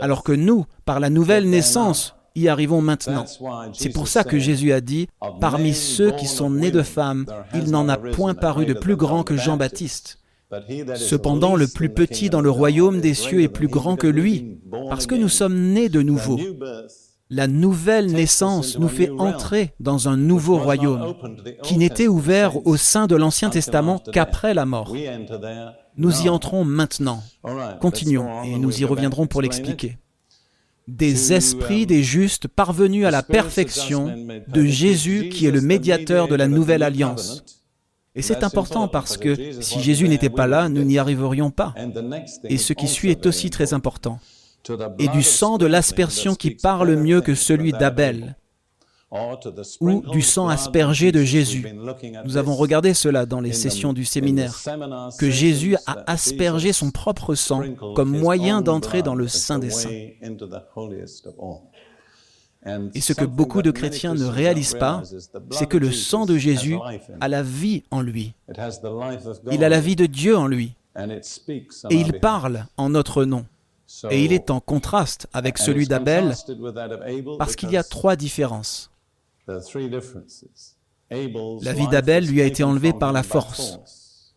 alors 0.00 0.22
que 0.22 0.32
nous, 0.32 0.66
par 0.84 1.00
la 1.00 1.10
nouvelle 1.10 1.48
naissance, 1.48 2.14
y 2.34 2.48
arrivons 2.48 2.80
maintenant. 2.80 3.24
C'est 3.72 3.92
pour 3.92 4.08
ça 4.08 4.24
que 4.24 4.38
Jésus 4.38 4.72
a 4.72 4.80
dit, 4.80 5.08
parmi 5.40 5.74
ceux 5.74 6.12
qui 6.12 6.26
sont 6.26 6.50
nés 6.50 6.70
de 6.70 6.82
femmes, 6.82 7.26
il 7.54 7.70
n'en 7.70 7.88
a 7.88 7.96
point 7.96 8.34
paru 8.34 8.66
de 8.66 8.74
plus 8.74 8.96
grand 8.96 9.22
que 9.22 9.36
Jean-Baptiste. 9.36 10.18
Cependant, 10.96 11.56
le 11.56 11.66
plus 11.66 11.90
petit 11.90 12.30
dans 12.30 12.40
le 12.40 12.50
royaume 12.50 13.00
des 13.00 13.14
cieux 13.14 13.42
est 13.42 13.48
plus 13.48 13.68
grand 13.68 13.96
que 13.96 14.06
lui, 14.06 14.58
parce 14.88 15.06
que 15.06 15.14
nous 15.14 15.28
sommes 15.28 15.72
nés 15.72 15.88
de 15.88 16.02
nouveau. 16.02 16.38
La 17.30 17.46
nouvelle 17.46 18.10
naissance 18.10 18.78
nous 18.78 18.88
fait 18.88 19.10
entrer 19.18 19.74
dans 19.80 20.08
un 20.08 20.16
nouveau 20.16 20.56
royaume 20.56 21.14
qui 21.62 21.76
n'était 21.76 22.08
ouvert 22.08 22.66
au 22.66 22.78
sein 22.78 23.06
de 23.06 23.16
l'Ancien 23.16 23.50
Testament 23.50 24.02
qu'après 24.12 24.54
la 24.54 24.64
mort. 24.64 24.94
Nous 25.98 26.22
y 26.22 26.28
entrons 26.30 26.64
maintenant. 26.64 27.22
Continuons 27.80 28.44
et 28.44 28.58
nous 28.58 28.80
y 28.80 28.84
reviendrons 28.86 29.26
pour 29.26 29.42
l'expliquer. 29.42 29.98
des 30.88 31.34
esprits 31.34 31.84
des 31.84 32.02
justes 32.02 32.48
parvenus 32.48 33.04
à 33.04 33.10
la 33.10 33.22
perfection 33.22 34.10
de 34.48 34.64
Jésus 34.64 35.28
qui 35.28 35.44
est 35.44 35.50
le 35.50 35.60
médiateur 35.60 36.28
de 36.28 36.34
la 36.34 36.48
nouvelle 36.48 36.82
alliance. 36.82 37.44
Et 38.18 38.22
c'est 38.22 38.42
important 38.42 38.88
parce 38.88 39.16
que 39.16 39.62
si 39.62 39.80
Jésus 39.80 40.08
n'était 40.08 40.28
pas 40.28 40.46
là, 40.46 40.68
nous 40.68 40.82
n'y 40.82 40.98
arriverions 40.98 41.50
pas. 41.50 41.74
Et 42.44 42.58
ce 42.58 42.72
qui 42.72 42.88
suit 42.88 43.10
est 43.10 43.26
aussi 43.26 43.48
très 43.48 43.72
important. 43.72 44.18
Et 44.98 45.08
du 45.08 45.22
sang 45.22 45.56
de 45.56 45.66
l'aspersion 45.66 46.34
qui 46.34 46.50
parle 46.50 46.96
mieux 46.96 47.20
que 47.20 47.34
celui 47.34 47.72
d'Abel, 47.72 48.36
ou 49.80 50.02
du 50.10 50.20
sang 50.20 50.48
aspergé 50.48 51.12
de 51.12 51.22
Jésus. 51.22 51.66
Nous 52.24 52.36
avons 52.36 52.54
regardé 52.54 52.92
cela 52.92 53.24
dans 53.24 53.40
les 53.40 53.52
sessions 53.52 53.92
du 53.92 54.04
séminaire, 54.04 54.54
que 55.18 55.30
Jésus 55.30 55.76
a 55.86 56.04
aspergé 56.06 56.72
son 56.72 56.90
propre 56.90 57.34
sang 57.34 57.62
comme 57.94 58.18
moyen 58.18 58.60
d'entrer 58.60 59.02
dans 59.02 59.14
le 59.14 59.28
Saint 59.28 59.58
des 59.58 59.70
Saints. 59.70 59.90
Et 62.94 63.00
ce 63.00 63.12
que 63.12 63.24
beaucoup 63.24 63.62
de 63.62 63.70
chrétiens 63.70 64.14
ne 64.14 64.24
réalisent 64.24 64.78
pas, 64.78 65.02
c'est 65.50 65.68
que 65.68 65.76
le 65.76 65.92
sang 65.92 66.26
de 66.26 66.36
Jésus 66.36 66.76
a 67.20 67.28
la 67.28 67.42
vie 67.42 67.84
en 67.90 68.02
lui. 68.02 68.34
Il 69.50 69.64
a 69.64 69.68
la 69.68 69.80
vie 69.80 69.96
de 69.96 70.06
Dieu 70.06 70.36
en 70.36 70.46
lui. 70.46 70.74
Et 71.90 71.96
il 71.96 72.18
parle 72.20 72.66
en 72.76 72.90
notre 72.90 73.24
nom. 73.24 73.46
Et 74.10 74.24
il 74.24 74.32
est 74.32 74.50
en 74.50 74.60
contraste 74.60 75.28
avec 75.32 75.56
celui 75.56 75.86
d'Abel 75.86 76.34
parce 77.38 77.56
qu'il 77.56 77.70
y 77.70 77.76
a 77.76 77.82
trois 77.82 78.16
différences. 78.16 78.90
La 79.46 79.60
vie 81.72 81.88
d'Abel 81.88 82.26
lui 82.26 82.42
a 82.42 82.44
été 82.44 82.64
enlevée 82.64 82.92
par 82.92 83.12
la 83.12 83.22
force. 83.22 84.34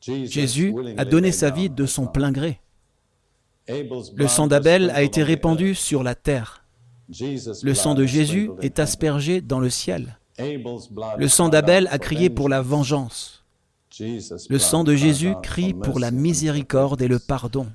Jésus 0.00 0.74
a 0.98 1.04
donné 1.04 1.32
sa 1.32 1.50
vie 1.50 1.70
de 1.70 1.86
son 1.86 2.06
plein 2.06 2.32
gré. 2.32 2.60
Le 3.68 4.26
sang 4.26 4.46
d'Abel 4.46 4.90
a 4.90 5.02
été 5.02 5.22
répandu 5.22 5.74
sur 5.74 6.02
la 6.02 6.14
terre. 6.14 6.63
Le 7.08 7.74
sang 7.74 7.94
de 7.94 8.04
Jésus 8.04 8.50
est 8.62 8.78
aspergé 8.78 9.40
dans 9.40 9.60
le 9.60 9.70
ciel. 9.70 10.18
Le 10.38 11.28
sang 11.28 11.48
d'Abel 11.48 11.88
a 11.90 11.98
crié 11.98 12.30
pour 12.30 12.48
la 12.48 12.62
vengeance. 12.62 13.44
Le 14.50 14.58
sang 14.58 14.82
de 14.82 14.96
Jésus 14.96 15.34
crie 15.42 15.72
pour 15.72 16.00
la 16.00 16.10
miséricorde 16.10 17.00
et 17.02 17.06
le 17.06 17.20
pardon. 17.20 17.66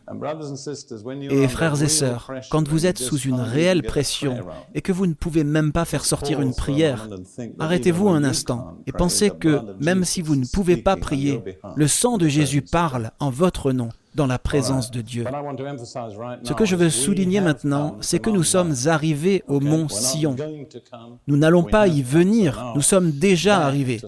Et 1.30 1.48
frères 1.48 1.82
et 1.82 1.88
sœurs, 1.88 2.30
quand 2.50 2.68
vous 2.68 2.86
êtes 2.86 2.98
sous 2.98 3.20
une 3.20 3.40
réelle 3.40 3.84
pression 3.84 4.46
et 4.76 4.82
que 4.82 4.92
vous 4.92 5.08
ne 5.08 5.14
pouvez 5.14 5.46
même 5.46 5.72
pas 5.72 5.86
faire 5.86 6.04
sortir 6.04 6.42
une 6.42 6.54
prière, 6.54 7.08
arrêtez-vous 7.58 8.10
un 8.10 8.26
instant 8.26 8.78
et 8.86 8.92
pensez 8.92 9.30
que 9.30 9.62
même 9.82 10.04
si 10.04 10.22
vous 10.22 10.36
ne 10.36 10.46
pouvez 10.46 10.78
pas 10.78 10.98
prier, 10.98 11.42
le 11.76 11.88
sang 11.88 12.18
de 12.18 12.28
Jésus 12.28 12.62
parle 12.62 13.12
en 13.20 13.30
votre 13.30 13.72
nom 13.72 13.90
dans 14.16 14.28
la 14.28 14.40
présence 14.40 14.92
de 14.92 15.02
Dieu. 15.02 15.26
Ce 16.44 16.54
que 16.54 16.66
je 16.66 16.76
veux 16.76 16.90
souligner 16.90 17.42
maintenant, 17.42 17.98
c'est 18.02 18.20
que 18.20 18.30
nous 18.30 18.44
sommes 18.44 18.74
arrivés 18.86 19.44
au 19.48 19.60
mont 19.60 19.88
Sion. 19.90 20.36
Nous 21.28 21.38
n'allons 21.38 21.64
pas 21.64 21.88
y 21.88 22.02
venir, 22.02 22.74
nous 22.76 22.82
sommes 22.82 23.12
déjà 23.12 23.60
arrivés. 23.60 24.02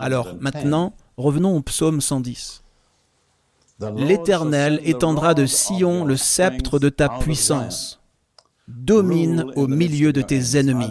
Alors 0.00 0.34
maintenant, 0.40 0.94
Revenons 1.16 1.56
au 1.56 1.62
psaume 1.62 2.00
110. 2.00 2.64
L'Éternel 3.96 4.80
étendra 4.84 5.34
de 5.34 5.46
Sion 5.46 6.04
le 6.04 6.16
sceptre 6.16 6.80
de 6.80 6.88
ta 6.88 7.08
puissance. 7.08 8.00
Domine 8.66 9.46
au 9.54 9.68
milieu 9.68 10.12
de 10.12 10.22
tes 10.22 10.56
ennemis. 10.58 10.90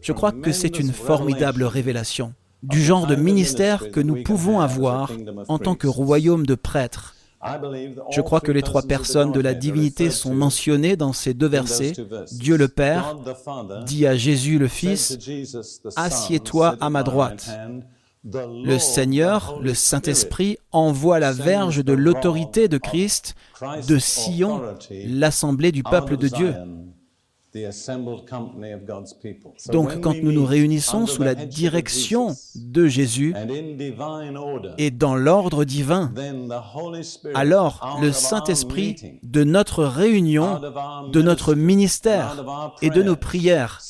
Je 0.00 0.12
crois 0.12 0.30
que 0.30 0.52
c'est 0.52 0.78
une 0.78 0.92
formidable 0.92 1.64
révélation 1.64 2.34
du 2.62 2.82
genre 2.82 3.06
de 3.06 3.14
ministère 3.14 3.90
que 3.90 4.00
nous 4.00 4.22
pouvons 4.22 4.60
avoir 4.60 5.12
en 5.48 5.58
tant 5.58 5.74
que 5.74 5.86
royaume 5.86 6.44
de 6.44 6.54
prêtres. 6.54 7.14
Je 8.10 8.20
crois 8.20 8.40
que 8.40 8.52
les 8.52 8.62
trois 8.62 8.82
personnes 8.82 9.32
de 9.32 9.40
la 9.40 9.54
divinité 9.54 10.10
sont 10.10 10.34
mentionnées 10.34 10.96
dans 10.96 11.12
ces 11.12 11.34
deux 11.34 11.46
versets. 11.46 11.92
Dieu 12.32 12.56
le 12.56 12.68
Père 12.68 13.16
dit 13.86 14.06
à 14.06 14.16
Jésus 14.16 14.58
le 14.58 14.68
Fils, 14.68 15.18
Assieds-toi 15.96 16.76
à 16.80 16.90
ma 16.90 17.02
droite. 17.02 17.48
Le 18.24 18.78
Seigneur, 18.78 19.60
le 19.62 19.74
Saint-Esprit, 19.74 20.58
envoie 20.72 21.20
la 21.20 21.32
verge 21.32 21.84
de 21.84 21.92
l'autorité 21.92 22.68
de 22.68 22.78
Christ 22.78 23.36
de 23.86 23.98
Sion, 23.98 24.60
l'assemblée 24.90 25.72
du 25.72 25.82
peuple 25.82 26.16
de 26.16 26.28
Dieu. 26.28 26.54
Donc 29.72 30.00
quand 30.00 30.14
nous 30.22 30.32
nous 30.32 30.44
réunissons 30.44 31.06
sous 31.06 31.22
la 31.22 31.34
direction 31.34 32.36
de 32.54 32.86
Jésus 32.86 33.34
et 34.76 34.90
dans 34.90 35.14
l'ordre 35.14 35.64
divin, 35.64 36.12
alors 37.34 37.98
le 38.02 38.12
Saint-Esprit 38.12 39.18
de 39.22 39.44
notre 39.44 39.84
réunion, 39.84 40.60
de 41.10 41.22
notre 41.22 41.54
ministère 41.54 42.44
et 42.82 42.90
de 42.90 43.02
nos 43.02 43.16
prières 43.16 43.80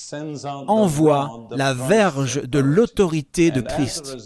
envoie 0.69 1.49
la 1.51 1.75
verge 1.75 2.43
de 2.43 2.59
l'autorité 2.59 3.51
de 3.51 3.61
Christ. 3.61 4.17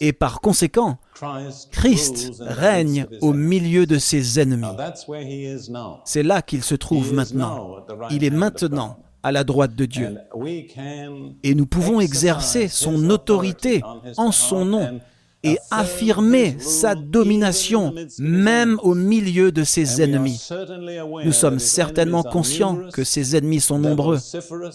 Et 0.00 0.12
par 0.12 0.40
conséquent, 0.40 0.98
Christ 1.70 2.32
règne 2.40 3.06
au 3.20 3.34
milieu 3.34 3.86
de 3.86 3.98
ses 3.98 4.40
ennemis. 4.40 4.66
C'est 6.04 6.22
là 6.22 6.40
qu'il 6.42 6.62
se 6.62 6.74
trouve 6.74 7.12
maintenant. 7.12 7.76
Il 8.10 8.24
est 8.24 8.30
maintenant 8.30 8.98
à 9.22 9.32
la 9.32 9.44
droite 9.44 9.74
de 9.74 9.84
Dieu. 9.84 10.16
Et 11.42 11.54
nous 11.54 11.66
pouvons 11.66 12.00
exercer 12.00 12.68
son 12.68 13.10
autorité 13.10 13.82
en 14.16 14.32
son 14.32 14.64
nom 14.64 15.00
et 15.42 15.58
affirmer 15.70 16.56
sa 16.58 16.94
domination 16.94 17.94
même 18.18 18.78
au 18.82 18.94
milieu 18.94 19.52
de 19.52 19.64
ses 19.64 20.02
ennemis. 20.02 20.48
Nous 21.24 21.32
sommes 21.32 21.58
certainement 21.58 22.22
conscients 22.22 22.78
que 22.92 23.04
ses 23.04 23.36
ennemis 23.36 23.60
sont 23.60 23.78
nombreux. 23.78 24.18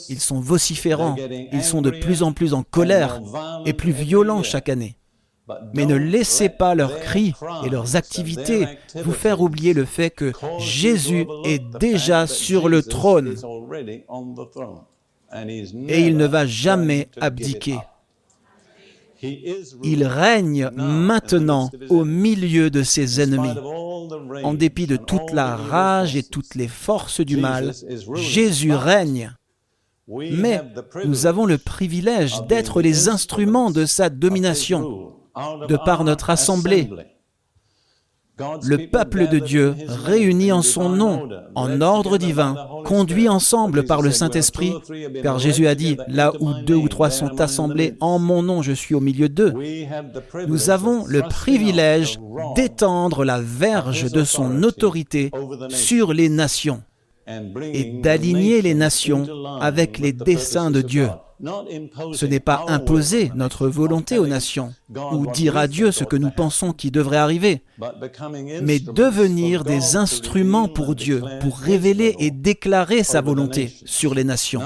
Ils 0.09 0.19
sont 0.19 0.39
vociférants, 0.39 1.15
ils 1.51 1.63
sont 1.63 1.81
de 1.81 1.91
plus 1.91 2.23
en 2.23 2.31
plus 2.31 2.53
en 2.53 2.63
colère 2.63 3.21
et 3.65 3.73
plus 3.73 3.91
violents 3.91 4.43
chaque 4.43 4.69
année. 4.69 4.97
Mais 5.73 5.85
ne 5.85 5.95
laissez 5.95 6.49
pas 6.49 6.73
leurs 6.73 6.99
cris 6.99 7.33
et 7.65 7.69
leurs 7.69 7.95
activités 7.95 8.65
vous 8.95 9.11
faire 9.11 9.41
oublier 9.41 9.73
le 9.73 9.85
fait 9.85 10.09
que 10.09 10.31
Jésus 10.59 11.27
est 11.43 11.61
déjà 11.79 12.25
sur 12.25 12.67
le 12.67 12.81
trône 12.81 13.35
et 15.87 15.99
il 15.99 16.17
ne 16.17 16.25
va 16.25 16.45
jamais 16.45 17.09
abdiquer. 17.19 17.77
Il 19.83 20.03
règne 20.05 20.69
maintenant 20.75 21.69
au 21.89 22.05
milieu 22.05 22.69
de 22.69 22.83
ses 22.83 23.21
ennemis. 23.21 23.57
En 24.43 24.53
dépit 24.53 24.87
de 24.87 24.97
toute 24.97 25.31
la 25.31 25.55
rage 25.55 26.15
et 26.15 26.23
toutes 26.23 26.55
les 26.55 26.67
forces 26.67 27.21
du 27.21 27.37
mal, 27.37 27.73
Jésus 28.13 28.73
règne. 28.73 29.33
Mais 30.07 30.61
nous 31.05 31.25
avons 31.25 31.45
le 31.45 31.57
privilège 31.57 32.43
d'être 32.47 32.81
les 32.81 33.09
instruments 33.09 33.71
de 33.71 33.85
sa 33.85 34.09
domination 34.09 35.14
de 35.67 35.77
par 35.77 36.03
notre 36.03 36.29
assemblée. 36.29 36.89
Le 38.63 38.89
peuple 38.89 39.29
de 39.29 39.39
Dieu, 39.39 39.73
réuni 39.87 40.51
en 40.51 40.61
son 40.61 40.89
nom, 40.89 41.29
en 41.55 41.79
ordre 41.79 42.17
divin, 42.17 42.55
conduit 42.83 43.29
ensemble 43.29 43.85
par 43.85 44.01
le 44.01 44.11
Saint-Esprit, 44.11 44.73
car 45.23 45.39
Jésus 45.39 45.67
a 45.67 45.75
dit, 45.75 45.97
là 46.07 46.33
où 46.41 46.53
deux 46.53 46.75
ou 46.75 46.89
trois 46.89 47.11
sont 47.11 47.39
assemblés 47.39 47.95
en 48.01 48.19
mon 48.19 48.43
nom, 48.43 48.61
je 48.61 48.73
suis 48.73 48.93
au 48.93 48.99
milieu 48.99 49.29
d'eux. 49.29 49.53
Nous 50.47 50.69
avons 50.69 51.05
le 51.05 51.21
privilège 51.21 52.19
d'étendre 52.55 53.23
la 53.23 53.39
verge 53.39 54.11
de 54.11 54.25
son 54.25 54.63
autorité 54.63 55.31
sur 55.69 56.11
les 56.11 56.27
nations 56.27 56.83
et 57.27 57.99
d'aligner 58.01 58.61
les 58.61 58.73
nations 58.73 59.25
avec 59.59 59.97
les 59.97 60.13
desseins 60.13 60.71
de 60.71 60.81
Dieu. 60.81 61.09
Ce 62.13 62.25
n'est 62.25 62.39
pas 62.39 62.63
imposer 62.67 63.31
notre 63.35 63.67
volonté 63.67 64.19
aux 64.19 64.27
nations 64.27 64.73
ou 64.89 65.27
dire 65.31 65.57
à 65.57 65.67
Dieu 65.67 65.91
ce 65.91 66.03
que 66.03 66.15
nous 66.15 66.31
pensons 66.31 66.71
qui 66.71 66.91
devrait 66.91 67.17
arriver, 67.17 67.61
mais 68.61 68.79
devenir 68.79 69.63
des 69.63 69.95
instruments 69.95 70.67
pour 70.67 70.95
Dieu, 70.95 71.21
pour 71.41 71.57
révéler 71.57 72.15
et 72.19 72.31
déclarer 72.31 73.03
sa 73.03 73.21
volonté 73.21 73.73
sur 73.85 74.15
les 74.15 74.23
nations. 74.23 74.61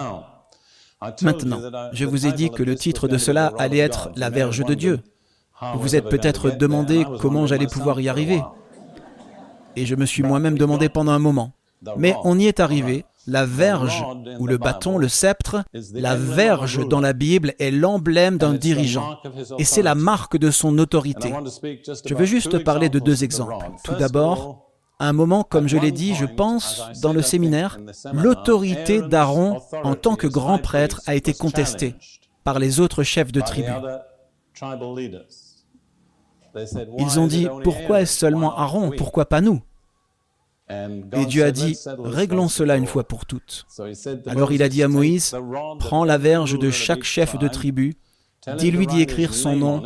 Maintenant, 1.22 1.62
je 1.93 2.05
vous 2.05 2.28
ai 2.28 2.34
dit 2.34 2.49
que 2.51 2.64
le 2.64 2.76
titre 2.76 3.07
de 3.07 3.18
cela 3.18 3.53
allait 3.57 3.78
être 3.78 4.12
La 4.16 4.30
Verge 4.30 4.64
de 4.66 4.74
Dieu. 4.74 4.99
Vous 5.74 5.80
vous 5.80 5.95
êtes 5.95 6.10
peut-être 6.10 6.51
demandé 6.51 7.05
comment 7.20 7.47
j'allais 7.47 7.68
pouvoir 7.68 7.99
y 7.99 8.10
arriver. 8.10 8.41
Et 9.76 9.86
je 9.86 9.95
me 9.95 10.05
suis 10.05 10.24
moi-même 10.24 10.57
demandé 10.57 10.89
pendant 10.89 11.12
un 11.12 11.20
moment. 11.20 11.53
Mais 11.97 12.15
on 12.23 12.38
y 12.38 12.47
est 12.47 12.59
arrivé. 12.59 13.05
La 13.27 13.45
verge 13.45 14.03
ou 14.39 14.47
le 14.47 14.57
bâton, 14.57 14.97
le 14.97 15.07
sceptre, 15.07 15.63
la 15.93 16.15
verge 16.15 16.88
dans 16.88 16.99
la 16.99 17.13
Bible 17.13 17.53
est 17.59 17.69
l'emblème 17.69 18.38
d'un 18.38 18.53
dirigeant. 18.53 19.17
et 19.59 19.65
c'est 19.65 19.84
la 19.84 19.95
marque 19.95 20.38
de 20.38 20.49
son 20.51 20.77
autorité. 20.80 21.32
Je 22.05 22.15
veux 22.15 22.25
juste 22.25 22.63
parler 22.63 22.89
de 22.89 22.99
deux 22.99 23.23
exemples. 23.23 23.65
Tout 23.84 23.95
d'abord, 23.95 24.71
à 24.99 25.07
un 25.07 25.13
moment, 25.13 25.43
comme 25.43 25.67
je 25.67 25.77
l'ai 25.77 25.91
dit, 25.91 26.15
je 26.15 26.25
pense, 26.25 26.82
dans 27.01 27.13
le 27.13 27.21
séminaire, 27.21 27.77
l'autorité 28.13 29.01
d'Aaron 29.01 29.61
en 29.84 29.95
tant 29.95 30.15
que 30.15 30.27
grand 30.27 30.57
prêtre 30.57 31.01
a 31.05 31.15
été 31.15 31.34
contestée 31.34 31.95
par 32.43 32.59
les 32.59 32.80
autres 32.80 33.03
chefs 33.03 33.32
de 33.32 33.41
tribu. 33.41 33.71
Ils 36.97 37.19
ont 37.19 37.27
dit, 37.27 37.47
pourquoi 37.63 38.01
est-ce 38.01 38.17
seulement 38.17 38.57
Aaron? 38.57 38.91
Pourquoi 38.97 39.25
pas 39.25 39.41
nous? 39.41 39.61
Et 40.70 41.26
Dieu 41.26 41.43
a 41.43 41.51
dit, 41.51 41.78
réglons 41.97 42.47
cela 42.47 42.78
une 42.78 42.86
fois 42.86 43.07
pour 43.07 43.26
toutes. 43.26 43.65
Alors 44.28 44.51
il 44.51 44.61
a 44.61 44.70
dit 44.70 44.84
à 44.84 44.88
Moïse, 44.88 45.36
prends 45.80 46.05
la 46.05 46.17
verge 46.17 46.59
de 46.59 46.70
chaque 46.70 47.03
chef 47.03 47.38
de 47.38 47.47
tribu, 47.47 47.95
dis-lui 48.57 48.86
d'y 48.86 49.01
écrire 49.01 49.34
son 49.34 49.55
nom 49.55 49.84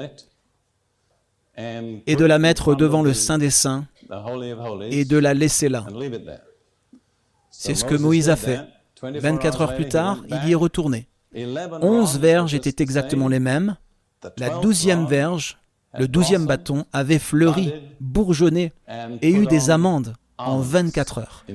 et 1.57 2.15
de 2.15 2.25
la 2.25 2.39
mettre 2.39 2.75
devant 2.75 3.01
le 3.01 3.13
Saint 3.13 3.38
des 3.38 3.49
Saints 3.49 3.86
et 4.89 5.05
de 5.05 5.17
la 5.17 5.34
laisser 5.34 5.69
là. 5.69 5.86
C'est 7.49 7.75
ce 7.75 7.86
que 7.86 7.95
Moïse 7.95 8.29
a 8.29 8.36
fait. 8.36 8.59
24 9.01 9.61
heures 9.61 9.75
plus 9.75 9.88
tard, 9.88 10.23
il 10.29 10.49
y 10.49 10.51
est 10.51 10.55
retourné. 10.55 11.07
Onze 11.81 12.19
verges 12.19 12.53
étaient 12.53 12.84
exactement 12.84 13.29
les 13.29 13.39
mêmes. 13.39 13.77
La 14.38 14.59
douzième 14.59 15.05
verge, 15.05 15.57
le 15.97 16.07
douzième 16.07 16.45
bâton, 16.45 16.86
avait 16.91 17.19
fleuri, 17.19 17.73
bourgeonné 18.01 18.73
et 19.21 19.31
eu 19.31 19.45
des 19.45 19.69
amandes 19.69 20.13
en 20.45 20.59
24 20.59 21.17
heures. 21.17 21.45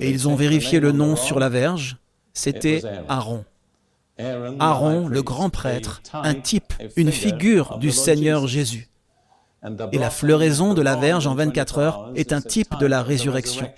Et 0.00 0.10
ils 0.10 0.28
ont 0.28 0.34
vérifié 0.34 0.80
le 0.80 0.92
nom 0.92 1.16
sur 1.16 1.38
la 1.38 1.48
verge. 1.48 1.96
C'était 2.32 2.82
Aaron. 3.08 3.44
Aaron, 4.58 5.08
le 5.08 5.22
grand 5.22 5.50
prêtre, 5.50 6.02
un 6.12 6.34
type, 6.34 6.72
une 6.96 7.12
figure 7.12 7.78
du 7.78 7.90
Seigneur 7.90 8.46
Jésus. 8.46 8.88
Et 9.92 9.98
la 9.98 10.10
floraison 10.10 10.74
de 10.74 10.82
la 10.82 10.96
verge 10.96 11.26
en 11.26 11.34
24 11.34 11.78
heures 11.78 12.12
est 12.14 12.32
un 12.32 12.40
type 12.40 12.78
de 12.78 12.86
la 12.86 13.02
résurrection 13.02 13.68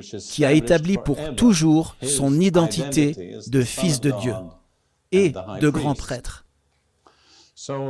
qui 0.00 0.44
a 0.44 0.52
établi 0.52 0.96
pour 0.96 1.34
toujours 1.34 1.96
son 2.02 2.40
identité 2.40 3.36
de 3.46 3.62
fils 3.62 4.00
de 4.00 4.10
Dieu 4.20 4.34
et 5.10 5.32
de 5.60 5.68
grand 5.68 5.94
prêtre. 5.94 6.46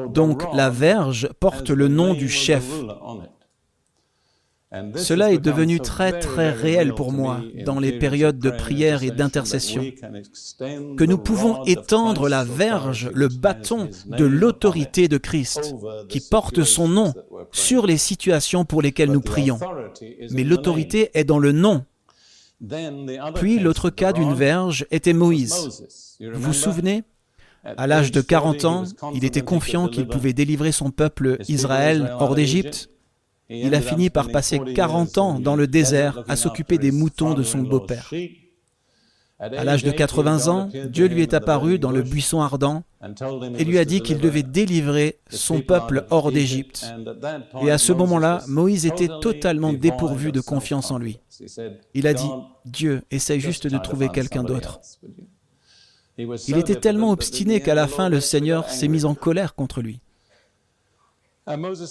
Donc 0.08 0.42
la 0.54 0.68
verge 0.70 1.28
porte 1.38 1.70
le 1.70 1.88
nom 1.88 2.14
du 2.14 2.28
chef. 2.28 2.64
Cela 4.96 5.32
est 5.32 5.38
devenu 5.38 5.80
très 5.80 6.18
très 6.18 6.50
réel 6.50 6.94
pour 6.94 7.12
moi 7.12 7.42
dans 7.66 7.78
les 7.78 7.92
périodes 7.92 8.38
de 8.38 8.50
prière 8.50 9.02
et 9.02 9.10
d'intercession, 9.10 9.82
que 10.96 11.04
nous 11.04 11.18
pouvons 11.18 11.62
étendre 11.64 12.28
la 12.28 12.44
verge, 12.44 13.10
le 13.12 13.28
bâton 13.28 13.90
de 14.06 14.24
l'autorité 14.24 15.08
de 15.08 15.18
Christ, 15.18 15.74
qui 16.08 16.20
porte 16.20 16.64
son 16.64 16.88
nom 16.88 17.12
sur 17.50 17.86
les 17.86 17.98
situations 17.98 18.64
pour 18.64 18.80
lesquelles 18.80 19.12
nous 19.12 19.20
prions. 19.20 19.58
Mais 20.30 20.44
l'autorité 20.44 21.10
est 21.14 21.24
dans 21.24 21.38
le 21.38 21.52
nom. 21.52 21.84
Puis 23.34 23.58
l'autre 23.58 23.90
cas 23.90 24.12
d'une 24.12 24.34
verge 24.34 24.86
était 24.90 25.12
Moïse. 25.12 26.16
Vous 26.20 26.40
vous 26.40 26.52
souvenez? 26.52 27.02
À 27.64 27.86
l'âge 27.86 28.10
de 28.10 28.20
40 28.20 28.64
ans, 28.64 28.84
il 29.14 29.24
était 29.24 29.42
confiant 29.42 29.86
qu'il 29.86 30.08
pouvait 30.08 30.32
délivrer 30.32 30.72
son 30.72 30.90
peuple 30.90 31.36
Israël 31.48 32.16
hors 32.18 32.34
d'Égypte. 32.34 32.88
Il 33.52 33.74
a 33.74 33.80
fini 33.80 34.10
par 34.10 34.30
passer 34.30 34.60
40 34.74 35.18
ans 35.18 35.40
dans 35.40 35.56
le 35.56 35.66
désert 35.66 36.24
à 36.28 36.36
s'occuper 36.36 36.78
des 36.78 36.90
moutons 36.90 37.34
de 37.34 37.42
son 37.42 37.58
beau-père. 37.58 38.12
À 39.38 39.64
l'âge 39.64 39.82
de 39.82 39.90
80 39.90 40.46
ans, 40.46 40.68
Dieu 40.90 41.06
lui 41.06 41.22
est 41.22 41.34
apparu 41.34 41.80
dans 41.80 41.90
le 41.90 42.02
buisson 42.02 42.40
ardent 42.40 42.84
et 43.58 43.64
lui 43.64 43.78
a 43.78 43.84
dit 43.84 44.00
qu'il 44.00 44.18
devait 44.18 44.44
délivrer 44.44 45.18
son 45.28 45.60
peuple 45.60 46.06
hors 46.10 46.30
d'Égypte. 46.30 46.86
Et 47.60 47.70
à 47.72 47.78
ce 47.78 47.92
moment-là, 47.92 48.42
Moïse 48.46 48.86
était 48.86 49.08
totalement 49.20 49.72
dépourvu 49.72 50.30
de 50.30 50.40
confiance 50.40 50.92
en 50.92 50.98
lui. 50.98 51.18
Il 51.92 52.06
a 52.06 52.14
dit, 52.14 52.30
Dieu, 52.66 53.02
essaye 53.10 53.40
juste 53.40 53.66
de 53.66 53.78
trouver 53.78 54.08
quelqu'un 54.10 54.44
d'autre. 54.44 54.80
Il 56.18 56.56
était 56.56 56.76
tellement 56.76 57.10
obstiné 57.10 57.60
qu'à 57.60 57.74
la 57.74 57.88
fin, 57.88 58.08
le 58.08 58.20
Seigneur 58.20 58.70
s'est 58.70 58.88
mis 58.88 59.04
en 59.04 59.14
colère 59.14 59.56
contre 59.56 59.82
lui. 59.82 60.00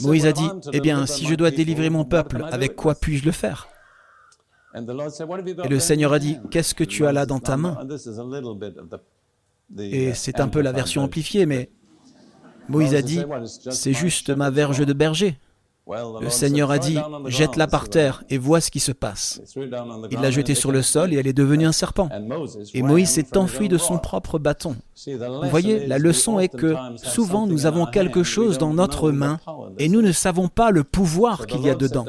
Moïse 0.01 0.25
a 0.25 0.31
dit, 0.31 0.49
Eh 0.71 0.79
bien, 0.79 1.05
si 1.05 1.25
je 1.25 1.35
dois 1.35 1.51
délivrer 1.51 1.89
mon 1.89 2.05
peuple, 2.05 2.45
avec 2.51 2.75
quoi 2.75 2.95
puis-je 2.95 3.25
le 3.25 3.31
faire? 3.31 3.67
Et 4.73 5.67
le 5.67 5.79
Seigneur 5.79 6.13
a 6.13 6.19
dit, 6.19 6.37
Qu'est-ce 6.49 6.73
que 6.73 6.83
tu 6.83 7.05
as 7.05 7.11
là 7.11 7.25
dans 7.25 7.39
ta 7.39 7.57
main? 7.57 7.77
Et 9.77 10.13
c'est 10.13 10.39
un 10.39 10.47
peu 10.47 10.61
la 10.61 10.71
version 10.71 11.03
amplifiée, 11.03 11.45
mais 11.45 11.69
Moïse 12.69 12.95
a 12.95 13.01
dit, 13.01 13.21
C'est 13.69 13.93
juste 13.93 14.29
ma 14.29 14.49
verge 14.49 14.85
de 14.85 14.93
berger. 14.93 15.37
Le 15.87 16.29
Seigneur 16.29 16.71
a 16.71 16.77
dit, 16.77 16.97
jette-la 17.25 17.67
par 17.67 17.89
terre 17.89 18.23
et 18.29 18.37
vois 18.37 18.61
ce 18.61 18.71
qui 18.71 18.79
se 18.79 18.91
passe. 18.91 19.41
Il 20.11 20.19
l'a 20.19 20.31
jetée 20.31 20.55
sur 20.55 20.71
le 20.71 20.81
sol 20.81 21.13
et 21.13 21.17
elle 21.17 21.27
est 21.27 21.33
devenue 21.33 21.65
un 21.65 21.71
serpent. 21.71 22.07
Et 22.73 22.81
Moïse 22.81 23.09
s'est 23.09 23.35
enfui 23.37 23.67
de 23.67 23.77
son 23.77 23.97
propre 23.97 24.39
bâton. 24.39 24.75
Vous 25.07 25.49
voyez, 25.49 25.87
la 25.87 25.97
leçon 25.97 26.39
est 26.39 26.49
que 26.49 26.75
souvent 26.97 27.47
nous 27.47 27.65
avons 27.65 27.85
quelque 27.85 28.23
chose 28.23 28.57
dans 28.57 28.73
notre 28.73 29.11
main 29.11 29.39
et 29.79 29.89
nous 29.89 30.01
ne 30.01 30.11
savons 30.11 30.47
pas 30.47 30.71
le 30.71 30.83
pouvoir 30.83 31.47
qu'il 31.47 31.61
y 31.61 31.69
a 31.69 31.75
dedans. 31.75 32.05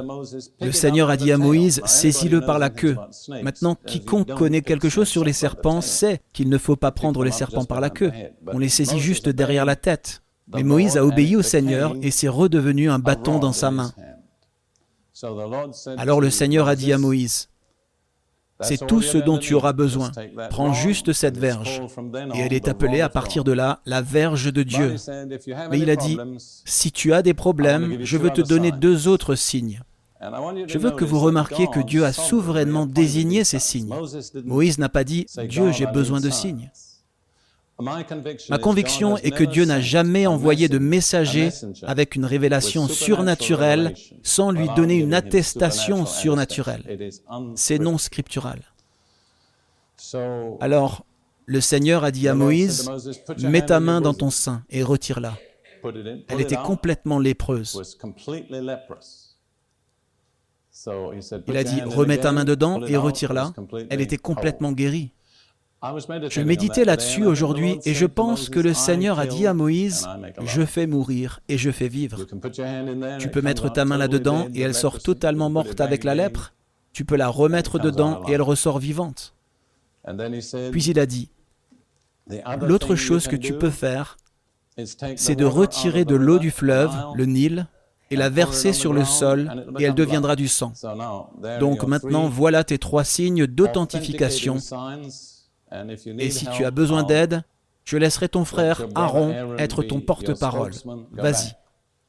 Le 0.60 0.72
Seigneur 0.72 1.08
a 1.08 1.16
dit 1.16 1.32
à 1.32 1.38
Moïse, 1.38 1.80
saisis-le 1.84 2.42
par 2.42 2.58
la 2.58 2.70
queue. 2.70 2.96
Maintenant, 3.42 3.76
quiconque 3.86 4.34
connaît 4.34 4.62
quelque 4.62 4.90
chose 4.90 5.08
sur 5.08 5.24
les 5.24 5.32
serpents 5.32 5.80
sait 5.80 6.20
qu'il 6.32 6.48
ne 6.48 6.58
faut 6.58 6.76
pas 6.76 6.92
prendre 6.92 7.24
les 7.24 7.30
serpents 7.30 7.64
par 7.64 7.80
la 7.80 7.90
queue. 7.90 8.12
On 8.48 8.58
les 8.58 8.68
saisit 8.68 9.00
juste 9.00 9.28
derrière 9.28 9.64
la 9.64 9.76
tête. 9.76 10.21
Mais 10.54 10.62
Moïse 10.62 10.96
a 10.96 11.04
obéi 11.04 11.36
au 11.36 11.42
Seigneur 11.42 11.94
et 12.02 12.10
s'est 12.10 12.28
redevenu 12.28 12.90
un 12.90 12.98
bâton 12.98 13.38
dans 13.38 13.52
sa 13.52 13.70
main. 13.70 13.92
Alors 15.98 16.20
le 16.20 16.30
Seigneur 16.30 16.68
a 16.68 16.76
dit 16.76 16.92
à 16.92 16.98
Moïse, 16.98 17.48
c'est 18.60 18.86
tout 18.86 19.02
ce 19.02 19.18
dont 19.18 19.38
tu 19.38 19.54
auras 19.54 19.72
besoin. 19.72 20.10
Prends 20.50 20.72
juste 20.72 21.12
cette 21.12 21.36
verge. 21.36 21.82
Et 22.34 22.40
elle 22.40 22.52
est 22.52 22.68
appelée 22.68 23.00
à 23.00 23.08
partir 23.08 23.44
de 23.44 23.52
là 23.52 23.80
la 23.86 24.02
verge 24.02 24.52
de 24.52 24.62
Dieu. 24.62 24.96
Mais 25.70 25.78
il 25.78 25.90
a 25.90 25.96
dit, 25.96 26.18
si 26.38 26.92
tu 26.92 27.12
as 27.12 27.22
des 27.22 27.34
problèmes, 27.34 27.98
je 28.00 28.16
veux 28.18 28.30
te 28.30 28.40
donner 28.40 28.72
deux 28.72 29.08
autres 29.08 29.34
signes. 29.34 29.82
Je 30.68 30.78
veux 30.78 30.92
que 30.92 31.04
vous 31.04 31.18
remarquiez 31.18 31.66
que 31.66 31.80
Dieu 31.80 32.04
a 32.04 32.12
souverainement 32.12 32.86
désigné 32.86 33.44
ces 33.44 33.58
signes. 33.58 33.92
Moïse 34.44 34.78
n'a 34.78 34.88
pas 34.88 35.04
dit, 35.04 35.26
Dieu, 35.48 35.72
j'ai 35.72 35.86
besoin 35.86 36.20
de 36.20 36.30
signes. 36.30 36.70
Ma 38.48 38.58
conviction 38.58 39.16
est 39.18 39.30
que 39.30 39.44
Dieu 39.44 39.64
n'a 39.64 39.80
jamais 39.80 40.26
envoyé 40.26 40.68
de 40.68 40.78
messager 40.78 41.50
avec 41.82 42.14
une 42.16 42.24
révélation 42.24 42.88
surnaturelle 42.88 43.94
sans 44.22 44.50
lui 44.50 44.68
donner 44.76 44.96
une 44.96 45.14
attestation 45.14 46.06
surnaturelle. 46.06 47.10
C'est 47.54 47.78
non 47.78 47.98
scriptural. 47.98 48.60
Alors, 50.60 51.04
le 51.46 51.60
Seigneur 51.60 52.04
a 52.04 52.10
dit 52.10 52.28
à 52.28 52.34
Moïse, 52.34 52.90
Mets 53.42 53.66
ta 53.66 53.80
main 53.80 54.00
dans 54.00 54.14
ton 54.14 54.30
sein 54.30 54.62
et 54.70 54.82
retire-la. 54.82 55.34
Elle 56.28 56.40
était 56.40 56.56
complètement 56.56 57.18
lépreuse. 57.18 57.98
Il 61.48 61.56
a 61.56 61.64
dit, 61.64 61.82
remets 61.82 62.18
ta 62.18 62.32
main 62.32 62.44
dedans 62.44 62.84
et 62.84 62.96
retire-la. 62.96 63.52
Elle 63.90 64.00
était 64.00 64.16
complètement 64.16 64.72
guérie. 64.72 65.12
Je 65.82 66.40
méditais 66.40 66.84
là-dessus 66.84 67.24
aujourd'hui 67.24 67.80
et 67.84 67.94
je 67.94 68.06
pense 68.06 68.48
que 68.48 68.60
le 68.60 68.72
Seigneur 68.72 69.18
a 69.18 69.26
dit 69.26 69.46
à 69.46 69.54
Moïse, 69.54 70.08
je 70.44 70.64
fais 70.64 70.86
mourir 70.86 71.40
et 71.48 71.58
je 71.58 71.70
fais 71.70 71.88
vivre. 71.88 72.24
Tu 73.18 73.28
peux 73.28 73.42
mettre 73.42 73.68
ta 73.68 73.84
main 73.84 73.96
là-dedans 73.96 74.48
et 74.54 74.60
elle 74.60 74.74
sort 74.74 75.00
totalement 75.00 75.50
morte 75.50 75.80
avec 75.80 76.04
la 76.04 76.14
lèpre. 76.14 76.52
Tu 76.92 77.04
peux 77.04 77.16
la 77.16 77.28
remettre 77.28 77.78
dedans 77.78 78.22
et 78.28 78.32
elle 78.32 78.42
ressort 78.42 78.78
vivante. 78.78 79.34
Puis 80.70 80.84
il 80.84 81.00
a 81.00 81.06
dit, 81.06 81.30
l'autre 82.60 82.94
chose 82.94 83.26
que 83.26 83.36
tu 83.36 83.54
peux 83.54 83.70
faire, 83.70 84.16
c'est 85.16 85.36
de 85.36 85.44
retirer 85.44 86.04
de 86.04 86.14
l'eau 86.14 86.38
du 86.38 86.50
fleuve, 86.50 86.92
le 87.14 87.26
Nil, 87.26 87.66
et 88.10 88.16
la 88.16 88.28
verser 88.28 88.72
sur 88.72 88.92
le 88.92 89.04
sol, 89.04 89.50
et 89.78 89.84
elle 89.84 89.94
deviendra 89.94 90.36
du 90.36 90.46
sang. 90.46 90.72
Donc 91.58 91.84
maintenant, 91.84 92.28
voilà 92.28 92.62
tes 92.62 92.78
trois 92.78 93.04
signes 93.04 93.46
d'authentification 93.46 94.58
et 96.18 96.30
si 96.30 96.46
tu 96.46 96.64
as 96.64 96.70
besoin 96.70 97.02
d'aide, 97.02 97.42
je 97.84 97.96
laisserai 97.96 98.28
ton 98.28 98.44
frère 98.44 98.86
Aaron 98.94 99.56
être 99.58 99.82
ton 99.82 100.00
porte-parole. 100.00 100.72
Vas-y. 101.12 101.52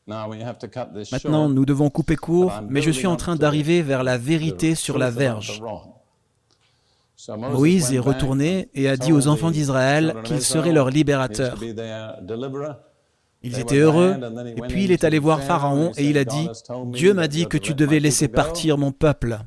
Maintenant, 0.08 1.50
nous 1.50 1.66
devons 1.66 1.90
couper 1.90 2.16
court, 2.16 2.62
mais 2.70 2.82
je 2.82 2.92
suis 2.92 3.08
en 3.08 3.16
train 3.16 3.36
d'arriver 3.36 3.82
vers 3.82 4.04
la 4.04 4.18
vérité 4.18 4.76
sur 4.76 4.98
la 4.98 5.10
verge. 5.10 5.62
Moïse 7.38 7.94
est 7.94 8.00
retourné 8.00 8.70
et 8.74 8.90
a 8.90 8.98
dit 8.98 9.14
aux 9.14 9.28
enfants 9.28 9.52
d'Israël 9.52 10.16
qu'il 10.24 10.42
serait 10.42 10.74
leur 10.74 10.90
libérateur. 10.90 11.58
Ils 13.44 13.60
étaient 13.60 13.78
heureux, 13.78 14.16
et 14.56 14.62
puis 14.62 14.86
il 14.86 14.92
est 14.92 15.04
allé 15.04 15.20
voir 15.20 15.42
Pharaon 15.42 15.92
et 15.98 16.06
il 16.06 16.18
a 16.18 16.24
dit, 16.24 16.48
Dieu 16.88 17.14
m'a 17.14 17.28
dit 17.28 17.48
que 17.48 17.58
tu 17.58 17.74
devais 17.74 18.00
laisser 18.00 18.30
partir 18.30 18.78
mon 18.78 18.92
peuple. 18.92 19.40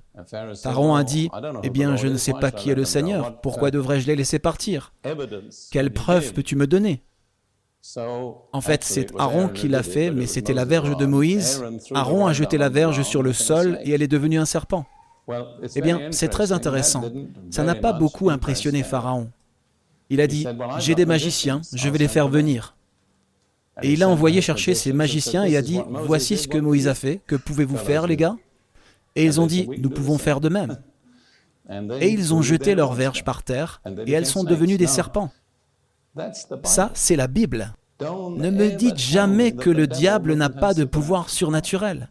Pharaon 0.62 0.94
a 0.94 1.03
dit, 1.03 1.30
Eh 1.62 1.70
bien, 1.70 1.97
je 1.97 2.07
ne 2.07 2.18
sais 2.18 2.34
pas 2.34 2.51
qui 2.51 2.70
est 2.70 2.74
le 2.74 2.84
Seigneur, 2.84 3.40
pourquoi 3.40 3.70
devrais-je 3.70 4.07
les 4.07 4.16
laisser 4.16 4.38
partir? 4.38 4.92
Quelle 5.70 5.92
preuve 5.92 6.34
peux-tu 6.34 6.57
me 6.57 6.66
donner? 6.66 7.03
En 8.53 8.61
fait, 8.61 8.84
c'est 8.84 9.16
Aaron 9.18 9.49
qui 9.49 9.68
l'a 9.68 9.82
fait, 9.82 10.11
mais 10.11 10.26
c'était 10.26 10.55
la 10.55 10.64
verge 10.64 10.97
de 10.97 11.07
Moïse. 11.07 11.64
Aaron 11.94 12.26
a 12.26 12.32
jeté 12.32 12.59
la 12.59 12.68
verge 12.68 13.03
sur 13.03 13.22
le 13.22 13.32
sol 13.32 13.78
et 13.82 13.92
elle 13.92 14.03
est 14.03 14.09
devenue 14.09 14.38
un 14.38 14.44
serpent. 14.44 14.84
Eh 15.74 15.80
bien, 15.80 16.09
c'est 16.11 16.28
très 16.28 16.53
intéressant. 16.53 17.05
Ça 17.51 17.62
n'a 17.62 17.74
pas 17.74 17.92
beaucoup 17.92 18.28
impressionné 18.30 18.82
Pharaon. 18.82 19.30
Il 20.11 20.20
a 20.20 20.26
dit, 20.26 20.47
j'ai 20.78 20.94
des 20.94 21.07
magiciens, 21.07 21.61
je 21.72 21.88
vais 21.88 21.99
les 21.99 22.09
faire 22.09 22.28
venir. 22.28 22.76
Et 23.83 23.93
il 23.93 24.03
a 24.03 24.09
envoyé 24.09 24.41
chercher 24.41 24.74
ses 24.74 24.93
magiciens 24.93 25.45
et 25.45 25.57
a 25.57 25.62
dit, 25.62 25.81
Voici 25.91 26.37
ce 26.37 26.49
que 26.49 26.59
Moïse 26.59 26.89
a 26.89 26.95
fait, 26.95 27.20
que 27.27 27.37
pouvez-vous 27.37 27.77
faire 27.77 28.07
les 28.07 28.16
gars 28.16 28.37
Et 29.14 29.24
ils 29.24 29.41
ont 29.41 29.47
dit, 29.47 29.68
Nous 29.79 29.91
pouvons 29.91 30.18
faire 30.18 30.41
de 30.41 30.49
même. 30.49 30.79
Et 32.01 32.11
ils 32.11 32.33
ont 32.33 32.43
jeté 32.43 32.74
leurs 32.74 32.95
verges 32.95 33.24
par 33.24 33.43
terre 33.43 33.83
et 34.07 34.12
elles 34.12 34.27
sont 34.27 34.45
devenues 34.45 34.79
des 34.79 34.87
serpents. 34.87 35.31
Ça, 36.62 36.91
c'est 36.95 37.16
la 37.16 37.27
Bible. 37.27 37.74
Ne 38.01 38.51
me 38.51 38.70
dites 38.77 38.99
jamais 38.99 39.53
que 39.53 39.70
le 39.70 39.87
diable 39.87 40.35
n'a 40.35 40.51
pas 40.51 40.74
de 40.74 40.85
pouvoir 40.85 41.29
surnaturel. 41.29 42.11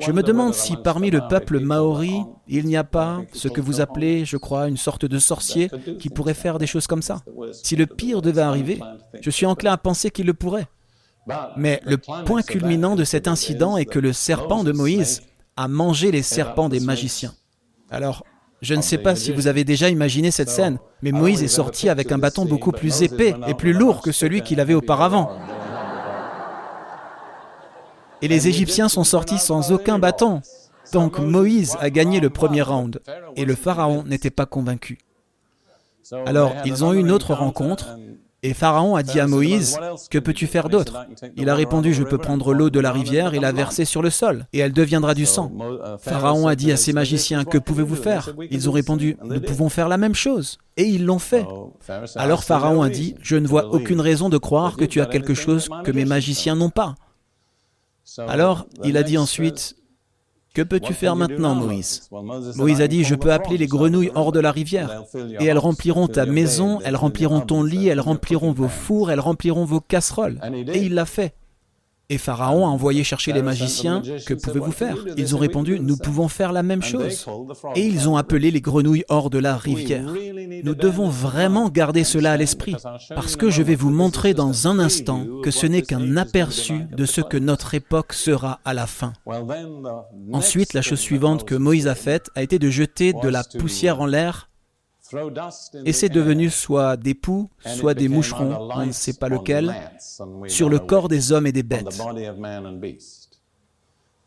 Je 0.00 0.12
me 0.12 0.22
demande 0.22 0.54
si 0.54 0.76
parmi 0.76 1.10
le 1.10 1.26
peuple 1.28 1.58
maori, 1.58 2.22
il 2.46 2.66
n'y 2.66 2.76
a 2.76 2.84
pas 2.84 3.22
ce 3.32 3.48
que 3.48 3.60
vous 3.60 3.80
appelez, 3.80 4.24
je 4.24 4.36
crois, 4.36 4.68
une 4.68 4.76
sorte 4.76 5.04
de 5.04 5.18
sorcier 5.18 5.70
qui 5.98 6.08
pourrait 6.08 6.34
faire 6.34 6.58
des 6.58 6.66
choses 6.66 6.86
comme 6.86 7.02
ça. 7.02 7.22
Si 7.52 7.76
le 7.76 7.86
pire 7.86 8.22
devait 8.22 8.42
arriver, 8.42 8.80
je 9.20 9.30
suis 9.30 9.46
enclin 9.46 9.72
à 9.72 9.76
penser 9.76 10.10
qu'il 10.10 10.26
le 10.26 10.34
pourrait. 10.34 10.68
Mais 11.56 11.80
le 11.84 11.98
point 11.98 12.42
culminant 12.42 12.96
de 12.96 13.04
cet 13.04 13.28
incident 13.28 13.76
est 13.76 13.84
que 13.84 13.98
le 13.98 14.12
serpent 14.12 14.64
de 14.64 14.72
Moïse 14.72 15.22
a 15.56 15.68
mangé 15.68 16.10
les 16.10 16.22
serpents 16.22 16.68
des 16.68 16.80
magiciens. 16.80 17.34
Alors, 17.90 18.24
je 18.62 18.74
ne 18.74 18.82
sais 18.82 18.98
pas 18.98 19.16
si 19.16 19.32
vous 19.32 19.48
avez 19.48 19.64
déjà 19.64 19.88
imaginé 19.88 20.30
cette 20.30 20.48
scène, 20.48 20.78
mais 21.02 21.10
Moïse 21.10 21.42
est 21.42 21.48
sorti 21.48 21.88
avec 21.88 22.12
un 22.12 22.18
bâton 22.18 22.44
beaucoup 22.44 22.70
plus 22.70 23.02
épais 23.02 23.34
et 23.48 23.54
plus 23.54 23.72
lourd 23.72 24.02
que 24.02 24.12
celui 24.12 24.42
qu'il 24.42 24.60
avait 24.60 24.74
auparavant. 24.74 25.30
Et 28.22 28.28
les 28.28 28.48
Égyptiens 28.48 28.88
sont 28.88 29.04
sortis 29.04 29.38
sans 29.38 29.72
aucun 29.72 29.98
bâton. 29.98 30.40
Donc 30.92 31.18
Moïse 31.18 31.76
a 31.80 31.90
gagné 31.90 32.20
le 32.20 32.30
premier 32.30 32.62
round 32.62 33.00
et 33.36 33.44
le 33.44 33.54
Pharaon 33.54 34.04
n'était 34.04 34.30
pas 34.30 34.46
convaincu. 34.46 34.98
Alors 36.26 36.54
ils 36.64 36.84
ont 36.84 36.92
eu 36.92 36.98
une 36.98 37.10
autre 37.10 37.34
rencontre 37.34 37.96
et 38.44 38.54
Pharaon 38.54 38.96
a 38.96 39.04
dit 39.04 39.20
à 39.20 39.28
Moïse, 39.28 39.78
Que 40.10 40.18
peux-tu 40.18 40.48
faire 40.48 40.68
d'autre? 40.68 41.06
Il 41.36 41.48
a 41.48 41.54
répondu, 41.54 41.94
Je 41.94 42.02
peux 42.02 42.18
prendre 42.18 42.52
l'eau 42.52 42.70
de 42.70 42.80
la 42.80 42.90
rivière 42.90 43.34
et 43.34 43.38
la 43.38 43.52
verser 43.52 43.84
sur 43.84 44.02
le 44.02 44.10
sol, 44.10 44.46
et 44.52 44.58
elle 44.58 44.72
deviendra 44.72 45.14
du 45.14 45.26
sang. 45.26 45.52
Pharaon 46.00 46.48
a 46.48 46.56
dit 46.56 46.72
à 46.72 46.76
ses 46.76 46.92
magiciens, 46.92 47.44
Que 47.44 47.58
pouvez-vous 47.58 47.94
faire? 47.94 48.30
Ils 48.50 48.68
ont 48.68 48.72
répondu, 48.72 49.16
Nous 49.22 49.40
pouvons 49.40 49.68
faire 49.68 49.88
la 49.88 49.96
même 49.96 50.16
chose. 50.16 50.58
Et 50.76 50.82
ils 50.82 51.04
l'ont 51.04 51.20
fait. 51.20 51.46
Alors 52.16 52.42
Pharaon 52.42 52.82
a 52.82 52.90
dit, 52.90 53.14
Je 53.22 53.36
ne 53.36 53.46
vois 53.46 53.72
aucune 53.72 54.00
raison 54.00 54.28
de 54.28 54.38
croire 54.38 54.76
que 54.76 54.84
tu 54.84 55.00
as 55.00 55.06
quelque 55.06 55.34
chose 55.34 55.68
que 55.84 55.92
mes 55.92 56.04
magiciens 56.04 56.56
n'ont 56.56 56.70
pas. 56.70 56.96
Alors 58.18 58.66
il 58.84 58.96
a 58.96 59.02
dit 59.02 59.18
ensuite, 59.18 59.76
que 60.54 60.62
peux-tu 60.62 60.92
faire 60.92 61.16
maintenant, 61.16 61.54
Moïse? 61.54 62.08
Moïse 62.56 62.80
a 62.80 62.88
dit, 62.88 63.04
je 63.04 63.14
peux 63.14 63.32
appeler 63.32 63.56
les 63.56 63.66
grenouilles 63.66 64.10
hors 64.14 64.32
de 64.32 64.40
la 64.40 64.52
rivière, 64.52 65.04
et 65.40 65.46
elles 65.46 65.58
rempliront 65.58 66.08
ta 66.08 66.26
maison, 66.26 66.80
elles 66.84 66.96
rempliront 66.96 67.40
ton 67.40 67.62
lit, 67.62 67.88
elles 67.88 68.00
rempliront 68.00 68.52
vos 68.52 68.68
fours, 68.68 69.10
elles 69.10 69.20
rempliront 69.20 69.64
vos 69.64 69.80
casseroles. 69.80 70.40
Et 70.72 70.82
il 70.82 70.94
l'a 70.94 71.06
fait. 71.06 71.34
Et 72.12 72.18
Pharaon 72.18 72.66
a 72.66 72.68
envoyé 72.68 73.04
chercher 73.04 73.32
les 73.32 73.40
magiciens, 73.40 74.02
que 74.26 74.34
pouvez-vous 74.34 74.70
faire 74.70 74.98
Ils 75.16 75.34
ont 75.34 75.38
répondu, 75.38 75.80
nous 75.80 75.96
pouvons 75.96 76.28
faire 76.28 76.52
la 76.52 76.62
même 76.62 76.82
chose. 76.82 77.26
Et 77.74 77.86
ils 77.86 78.06
ont 78.06 78.18
appelé 78.18 78.50
les 78.50 78.60
grenouilles 78.60 79.06
hors 79.08 79.30
de 79.30 79.38
la 79.38 79.56
rivière. 79.56 80.12
Nous 80.62 80.74
devons 80.74 81.08
vraiment 81.08 81.70
garder 81.70 82.04
cela 82.04 82.32
à 82.32 82.36
l'esprit, 82.36 82.76
parce 83.08 83.36
que 83.36 83.48
je 83.48 83.62
vais 83.62 83.76
vous 83.76 83.88
montrer 83.88 84.34
dans 84.34 84.68
un 84.68 84.78
instant 84.78 85.26
que 85.42 85.50
ce 85.50 85.64
n'est 85.64 85.80
qu'un 85.80 86.18
aperçu 86.18 86.84
de 86.94 87.06
ce 87.06 87.22
que 87.22 87.38
notre 87.38 87.72
époque 87.72 88.12
sera 88.12 88.60
à 88.66 88.74
la 88.74 88.86
fin. 88.86 89.14
Ensuite, 90.34 90.74
la 90.74 90.82
chose 90.82 91.00
suivante 91.00 91.46
que 91.46 91.54
Moïse 91.54 91.86
a 91.86 91.94
faite 91.94 92.28
a 92.34 92.42
été 92.42 92.58
de 92.58 92.68
jeter 92.68 93.14
de 93.14 93.28
la 93.30 93.42
poussière 93.42 94.02
en 94.02 94.06
l'air 94.06 94.50
et 95.84 95.92
c'est 95.92 96.08
devenu 96.08 96.50
soit 96.50 96.96
des 96.96 97.14
poux, 97.14 97.50
soit 97.64 97.94
des 97.94 98.08
moucherons, 98.08 98.70
on 98.74 98.86
ne 98.86 98.92
sait 98.92 99.14
pas 99.14 99.28
lequel, 99.28 99.74
sur 100.46 100.68
le 100.68 100.78
corps 100.78 101.08
des 101.08 101.32
hommes 101.32 101.46
et 101.46 101.52
des 101.52 101.62
bêtes. 101.62 102.00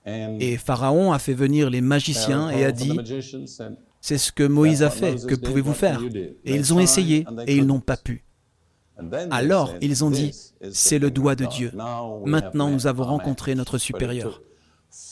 Et 0.06 0.58
Pharaon 0.58 1.14
a 1.14 1.20
fait 1.20 1.34
venir 1.34 1.70
les 1.70 1.82
magiciens 1.82 2.50
et 2.52 2.64
a 2.64 2.72
dit, 2.72 2.98
c'est 4.02 4.20
ce 4.20 4.32
que 4.32 4.44
Moïse 4.44 4.84
a 4.84 4.90
fait, 4.90 5.26
que 5.26 5.36
pouvez-vous 5.36 5.74
faire 5.74 6.02
Et 6.44 6.56
ils 6.56 6.74
ont 6.74 6.80
essayé 6.80 7.26
et 7.48 7.56
ils 7.56 7.66
n'ont 7.66 7.80
pas 7.80 7.98
pu. 7.98 8.24
Alors 9.32 9.74
ils 9.82 10.04
ont 10.04 10.12
dit, 10.12 10.32
c'est 10.72 11.00
le 11.00 11.12
doigt 11.12 11.36
de 11.36 11.46
Dieu. 11.46 11.72
Maintenant 12.26 12.70
nous 12.70 12.88
avons 12.88 13.04
rencontré 13.04 13.56
notre 13.56 13.78
supérieur. 13.78 14.42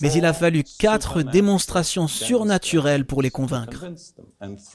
Mais 0.04 0.12
il 0.12 0.26
a 0.26 0.34
fallu 0.34 0.66
quatre 0.78 1.22
démonstrations 1.22 2.10
surnaturelles 2.10 3.06
pour 3.06 3.22
les 3.22 3.32
convaincre. 3.32 3.86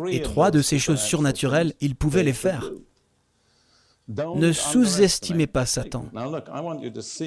Et 0.09 0.23
trois 0.23 0.51
de 0.51 0.63
ces 0.63 0.79
choses 0.79 1.03
surnaturelles, 1.03 1.75
il 1.83 1.95
pouvait 1.95 2.23
les 2.23 2.33
faire. 2.33 2.71
Ne 4.09 4.53
sous-estimez 4.53 5.47
pas 5.47 5.67
Satan. 5.67 6.07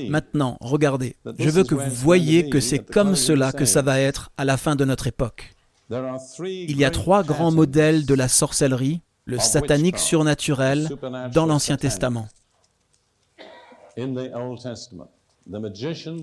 Maintenant, 0.10 0.58
regardez, 0.62 1.16
je 1.38 1.50
veux 1.52 1.64
que 1.64 1.76
vous 1.76 1.92
voyez 1.92 2.50
que 2.50 2.60
c'est 2.60 2.80
comme 2.80 3.16
cela 3.16 3.52
que 3.52 3.66
ça 3.66 3.84
va 3.84 4.00
être 4.00 4.32
à 4.36 4.46
la 4.46 4.58
fin 4.58 4.76
de 4.76 4.84
notre 4.84 5.06
époque. 5.06 5.54
Il 5.92 6.78
y 6.78 6.86
a 6.86 6.90
trois 6.90 7.24
grands 7.24 7.52
modèles 7.52 8.08
de 8.08 8.16
la 8.16 8.28
sorcellerie, 8.28 9.02
le 9.26 9.38
satanique 9.38 10.00
surnaturel, 10.00 10.90
dans 11.34 11.46
l'Ancien 11.46 11.78
Testament. 11.78 12.28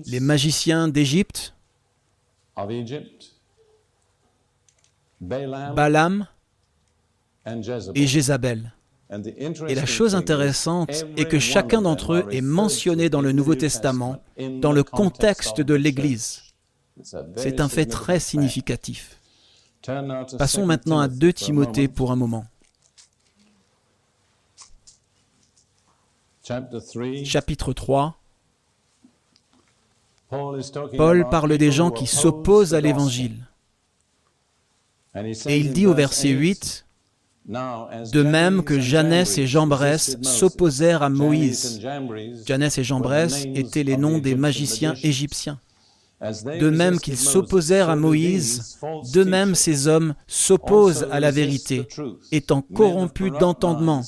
Les 0.05 0.19
magiciens 0.19 0.89
d'Égypte, 0.89 1.53
Balaam 5.21 6.27
et 7.95 8.07
Jézabel. 8.07 8.73
Et 9.67 9.75
la 9.75 9.85
chose 9.85 10.13
intéressante 10.13 11.05
est 11.17 11.25
que 11.25 11.39
chacun 11.39 11.81
d'entre 11.81 12.13
eux 12.13 12.27
est 12.31 12.41
mentionné 12.41 13.09
dans 13.09 13.21
le 13.21 13.31
Nouveau 13.31 13.55
Testament 13.55 14.21
dans 14.61 14.71
le 14.71 14.83
contexte 14.83 15.61
de 15.61 15.73
l'Église. 15.73 16.43
C'est 17.35 17.59
un 17.59 17.69
fait 17.69 17.85
très 17.85 18.19
significatif. 18.19 19.19
Passons 20.37 20.65
maintenant 20.65 20.99
à 20.99 21.07
2 21.07 21.33
Timothée 21.33 21.87
pour 21.87 22.11
un 22.11 22.15
moment. 22.15 22.45
Chapitre 27.23 27.73
3 27.73 28.18
Paul 30.29 31.29
parle 31.29 31.57
des 31.57 31.71
gens 31.71 31.91
qui 31.91 32.05
s'opposent 32.05 32.73
à 32.73 32.81
l'Évangile. 32.81 33.35
Et 35.47 35.57
il 35.57 35.73
dit 35.73 35.87
au 35.87 35.93
verset 35.93 36.29
8, 36.29 36.85
de 37.47 38.21
même 38.21 38.63
que 38.63 38.79
Janès 38.79 39.37
et 39.39 39.47
Jambres 39.47 39.97
s'opposèrent 40.21 41.01
à 41.01 41.09
Moïse. 41.09 41.81
Janès 42.45 42.77
et 42.77 42.83
Jambres 42.83 43.33
étaient 43.55 43.83
les 43.83 43.97
noms 43.97 44.19
des 44.19 44.35
magiciens 44.35 44.93
égyptiens. 45.01 45.59
De 46.21 46.69
même 46.69 46.99
qu'ils 46.99 47.17
s'opposèrent 47.17 47.89
à 47.89 47.95
Moïse, 47.95 48.77
de 49.13 49.23
même 49.23 49.55
ces 49.55 49.87
hommes 49.87 50.15
s'opposent 50.27 51.07
à 51.11 51.21
la 51.21 51.31
vérité, 51.31 51.87
étant 52.31 52.61
corrompus 52.61 53.31
d'entendement, 53.39 54.01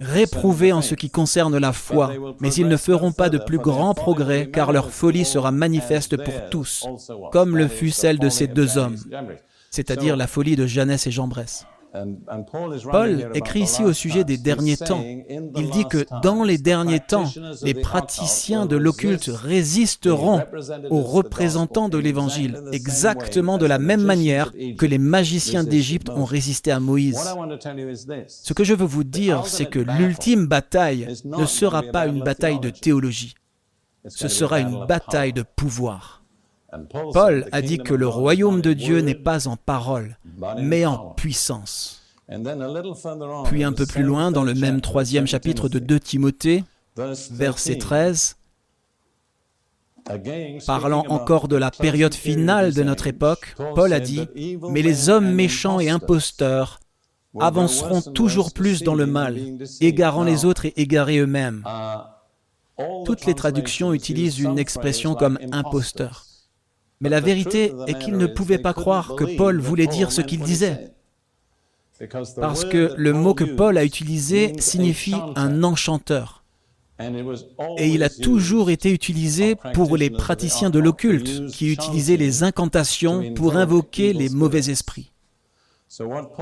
réprouvés 0.00 0.72
en 0.72 0.82
ce 0.82 0.94
qui 0.94 1.08
concerne 1.08 1.56
la 1.56 1.72
foi, 1.72 2.12
mais 2.40 2.52
ils 2.52 2.68
ne 2.68 2.76
feront 2.76 3.12
pas 3.12 3.30
de 3.30 3.38
plus 3.38 3.58
grands 3.58 3.94
progrès, 3.94 4.50
car 4.50 4.70
leur 4.70 4.90
folie 4.90 5.24
sera 5.24 5.50
manifeste 5.50 6.22
pour 6.22 6.50
tous, 6.50 6.86
comme 7.32 7.56
le 7.56 7.68
fut 7.68 7.90
celle 7.90 8.18
de 8.18 8.28
ces 8.28 8.48
deux 8.48 8.76
hommes, 8.76 8.96
c'est-à-dire 9.70 10.16
la 10.16 10.26
folie 10.26 10.56
de 10.56 10.66
Jeannès 10.66 11.06
et 11.06 11.10
Jambres. 11.10 11.44
Paul 12.90 13.30
écrit 13.34 13.60
ici 13.60 13.82
au 13.82 13.92
sujet 13.92 14.24
des 14.24 14.38
derniers 14.38 14.76
temps. 14.76 15.04
Il 15.56 15.70
dit 15.70 15.86
que 15.86 16.04
dans 16.22 16.44
les 16.44 16.58
derniers 16.58 17.00
temps, 17.00 17.30
les 17.62 17.74
praticiens 17.74 18.66
de 18.66 18.76
l'occulte 18.76 19.30
résisteront 19.32 20.42
aux 20.90 21.02
représentants 21.02 21.88
de 21.88 21.98
l'Évangile, 21.98 22.60
exactement 22.72 23.58
de 23.58 23.66
la 23.66 23.78
même 23.78 24.02
manière 24.02 24.52
que 24.78 24.86
les 24.86 24.98
magiciens 24.98 25.64
d'Égypte 25.64 26.10
ont 26.10 26.24
résisté 26.24 26.70
à 26.70 26.80
Moïse. 26.80 27.20
Ce 28.28 28.52
que 28.52 28.64
je 28.64 28.74
veux 28.74 28.86
vous 28.86 29.04
dire, 29.04 29.46
c'est 29.46 29.66
que 29.66 29.78
l'ultime 29.78 30.46
bataille 30.46 31.08
ne 31.24 31.46
sera 31.46 31.82
pas 31.82 32.06
une 32.06 32.22
bataille 32.22 32.60
de 32.60 32.70
théologie, 32.70 33.34
ce 34.06 34.28
sera 34.28 34.60
une 34.60 34.86
bataille 34.86 35.32
de 35.32 35.42
pouvoir. 35.42 36.25
Paul 37.12 37.46
a 37.52 37.62
dit 37.62 37.78
que 37.78 37.94
le 37.94 38.08
royaume 38.08 38.60
de 38.60 38.72
Dieu 38.72 39.00
n'est 39.00 39.14
pas 39.14 39.48
en 39.48 39.56
parole, 39.56 40.18
mais 40.58 40.84
en 40.86 41.10
puissance. 41.10 42.02
Puis 43.44 43.64
un 43.64 43.72
peu 43.72 43.86
plus 43.86 44.02
loin, 44.02 44.30
dans 44.32 44.42
le 44.44 44.54
même 44.54 44.80
troisième 44.80 45.26
chapitre 45.26 45.68
de 45.68 45.78
2 45.78 46.00
Timothée, 46.00 46.64
verset 46.96 47.78
13, 47.78 48.36
Parlant 50.66 51.04
encore 51.08 51.48
de 51.48 51.56
la 51.56 51.72
période 51.72 52.14
finale 52.14 52.72
de 52.72 52.82
notre 52.84 53.08
époque, 53.08 53.56
Paul 53.74 53.92
a 53.92 54.00
dit, 54.00 54.28
Mais 54.70 54.82
les 54.82 55.08
hommes 55.08 55.32
méchants 55.32 55.80
et 55.80 55.90
imposteurs 55.90 56.78
avanceront 57.40 58.02
toujours 58.02 58.52
plus 58.52 58.82
dans 58.82 58.94
le 58.94 59.06
mal, 59.06 59.38
égarant 59.80 60.22
les 60.24 60.44
autres 60.44 60.66
et 60.66 60.74
égarés 60.76 61.18
eux-mêmes. 61.18 61.64
Toutes 63.04 63.26
les 63.26 63.34
traductions 63.34 63.92
utilisent 63.92 64.38
une 64.38 64.58
expression 64.58 65.14
comme 65.14 65.38
imposteur. 65.52 66.25
Mais 67.00 67.08
la 67.08 67.20
vérité 67.20 67.72
est 67.86 67.98
qu'il 67.98 68.16
ne 68.16 68.26
pouvait 68.26 68.58
pas 68.58 68.72
croire 68.72 69.16
que 69.16 69.36
Paul 69.36 69.60
voulait 69.60 69.86
dire 69.86 70.12
ce 70.12 70.22
qu'il 70.22 70.40
disait. 70.40 70.92
Parce 72.36 72.64
que 72.64 72.94
le 72.96 73.12
mot 73.12 73.34
que 73.34 73.44
Paul 73.44 73.78
a 73.78 73.84
utilisé 73.84 74.52
signifie 74.58 75.14
un 75.34 75.62
enchanteur. 75.62 76.44
Et 77.78 77.88
il 77.88 78.02
a 78.02 78.08
toujours 78.08 78.70
été 78.70 78.90
utilisé 78.90 79.56
pour 79.74 79.96
les 79.96 80.08
praticiens 80.08 80.70
de 80.70 80.78
l'occulte, 80.78 81.48
qui 81.48 81.70
utilisaient 81.70 82.16
les 82.16 82.42
incantations 82.42 83.34
pour 83.34 83.56
invoquer 83.56 84.12
les 84.12 84.30
mauvais 84.30 84.70
esprits. 84.70 85.12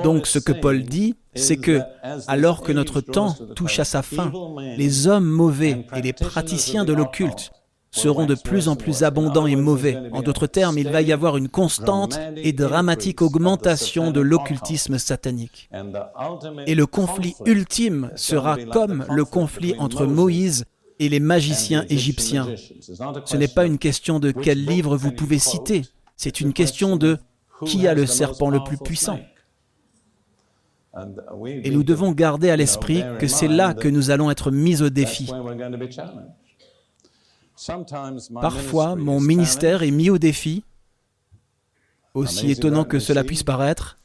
Donc 0.03 0.27
ce 0.27 0.39
que 0.39 0.53
Paul 0.53 0.85
dit, 0.85 1.17
c'est 1.35 1.57
que, 1.57 1.81
alors 2.29 2.63
que 2.63 2.73
notre 2.73 3.01
temps 3.01 3.37
touche 3.55 3.79
à 3.79 3.85
sa 3.85 4.03
fin, 4.03 4.33
les 4.77 5.07
hommes 5.07 5.29
mauvais 5.29 5.87
et 5.97 6.03
les 6.03 6.13
praticiens 6.13 6.85
de 6.85 6.93
l'occulte 6.93 7.53
seront 7.95 8.27
de 8.27 8.35
plus 8.35 8.69
en 8.69 8.77
plus 8.77 9.05
abondants 9.05 9.47
et 9.47 9.57
mauvais. 9.57 9.97
En 10.13 10.23
d'autres 10.23 10.47
termes, 10.47 10.79
il 10.79 10.91
va 10.91 11.01
y 11.01 11.13
avoir 11.13 11.37
une 11.37 11.49
constante 11.49 12.19
et 12.37 12.53
dramatique 12.53 13.23
augmentation 13.23 14.11
de 14.11 14.21
l'occultisme 14.21 14.99
satanique. 14.99 15.71
Et 16.67 16.75
le 16.75 16.87
conflit 16.87 17.35
ultime 17.47 18.11
sera 18.17 18.59
comme 18.59 19.07
le 19.09 19.25
conflit 19.25 19.75
entre 19.79 20.07
Moïse 20.07 20.65
et 20.99 21.09
les 21.09 21.21
magiciens 21.21 21.85
égyptiens. 21.89 22.49
Ce 23.25 23.37
n'est 23.37 23.49
pas 23.49 23.65
une 23.65 23.79
question 23.79 24.19
de 24.19 24.33
quel 24.33 24.65
livre 24.65 24.97
vous 24.97 25.13
pouvez 25.13 25.39
citer, 25.39 25.83
c'est 26.17 26.41
une 26.41 26.53
question 26.53 26.97
de 26.97 27.19
qui 27.65 27.87
a 27.87 27.95
le 27.95 28.07
serpent 28.07 28.51
le 28.51 28.63
plus 28.65 28.79
puissant. 28.79 29.21
Et 31.63 31.71
nous 31.71 31.83
devons 31.83 32.13
garder 32.13 32.51
à 32.51 32.57
l'esprit 32.57 33.03
que 33.19 33.27
c'est 33.27 33.49
là 33.49 33.75
que 33.75 33.89
nous 33.89 34.11
allons 34.11 34.31
être 34.31 34.51
mis 34.51 34.83
au 34.83 34.91
défi. 34.91 35.31
Parfois, 38.41 38.97
mon 38.97 39.21
ministère 39.21 39.83
est 39.83 39.91
mis 39.91 40.11
au 40.11 40.19
défi, 40.19 40.65
aussi 42.13 42.51
étonnant 42.51 42.85
que 42.85 42.99
cela 42.99 43.25
puisse 43.25 43.43
paraître, 43.43 43.99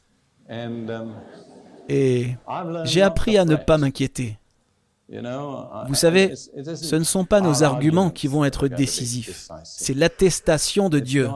et 1.88 2.36
j'ai 2.84 3.02
appris 3.02 3.38
à 3.38 3.44
ne 3.44 3.56
pas 3.56 3.78
m'inquiéter. 3.78 4.38
Vous 5.08 5.94
savez, 5.94 6.36
ce 6.36 6.96
ne 6.96 7.04
sont 7.04 7.24
pas 7.24 7.40
nos 7.40 7.64
arguments 7.64 8.10
qui 8.10 8.28
vont 8.28 8.44
être 8.44 8.68
décisifs, 8.68 9.48
c'est 9.64 9.94
l'attestation 9.94 10.88
de 10.88 11.00
Dieu. 11.00 11.28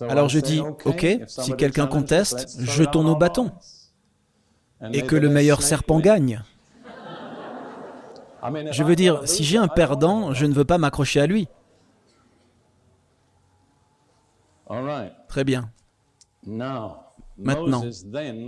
Alors 0.00 0.28
je 0.28 0.38
dis, 0.38 0.60
ok, 0.60 1.06
si 1.26 1.56
quelqu'un 1.56 1.86
conteste, 1.86 2.60
jetons 2.60 3.02
nos 3.02 3.16
bâtons. 3.16 3.50
Et 4.92 5.02
que 5.02 5.16
le 5.16 5.30
meilleur 5.30 5.62
serpent 5.62 6.00
gagne. 6.00 6.42
Je 8.42 8.82
veux 8.82 8.96
dire, 8.96 9.26
si 9.26 9.44
j'ai 9.44 9.58
un 9.58 9.68
perdant, 9.68 10.32
je 10.32 10.46
ne 10.46 10.52
veux 10.52 10.64
pas 10.64 10.78
m'accrocher 10.78 11.20
à 11.20 11.26
lui. 11.26 11.48
Très 15.28 15.44
bien. 15.44 15.70
Maintenant, 17.38 17.84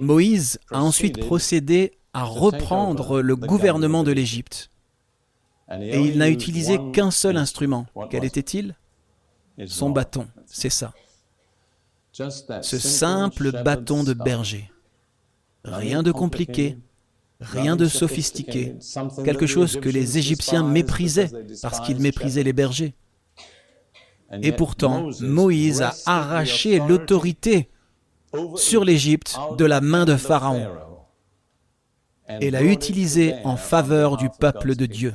Moïse 0.01 0.59
a 0.71 0.83
ensuite 0.83 1.21
procédé 1.21 1.99
à 2.13 2.25
reprendre 2.25 3.21
le 3.21 3.37
gouvernement 3.37 4.03
de 4.03 4.13
l'Égypte. 4.13 4.71
Et 5.71 6.01
il 6.01 6.19
n'a 6.19 6.31
utilisé 6.31 6.79
qu'un 6.93 7.11
seul 7.11 7.37
instrument. 7.37 7.87
Quel 8.11 8.25
était-il? 8.25 8.77
Son 9.67 9.91
bâton, 9.91 10.29
c'est 10.47 10.71
ça 10.71 10.93
ce 12.63 12.79
simple 12.79 13.63
bâton 13.63 14.03
de 14.05 14.13
berger. 14.13 14.71
Rien 15.65 16.03
de 16.03 16.13
compliqué, 16.13 16.79
rien 17.41 17.77
de 17.77 17.87
sophistiqué, 17.87 18.75
quelque 19.25 19.47
chose 19.47 19.79
que 19.81 19.89
les 19.89 20.19
Égyptiens 20.19 20.63
méprisaient 20.65 21.31
parce 21.63 21.81
qu'ils 21.81 22.01
méprisaient 22.01 22.43
les 22.43 22.53
bergers. 22.53 22.95
Et 24.43 24.53
pourtant, 24.53 25.09
Moïse 25.21 25.83
a 25.83 25.95
arraché 26.07 26.81
l'autorité 26.81 27.69
sur 28.57 28.85
l'Égypte 28.85 29.39
de 29.57 29.65
la 29.65 29.81
main 29.81 30.05
de 30.05 30.17
Pharaon 30.17 30.69
et 32.41 32.51
l'a 32.51 32.63
utilisé 32.63 33.37
en 33.45 33.57
faveur 33.57 34.17
du 34.17 34.29
peuple 34.29 34.75
de 34.75 34.87
Dieu. 34.87 35.15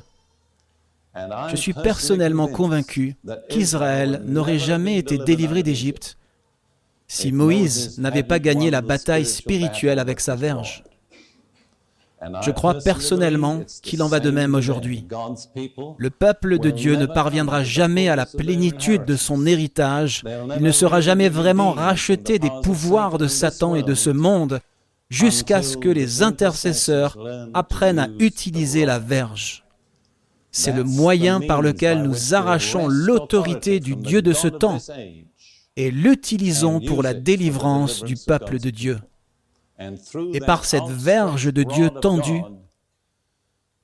Je 1.49 1.55
suis 1.55 1.73
personnellement 1.73 2.47
convaincu 2.47 3.15
qu'Israël 3.49 4.23
n'aurait 4.25 4.57
jamais 4.57 4.97
été 4.97 5.19
délivré 5.19 5.61
d'Égypte 5.61 6.17
si 7.07 7.31
Moïse 7.31 7.99
n'avait 7.99 8.23
pas 8.23 8.39
gagné 8.39 8.71
la 8.71 8.81
bataille 8.81 9.25
spirituelle 9.25 9.99
avec 9.99 10.19
sa 10.19 10.35
verge. 10.35 10.83
Je 12.41 12.51
crois 12.51 12.75
personnellement 12.75 13.61
qu'il 13.81 14.01
en 14.01 14.07
va 14.07 14.19
de 14.19 14.31
même 14.31 14.55
aujourd'hui. 14.55 15.05
Le 15.97 16.09
peuple 16.09 16.59
de 16.59 16.69
Dieu 16.69 16.95
ne 16.95 17.05
parviendra 17.05 17.63
jamais 17.63 18.09
à 18.09 18.15
la 18.15 18.25
plénitude 18.25 19.05
de 19.05 19.15
son 19.15 19.45
héritage, 19.45 20.23
il 20.57 20.63
ne 20.63 20.71
sera 20.71 21.01
jamais 21.01 21.29
vraiment 21.29 21.71
racheté 21.71 22.39
des 22.39 22.51
pouvoirs 22.61 23.17
de 23.17 23.27
Satan 23.27 23.75
et 23.75 23.83
de 23.83 23.95
ce 23.95 24.09
monde 24.09 24.59
jusqu'à 25.09 25.61
ce 25.61 25.77
que 25.77 25.89
les 25.89 26.23
intercesseurs 26.23 27.17
apprennent 27.53 27.99
à 27.99 28.09
utiliser 28.19 28.85
la 28.85 28.99
verge. 28.99 29.63
C'est 30.51 30.71
le 30.71 30.83
moyen 30.83 31.41
par 31.41 31.61
lequel 31.61 32.03
nous 32.03 32.33
arrachons 32.35 32.87
l'autorité 32.87 33.79
du 33.79 33.95
Dieu 33.95 34.21
de 34.21 34.33
ce 34.33 34.47
temps 34.47 34.77
et 35.75 35.89
l'utilisons 35.89 36.79
pour 36.79 37.01
la 37.01 37.13
délivrance 37.13 38.03
du 38.03 38.15
peuple 38.15 38.59
de 38.59 38.69
Dieu. 38.69 38.99
Et 39.79 40.39
par 40.39 40.65
cette 40.65 40.87
verge 40.87 41.51
de 41.51 41.63
Dieu 41.63 41.89
tendue, 41.89 42.41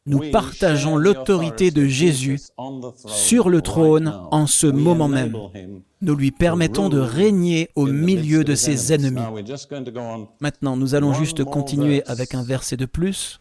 nous 0.05 0.31
partageons 0.31 0.95
l'autorité 0.95 1.71
de 1.71 1.85
Jésus 1.85 2.39
sur 3.05 3.49
le 3.49 3.61
trône 3.61 4.13
en 4.31 4.47
ce 4.47 4.67
moment 4.67 5.07
même. 5.07 5.37
Nous 6.01 6.15
lui 6.15 6.31
permettons 6.31 6.89
de 6.89 6.99
régner 6.99 7.69
au 7.75 7.85
milieu 7.85 8.43
de 8.43 8.55
ses 8.55 8.93
ennemis. 8.93 9.21
Maintenant, 10.39 10.77
nous 10.77 10.95
allons 10.95 11.13
juste 11.13 11.43
continuer 11.43 12.03
avec 12.05 12.33
un 12.33 12.43
verset 12.43 12.77
de 12.77 12.85
plus 12.85 13.39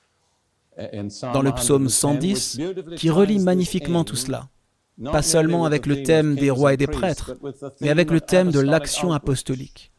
dans 1.35 1.43
le 1.43 1.53
psaume 1.53 1.89
110 1.89 2.61
qui 2.97 3.11
relie 3.11 3.39
magnifiquement 3.39 4.05
tout 4.05 4.17
cela 4.17 4.49
pas 5.05 5.23
seulement 5.23 5.65
avec 5.65 5.87
le 5.87 6.03
thème 6.03 6.35
des 6.35 6.51
rois 6.51 6.75
et 6.75 6.77
des 6.77 6.87
prêtres, 6.87 7.37
mais 7.81 7.91
avec 7.91 8.11
le 8.11 8.21
thème 8.21 8.51
de 8.51 8.61
l'action 8.61 9.13
apostolique. 9.13 9.93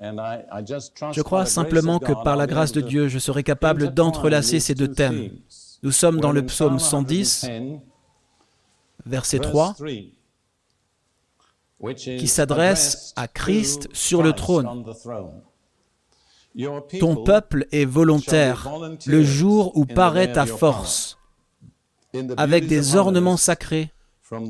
Je 0.00 1.22
crois 1.22 1.46
simplement 1.46 1.98
que 1.98 2.12
par 2.24 2.36
la 2.36 2.46
grâce 2.46 2.72
de 2.72 2.80
Dieu, 2.80 3.08
je 3.08 3.18
serai 3.18 3.42
capable 3.42 3.92
d'entrelacer 3.92 4.60
ces 4.60 4.74
deux 4.74 4.88
thèmes. 4.88 5.30
Nous 5.82 5.92
sommes 5.92 6.20
dans 6.20 6.32
le 6.32 6.44
psaume 6.44 6.78
110, 6.78 7.46
verset 9.06 9.38
3, 9.38 9.74
qui 11.94 12.28
s'adresse 12.28 13.12
à 13.16 13.28
Christ 13.28 13.88
sur 13.92 14.22
le 14.22 14.32
trône. 14.32 14.84
Ton 16.98 17.22
peuple 17.22 17.66
est 17.72 17.84
volontaire 17.84 18.68
le 19.06 19.22
jour 19.22 19.76
où 19.76 19.84
paraît 19.84 20.32
ta 20.32 20.46
force, 20.46 21.18
avec 22.36 22.66
des 22.66 22.96
ornements 22.96 23.36
sacrés 23.36 23.92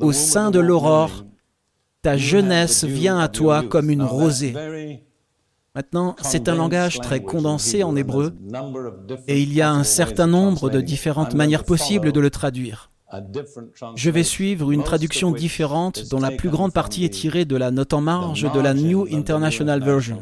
au 0.01 0.13
sein 0.13 0.51
de 0.51 0.59
l'aurore, 0.59 1.25
ta 2.03 2.17
jeunesse 2.17 2.85
vient 2.85 3.19
à 3.19 3.29
toi 3.29 3.63
comme 3.63 3.91
une 3.91 4.03
rosée. 4.03 4.55
Maintenant, 5.75 6.17
c'est 6.23 6.49
un 6.49 6.55
langage 6.55 6.99
très 6.99 7.21
condensé 7.21 7.83
en 7.83 7.95
hébreu 7.95 8.35
et 9.29 9.41
il 9.41 9.53
y 9.53 9.63
a 9.63 9.71
un 9.71 9.85
certain 9.85 10.27
nombre 10.27 10.71
de 10.71 10.81
différentes 10.81 11.35
manières 11.35 11.65
possibles 11.65 12.13
de 12.13 12.21
le 12.21 12.31
traduire. 12.31 12.91
Je 13.95 14.11
vais 14.11 14.23
suivre 14.23 14.71
une 14.71 14.83
traduction 14.83 15.31
différente 15.31 16.09
dont 16.11 16.21
la 16.21 16.31
plus 16.31 16.51
grande 16.51 16.73
partie 16.73 17.05
est 17.05 17.11
tirée 17.11 17.45
de 17.45 17.57
la 17.57 17.71
note 17.71 17.93
en 17.93 18.01
marge 18.01 18.51
de 18.53 18.61
la 18.61 18.75
New 18.75 19.07
International 19.13 19.83
Version. 19.83 20.21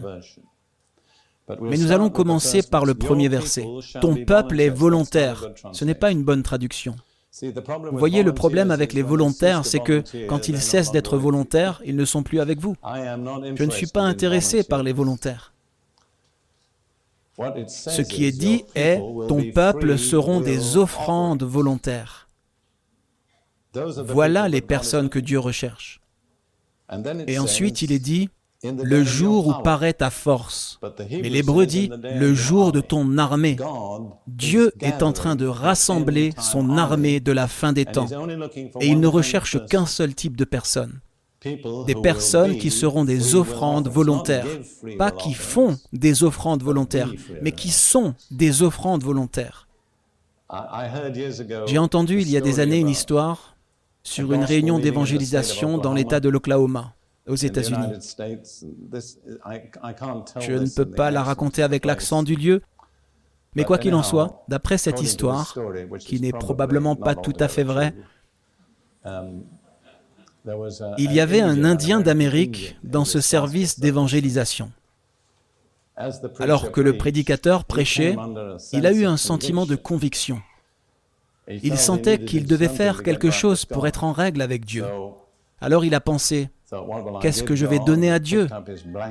Mais 1.61 1.77
nous 1.77 1.93
allons 1.93 2.11
commencer 2.11 2.63
par 2.63 2.85
le 2.85 2.95
premier 2.95 3.29
verset. 3.29 3.67
Ton 4.01 4.25
peuple 4.25 4.61
est 4.61 4.69
volontaire. 4.69 5.49
Ce 5.73 5.85
n'est 5.85 5.95
pas 5.95 6.11
une 6.11 6.25
bonne 6.25 6.43
traduction. 6.43 6.97
Vous 7.43 7.99
voyez, 7.99 8.23
le 8.23 8.33
problème 8.33 8.71
avec 8.71 8.93
les 8.93 9.03
volontaires, 9.03 9.65
c'est 9.65 9.81
que 9.81 10.03
quand 10.27 10.49
ils 10.49 10.61
cessent 10.61 10.93
d'être 10.93 11.19
volontaires, 11.19 11.83
ils 11.85 11.97
ne 11.97 12.05
sont 12.05 12.23
plus 12.23 12.41
avec 12.41 12.59
vous. 12.61 12.77
Je 12.85 13.65
ne 13.65 13.71
suis 13.71 13.87
pas 13.87 14.03
intéressé 14.03 14.65
par 14.65 14.83
les 14.83 14.93
volontaires. 14.93 15.53
Ce 17.39 18.01
qui 18.01 18.25
est 18.25 18.33
dit 18.33 18.65
est, 18.75 18.99
ton 19.29 19.51
peuple 19.53 19.99
seront 19.99 20.41
des 20.41 20.77
offrandes 20.77 21.43
volontaires. 21.43 22.29
Voilà 23.75 24.49
les 24.49 24.63
personnes 24.63 25.11
que 25.11 25.19
Dieu 25.19 25.39
recherche. 25.39 26.01
Et 27.27 27.39
ensuite, 27.39 27.83
il 27.83 27.93
est 27.93 27.99
dit, 27.99 28.31
le 28.65 29.05
jour 29.05 29.49
où 29.49 29.63
paraît 29.63 29.93
ta 29.93 30.11
force. 30.11 30.81
Mais 31.11 31.29
l'hébreu 31.29 31.67
dit 31.67 31.91
le 32.03 32.35
jour 32.35 32.73
de 32.73 32.81
ton 32.81 33.19
armée. 33.19 33.57
Dieu 34.27 34.73
est 34.81 35.03
en 35.03 35.13
train 35.13 35.37
de 35.37 35.47
rassembler 35.47 36.33
son 36.41 36.77
armée 36.77 37.21
de 37.21 37.33
la 37.33 37.49
fin 37.49 37.73
des 37.73 37.85
temps. 37.85 38.09
Et 38.81 38.89
il 38.89 39.01
ne 39.01 39.07
recherche 39.07 39.65
qu'un 39.67 39.87
seul 39.87 40.15
type 40.15 40.37
de 40.37 40.45
personnes. 40.45 41.01
Des 41.87 41.95
personnes 41.95 42.59
qui 42.59 42.71
seront 42.71 43.05
des 43.05 43.35
offrandes 43.35 43.89
volontaires. 43.89 44.47
Pas 44.99 45.11
qui 45.11 45.35
font 45.35 45.79
des 45.93 46.25
offrandes 46.25 46.63
volontaires, 46.63 47.13
mais 47.43 47.53
qui 47.53 47.71
sont 47.71 48.15
des 48.31 48.63
offrandes 48.63 49.05
volontaires. 49.05 49.69
J'ai 51.67 51.79
entendu 51.79 52.21
il 52.21 52.31
y 52.31 52.37
a 52.37 52.41
des 52.41 52.61
années 52.61 52.79
une 52.79 52.89
histoire 52.89 53.57
sur 54.03 54.33
une 54.33 54.45
réunion 54.45 54.79
d'évangélisation 54.79 55.79
dans 55.79 55.93
l'État 55.93 56.21
de 56.21 56.29
l'Oklahoma 56.29 56.96
aux 57.27 57.35
États-Unis. 57.35 57.89
Je 60.41 60.53
ne 60.53 60.75
peux 60.75 60.91
pas 60.91 61.11
la 61.11 61.23
raconter 61.23 61.63
avec 61.63 61.85
l'accent 61.85 62.23
du 62.23 62.37
lieu, 62.37 62.63
Mais 63.57 63.65
quoi 63.65 63.79
qu'il 63.79 63.95
en 63.95 64.03
soit, 64.03 64.45
d'après 64.49 64.77
cette 64.77 65.01
histoire, 65.01 65.57
qui 65.99 66.21
n'est 66.21 66.33
probablement 66.33 66.95
pas 66.95 67.15
tout 67.15 67.33
à 67.41 67.49
fait 67.49 67.65
vraie, 67.65 67.95
il 70.99 71.13
y 71.13 71.21
avait 71.21 71.41
un 71.41 71.65
Indien 71.65 72.01
d'Amérique 72.01 72.77
dans 72.85 73.07
ce 73.07 73.21
service 73.21 73.81
d'évangélisation. 73.81 74.71
Alors 76.39 76.71
que 76.71 76.83
le 76.83 76.99
prédicateur 76.99 77.65
prêchait, 77.65 78.15
il 78.73 78.87
a 78.87 78.93
eu 78.93 79.07
un 79.07 79.17
sentiment 79.17 79.65
de 79.65 79.75
conviction. 79.75 80.43
Il 81.49 81.79
sentait 81.79 82.23
qu'il 82.25 82.47
devait 82.47 82.69
faire 82.69 83.03
quelque 83.03 83.31
chose 83.31 83.65
pour 83.65 83.87
être 83.87 84.05
en 84.05 84.13
règle 84.13 84.43
avec 84.43 84.67
Dieu. 84.67 84.85
Alors 85.63 85.87
il 85.87 85.95
a 85.95 86.01
pensé, 86.01 86.51
qu'est-ce 87.21 87.43
que 87.43 87.57
je 87.57 87.67
vais 87.67 87.79
donner 87.79 88.11
à 88.11 88.19
Dieu? 88.19 88.49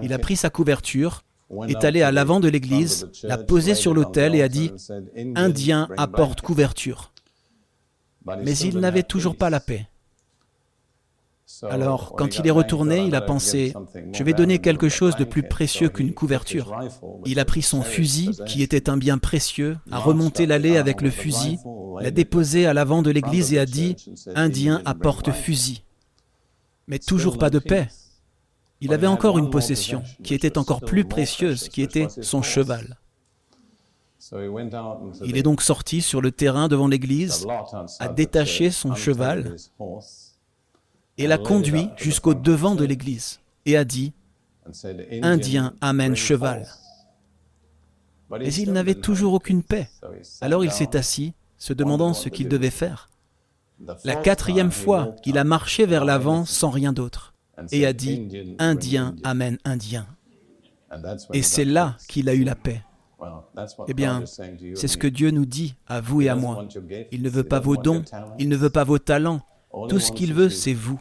Il 0.02 0.14
a 0.14 0.20
pris 0.20 0.36
sa 0.36 0.50
couverture, 0.50 1.24
est 1.68 1.84
allé 1.84 2.02
à 2.02 2.12
l'avant 2.12 2.40
de 2.40 2.48
l'église, 2.48 3.10
l'a 3.24 3.38
posé 3.38 3.76
sur 3.76 3.94
l'autel 3.94 4.36
et 4.36 4.42
a 4.42 4.50
dit, 4.50 4.72
Indien 5.36 5.90
apporte 5.98 6.42
couverture. 6.42 7.12
Mais 8.44 8.58
il 8.58 8.80
n'avait 8.80 9.04
toujours 9.04 9.36
pas 9.36 9.50
la 9.50 9.60
paix. 9.60 9.88
Alors, 11.70 12.16
quand 12.18 12.40
il 12.40 12.48
est 12.48 12.52
retourné, 12.52 13.06
il 13.06 13.14
a 13.14 13.22
pensé, 13.22 13.74
je 14.14 14.24
vais 14.24 14.34
donner 14.34 14.60
quelque 14.60 14.90
chose 14.90 15.16
de 15.16 15.24
plus 15.24 15.44
précieux 15.44 15.90
qu'une 15.90 16.14
couverture. 16.14 16.76
Il 17.26 17.40
a 17.40 17.46
pris 17.46 17.62
son 17.62 17.84
fusil, 17.84 18.32
qui 18.48 18.64
était 18.64 18.90
un 18.90 18.98
bien 18.98 19.20
précieux, 19.20 19.78
a 19.92 20.00
remonté 20.00 20.48
l'allée 20.48 20.78
avec 20.78 21.02
le 21.02 21.12
fusil, 21.12 21.60
l'a 22.02 22.12
déposé 22.12 22.66
à 22.66 22.74
l'avant 22.74 23.04
de 23.04 23.12
l'église 23.12 23.54
et 23.54 23.60
a 23.60 23.66
dit, 23.66 23.96
Indien 24.34 24.82
apporte 24.86 25.32
fusil. 25.32 25.85
Mais 26.88 27.00
toujours 27.00 27.38
pas 27.38 27.50
de 27.50 27.60
paix. 27.60 27.88
Il 28.82 28.94
avait 28.94 29.08
encore 29.08 29.38
une 29.38 29.50
possession, 29.50 30.04
qui 30.24 30.34
était 30.34 30.58
encore 30.58 30.82
plus 30.82 31.06
précieuse, 31.06 31.70
qui 31.70 31.82
était 31.82 32.08
son 32.22 32.42
cheval. 32.42 32.98
Il 35.24 35.38
est 35.38 35.44
donc 35.44 35.62
sorti 35.62 36.02
sur 36.02 36.22
le 36.22 36.32
terrain 36.32 36.68
devant 36.68 36.88
l'église, 36.88 37.46
a 38.00 38.08
détaché 38.08 38.72
son 38.72 38.96
cheval 38.96 39.56
et 41.18 41.28
l'a 41.28 41.38
conduit 41.38 41.90
jusqu'au 41.96 42.34
devant 42.34 42.76
de 42.76 42.86
l'église 42.86 43.40
et 43.66 43.78
a 43.78 43.86
dit, 43.86 44.14
Indien 45.22 45.74
amène 45.82 46.16
cheval. 46.16 46.68
Mais 48.32 48.54
il 48.54 48.72
n'avait 48.74 48.96
toujours 48.96 49.34
aucune 49.34 49.62
paix. 49.62 49.90
Alors 50.42 50.64
il 50.64 50.72
s'est 50.72 50.96
assis, 50.96 51.34
se 51.58 51.74
demandant 51.74 52.14
ce 52.14 52.30
qu'il 52.30 52.48
devait 52.48 52.72
faire. 52.72 53.10
La 54.04 54.16
quatrième 54.16 54.72
fois, 54.72 55.16
il 55.26 55.38
a 55.38 55.44
marché 55.44 55.86
vers 55.86 56.06
l'avant 56.06 56.46
sans 56.46 56.70
rien 56.70 56.94
d'autre 56.94 57.34
et 57.72 57.86
a 57.86 57.94
dit, 57.94 58.28
Indien 58.60 59.16
amène 59.24 59.58
Indien. 59.66 60.08
Et 61.34 61.42
c'est 61.42 61.66
là 61.66 61.98
qu'il 62.08 62.30
a 62.30 62.34
eu 62.34 62.44
la 62.44 62.56
paix. 62.56 62.82
Eh 63.88 63.94
bien, 63.94 64.24
c'est 64.76 64.88
ce 64.88 64.98
que 64.98 65.08
Dieu 65.08 65.32
nous 65.32 65.46
dit 65.46 65.76
à 65.88 66.02
vous 66.02 66.22
et 66.22 66.30
à 66.30 66.36
moi. 66.36 66.68
Il 67.12 67.22
ne 67.22 67.30
veut 67.30 67.44
pas 67.44 67.60
vos 67.60 67.78
dons, 67.78 68.04
il 68.40 68.50
ne 68.50 68.56
veut 68.56 68.70
pas 68.70 68.84
vos 68.84 69.00
talents, 69.00 69.42
tout 69.90 70.00
ce 70.00 70.12
qu'il 70.12 70.34
veut, 70.34 70.50
c'est 70.50 70.74
vous. 70.74 71.00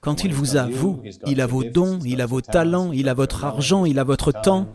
Quand 0.00 0.22
il 0.24 0.34
vous 0.34 0.56
a, 0.56 0.66
vous, 0.68 1.02
il 1.26 1.40
a 1.40 1.46
vos 1.46 1.64
dons, 1.64 1.98
il 2.04 2.20
a 2.20 2.26
vos 2.26 2.42
talents, 2.42 2.92
il 2.92 3.08
a 3.08 3.14
votre 3.14 3.44
argent, 3.44 3.84
il 3.86 3.98
a 3.98 4.04
votre 4.04 4.32
temps. 4.32 4.68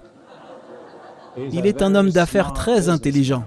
Il 1.52 1.68
est 1.68 1.82
un 1.82 1.94
homme 1.94 2.10
d'affaires 2.10 2.54
très 2.54 2.90
intelligent. 2.90 3.46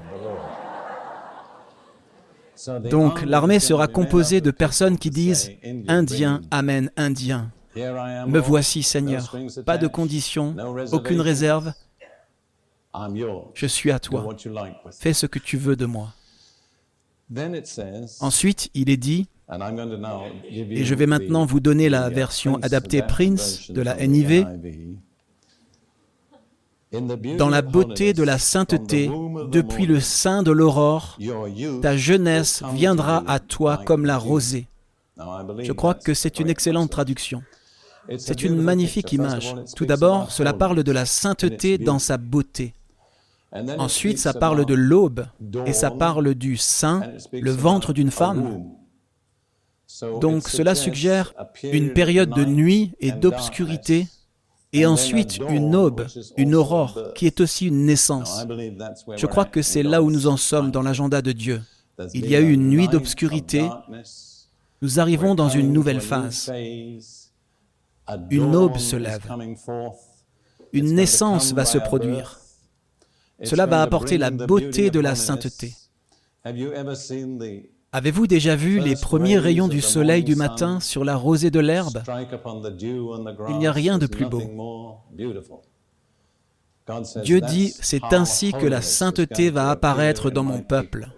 Donc 2.91 3.23
l'armée 3.23 3.61
sera 3.61 3.89
composée 3.89 4.41
de 4.41 4.51
personnes 4.51 4.99
qui 4.99 5.11
disent⁇ 5.11 5.51
Indien 5.89 6.43
amène 6.51 6.91
Indien⁇ 6.97 7.51
Me 8.29 8.39
voici 8.39 8.83
Seigneur, 8.83 9.35
pas 9.65 9.79
de 9.79 9.87
conditions, 9.87 10.55
aucune 10.93 11.21
réserve, 11.21 11.73
je 13.55 13.67
suis 13.67 13.91
à 13.91 13.99
toi, 13.99 14.29
fais 14.91 15.13
ce 15.13 15.27
que 15.27 15.39
tu 15.39 15.57
veux 15.57 15.77
de 15.77 15.87
moi. 15.87 16.15
Ensuite, 18.21 18.71
il 18.75 18.91
est 18.91 18.97
dit, 18.99 19.29
et 19.51 20.85
je 20.85 20.95
vais 20.95 21.07
maintenant 21.07 21.47
vous 21.47 21.61
donner 21.61 21.89
la 21.89 22.11
version 22.11 22.57
adaptée 22.63 23.03
Prince 23.03 23.71
de 23.71 23.81
la 23.81 23.97
NIV, 24.07 24.47
dans 27.39 27.49
la 27.49 27.63
beauté 27.63 28.13
de 28.13 28.23
la 28.23 28.39
sainteté, 28.39 29.11
depuis 29.51 29.87
le 29.87 30.01
sein 30.01 30.43
de 30.43 30.51
l'aurore, 30.51 31.19
ta 31.81 31.97
jeunesse 31.97 32.63
viendra 32.75 33.23
à 33.27 33.39
toi 33.41 33.79
comme 33.85 34.05
la 34.05 34.19
rosée. 34.19 34.67
Je 35.59 35.73
crois 35.73 35.95
que 35.95 36.15
c'est 36.15 36.39
une 36.39 36.51
excellente 36.51 36.91
traduction. 36.91 37.43
C'est 38.19 38.43
une 38.43 38.57
magnifique 38.57 39.13
image. 39.13 39.55
Tout 39.77 39.87
d'abord, 39.87 40.31
cela 40.31 40.53
parle 40.53 40.83
de 40.83 40.93
la 40.93 41.07
sainteté 41.07 41.79
dans 41.79 41.99
sa 41.99 42.19
beauté. 42.19 42.75
Ensuite, 43.79 44.19
ça 44.19 44.33
parle 44.33 44.65
de 44.65 44.75
l'aube 44.75 45.27
et 45.67 45.73
ça 45.73 45.91
parle 45.91 46.35
du 46.35 46.57
sein, 46.57 47.03
le 47.33 47.51
ventre 47.51 47.93
d'une 47.93 48.11
femme. 48.11 48.65
Donc 50.21 50.49
cela 50.49 50.75
suggère 50.75 51.35
une 51.63 51.93
période 51.93 52.31
de 52.31 52.45
nuit 52.45 52.93
et 53.01 53.13
d'obscurité 53.13 54.09
et 54.73 54.87
ensuite 54.87 55.39
une 55.51 55.75
aube, 55.77 56.07
une 56.37 56.55
aurore, 56.55 57.13
qui 57.15 57.27
est 57.27 57.41
aussi 57.41 57.67
une 57.67 57.85
naissance. 57.85 58.47
Je 59.17 59.27
crois 59.27 59.45
que 59.45 59.63
c'est 59.63 59.83
là 59.83 60.03
où 60.03 60.11
nous 60.11 60.27
en 60.27 60.37
sommes 60.37 60.71
dans 60.71 60.83
l'agenda 60.83 61.21
de 61.21 61.33
Dieu. 61.33 61.63
Il 62.15 62.29
y 62.29 62.37
a 62.37 62.41
eu 62.41 62.53
une 62.53 62.69
nuit 62.69 62.89
d'obscurité, 62.89 63.69
nous 64.81 64.99
arrivons 64.99 65.35
dans 65.35 65.49
une 65.49 65.73
nouvelle 65.73 66.01
phase. 66.01 66.51
Une 68.31 68.57
aube 68.57 68.79
se 68.79 68.97
lève, 68.97 69.27
une 70.73 70.95
naissance 70.95 71.53
va 71.53 71.65
se 71.65 71.79
produire. 71.79 72.41
Cela 73.45 73.67
va 73.67 73.83
apporter 73.83 74.19
la 74.19 74.31
beauté 74.31 74.91
de 74.91 75.01
la 75.01 75.15
sainteté. 75.15 75.75
Avez-vous 77.95 78.27
déjà 78.27 78.57
vu 78.57 78.81
les 78.81 78.97
premiers 78.97 79.39
rayons 79.39 79.69
du 79.69 79.83
soleil 79.83 80.25
du 80.25 80.35
matin 80.35 80.81
sur 80.81 81.05
la 81.05 81.15
rosée 81.15 81.51
de 81.51 81.61
l'herbe? 81.61 82.03
Il 83.51 83.59
n'y 83.59 83.67
a 83.67 83.73
rien 83.73 83.99
de 83.99 84.07
plus 84.07 84.25
beau. 84.25 84.43
Dieu 87.23 87.41
dit, 87.43 87.75
c'est 87.81 88.13
ainsi 88.13 88.53
que 88.53 88.67
la 88.67 88.81
sainteté 88.81 89.51
va 89.51 89.71
apparaître 89.71 90.31
dans 90.31 90.43
mon 90.43 90.61
peuple. 90.63 91.09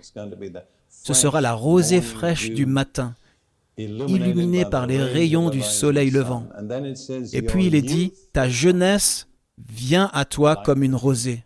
Ce 0.91 1.15
sera 1.15 1.41
la 1.41 1.53
rosée 1.53 2.01
fraîche 2.01 2.51
du 2.51 2.67
matin, 2.67 3.15
illuminée 3.79 4.65
par 4.65 4.87
les 4.89 5.03
rayons 5.03 5.51
du 5.51 5.63
soleil 5.63 6.11
levant. 6.11 6.49
Et 7.33 7.43
puis 7.43 7.67
il 7.67 7.77
est 7.77 7.83
dit, 7.83 8.13
ta 8.33 8.49
jeunesse 8.49 9.29
vient 9.59 10.11
à 10.13 10.25
toi 10.25 10.57
comme 10.57 10.83
une 10.83 10.97
rosée. 10.97 11.45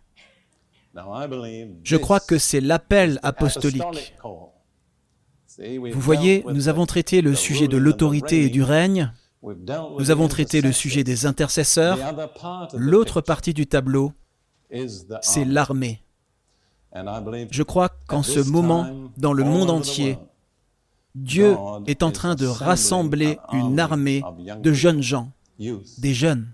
Je 1.83 1.97
crois 1.97 2.19
que 2.19 2.39
c'est 2.39 2.61
l'appel 2.61 3.19
apostolique. 3.21 4.15
Vous 5.59 5.99
voyez, 5.99 6.43
nous 6.47 6.67
avons 6.69 6.85
traité 6.85 7.21
le 7.21 7.35
sujet 7.35 7.67
de 7.67 7.77
l'autorité 7.77 8.45
et 8.45 8.49
du 8.49 8.63
règne, 8.63 9.11
nous 9.43 10.11
avons 10.11 10.27
traité 10.27 10.61
le 10.61 10.71
sujet 10.71 11.03
des 11.03 11.25
intercesseurs. 11.25 11.97
L'autre 12.73 13.21
partie 13.21 13.53
du 13.53 13.67
tableau, 13.67 14.13
c'est 15.21 15.45
l'armée. 15.45 16.01
Je 17.51 17.63
crois 17.63 17.89
qu'en 18.07 18.23
ce 18.23 18.39
moment, 18.39 18.87
dans 19.17 19.33
le 19.33 19.43
monde 19.43 19.69
entier, 19.69 20.17
Dieu 21.15 21.57
est 21.87 22.03
en 22.03 22.11
train 22.11 22.35
de 22.35 22.45
rassembler 22.45 23.39
une 23.51 23.79
armée 23.79 24.23
de 24.61 24.73
jeunes 24.73 25.01
gens, 25.01 25.31
des 25.57 26.13
jeunes. 26.13 26.47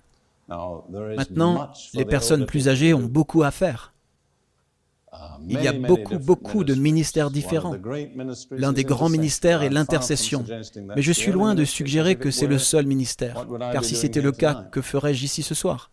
Maintenant, 0.47 1.69
les 1.93 2.05
personnes 2.05 2.45
plus 2.45 2.69
âgées 2.69 2.93
ont 2.93 3.03
beaucoup 3.03 3.43
à 3.43 3.51
faire. 3.51 3.94
Il 5.47 5.61
y 5.61 5.67
a 5.67 5.73
beaucoup, 5.73 6.17
beaucoup 6.17 6.63
de 6.63 6.73
ministères 6.73 7.29
différents. 7.29 7.75
L'un 8.51 8.73
des 8.73 8.83
grands 8.83 9.09
ministères 9.09 9.63
est 9.63 9.69
l'intercession. 9.69 10.43
Mais 10.95 11.01
je 11.01 11.11
suis 11.11 11.31
loin 11.31 11.55
de 11.55 11.65
suggérer 11.65 12.15
que 12.15 12.31
c'est 12.31 12.47
le 12.47 12.57
seul 12.57 12.85
ministère, 12.85 13.45
car 13.71 13.83
si 13.83 13.95
c'était 13.95 14.21
le 14.21 14.31
cas, 14.31 14.65
que 14.71 14.81
ferais-je 14.81 15.23
ici 15.25 15.43
ce 15.43 15.55
soir? 15.55 15.91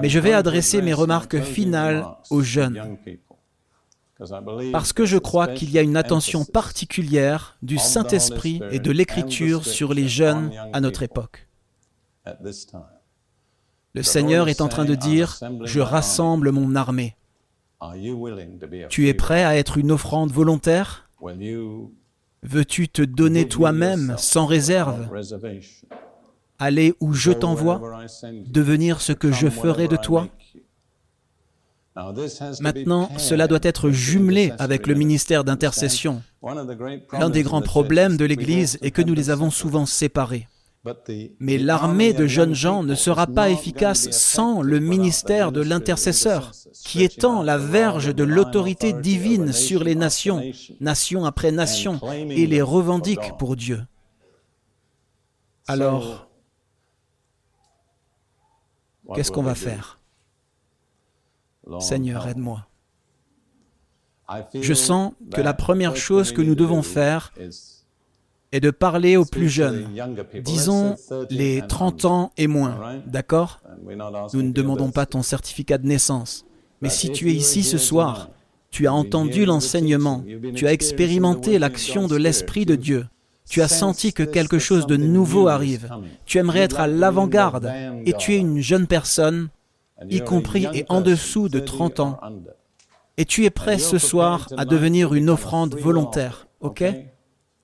Mais 0.00 0.08
je 0.08 0.18
vais 0.18 0.32
adresser 0.32 0.82
mes 0.82 0.94
remarques 0.94 1.40
finales 1.40 2.06
aux 2.30 2.42
jeunes, 2.42 2.96
parce 4.72 4.92
que 4.92 5.04
je 5.04 5.18
crois 5.18 5.48
qu'il 5.48 5.70
y 5.70 5.78
a 5.78 5.82
une 5.82 5.96
attention 5.96 6.44
particulière 6.44 7.56
du 7.62 7.78
Saint-Esprit 7.78 8.60
et 8.70 8.78
de 8.78 8.90
l'Écriture 8.90 9.64
sur 9.64 9.94
les 9.94 10.08
jeunes 10.08 10.52
à 10.72 10.80
notre 10.80 11.02
époque. 11.02 11.48
Le 13.94 14.02
Seigneur 14.02 14.48
est 14.48 14.60
en 14.60 14.68
train 14.68 14.84
de 14.84 14.94
dire, 14.94 15.38
je 15.64 15.80
rassemble 15.80 16.50
mon 16.50 16.74
armée. 16.76 17.16
Tu 18.88 19.08
es 19.08 19.14
prêt 19.14 19.44
à 19.44 19.56
être 19.56 19.78
une 19.78 19.92
offrande 19.92 20.30
volontaire? 20.30 21.08
Veux-tu 22.42 22.88
te 22.88 23.02
donner 23.02 23.48
toi-même 23.48 24.14
sans 24.18 24.46
réserve? 24.46 25.08
Aller 26.58 26.94
où 27.00 27.12
je 27.12 27.32
t'envoie 27.32 27.80
Devenir 28.46 29.00
ce 29.00 29.12
que 29.12 29.32
je 29.32 29.48
ferai 29.48 29.88
de 29.88 29.96
toi? 29.96 30.28
Maintenant, 32.60 33.10
cela 33.18 33.46
doit 33.46 33.58
être 33.62 33.90
jumelé 33.90 34.52
avec 34.58 34.86
le 34.86 34.94
ministère 34.94 35.44
d'intercession. 35.44 36.22
L'un 37.12 37.30
des 37.30 37.42
grands 37.42 37.62
problèmes 37.62 38.16
de 38.16 38.24
l'Église 38.24 38.78
est 38.82 38.90
que 38.90 39.02
nous 39.02 39.14
les 39.14 39.30
avons 39.30 39.50
souvent 39.50 39.86
séparés. 39.86 40.48
Mais 41.38 41.58
l'armée 41.58 42.12
de 42.12 42.26
jeunes 42.26 42.54
gens 42.54 42.82
ne 42.82 42.96
sera 42.96 43.28
pas 43.28 43.50
efficace 43.50 44.10
sans 44.10 44.62
le 44.62 44.80
ministère 44.80 45.52
de 45.52 45.60
l'intercesseur, 45.60 46.50
qui 46.72 47.04
étend 47.04 47.42
la 47.42 47.56
verge 47.56 48.12
de 48.12 48.24
l'autorité 48.24 48.92
divine 48.92 49.52
sur 49.52 49.84
les 49.84 49.94
nations, 49.94 50.42
nation 50.80 51.24
après 51.24 51.52
nation, 51.52 52.00
et 52.12 52.46
les 52.46 52.62
revendique 52.62 53.36
pour 53.38 53.54
Dieu. 53.54 53.80
Alors, 55.68 56.28
qu'est-ce 59.14 59.30
qu'on 59.30 59.44
va 59.44 59.54
faire? 59.54 60.00
Seigneur, 61.78 62.26
aide-moi. 62.26 62.66
Je 64.52 64.74
sens 64.74 65.12
que 65.32 65.40
la 65.40 65.54
première 65.54 65.94
chose 65.94 66.32
que 66.32 66.42
nous 66.42 66.56
devons 66.56 66.82
faire 66.82 67.32
est 68.52 68.60
de 68.60 68.70
parler 68.70 69.16
aux 69.16 69.24
plus 69.24 69.48
jeunes, 69.48 69.88
disons 70.44 70.96
les 71.30 71.62
30 71.66 72.04
ans 72.04 72.32
et 72.36 72.46
moins, 72.46 73.00
d'accord? 73.06 73.60
Nous 74.32 74.42
ne 74.42 74.52
demandons 74.52 74.90
pas 74.90 75.06
ton 75.06 75.22
certificat 75.22 75.78
de 75.78 75.86
naissance, 75.86 76.44
mais 76.80 76.90
si 76.90 77.10
tu 77.10 77.30
es 77.30 77.34
ici 77.34 77.62
ce 77.62 77.78
soir, 77.78 78.28
tu 78.70 78.86
as 78.86 78.92
entendu 78.92 79.44
l'enseignement, 79.44 80.24
tu 80.54 80.66
as 80.66 80.72
expérimenté 80.72 81.58
l'action 81.58 82.06
de 82.06 82.16
l'Esprit 82.16 82.66
de 82.66 82.76
Dieu, 82.76 83.06
tu 83.48 83.62
as 83.62 83.68
senti 83.68 84.12
que 84.12 84.22
quelque 84.22 84.58
chose 84.58 84.86
de 84.86 84.96
nouveau 84.96 85.48
arrive, 85.48 85.90
tu 86.26 86.38
aimerais 86.38 86.60
être 86.60 86.80
à 86.80 86.86
l'avant-garde 86.86 87.72
et 88.04 88.12
tu 88.14 88.34
es 88.34 88.38
une 88.38 88.60
jeune 88.60 88.86
personne, 88.86 89.48
y 90.10 90.20
compris 90.20 90.66
et 90.74 90.84
en 90.88 91.00
dessous 91.00 91.48
de 91.48 91.60
30 91.60 92.00
ans, 92.00 92.20
et 93.16 93.24
tu 93.24 93.44
es 93.44 93.50
prêt 93.50 93.78
ce 93.78 93.98
soir 93.98 94.48
à 94.56 94.64
devenir 94.64 95.14
une 95.14 95.30
offrande 95.30 95.74
volontaire, 95.74 96.48
ok? 96.60 96.84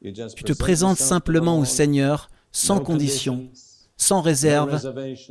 Tu 0.02 0.44
te 0.44 0.52
présentes 0.52 0.98
simplement 0.98 1.58
au 1.58 1.64
Seigneur, 1.64 2.28
sans 2.52 2.80
condition, 2.80 3.48
sans 3.96 4.20
réserve. 4.20 4.80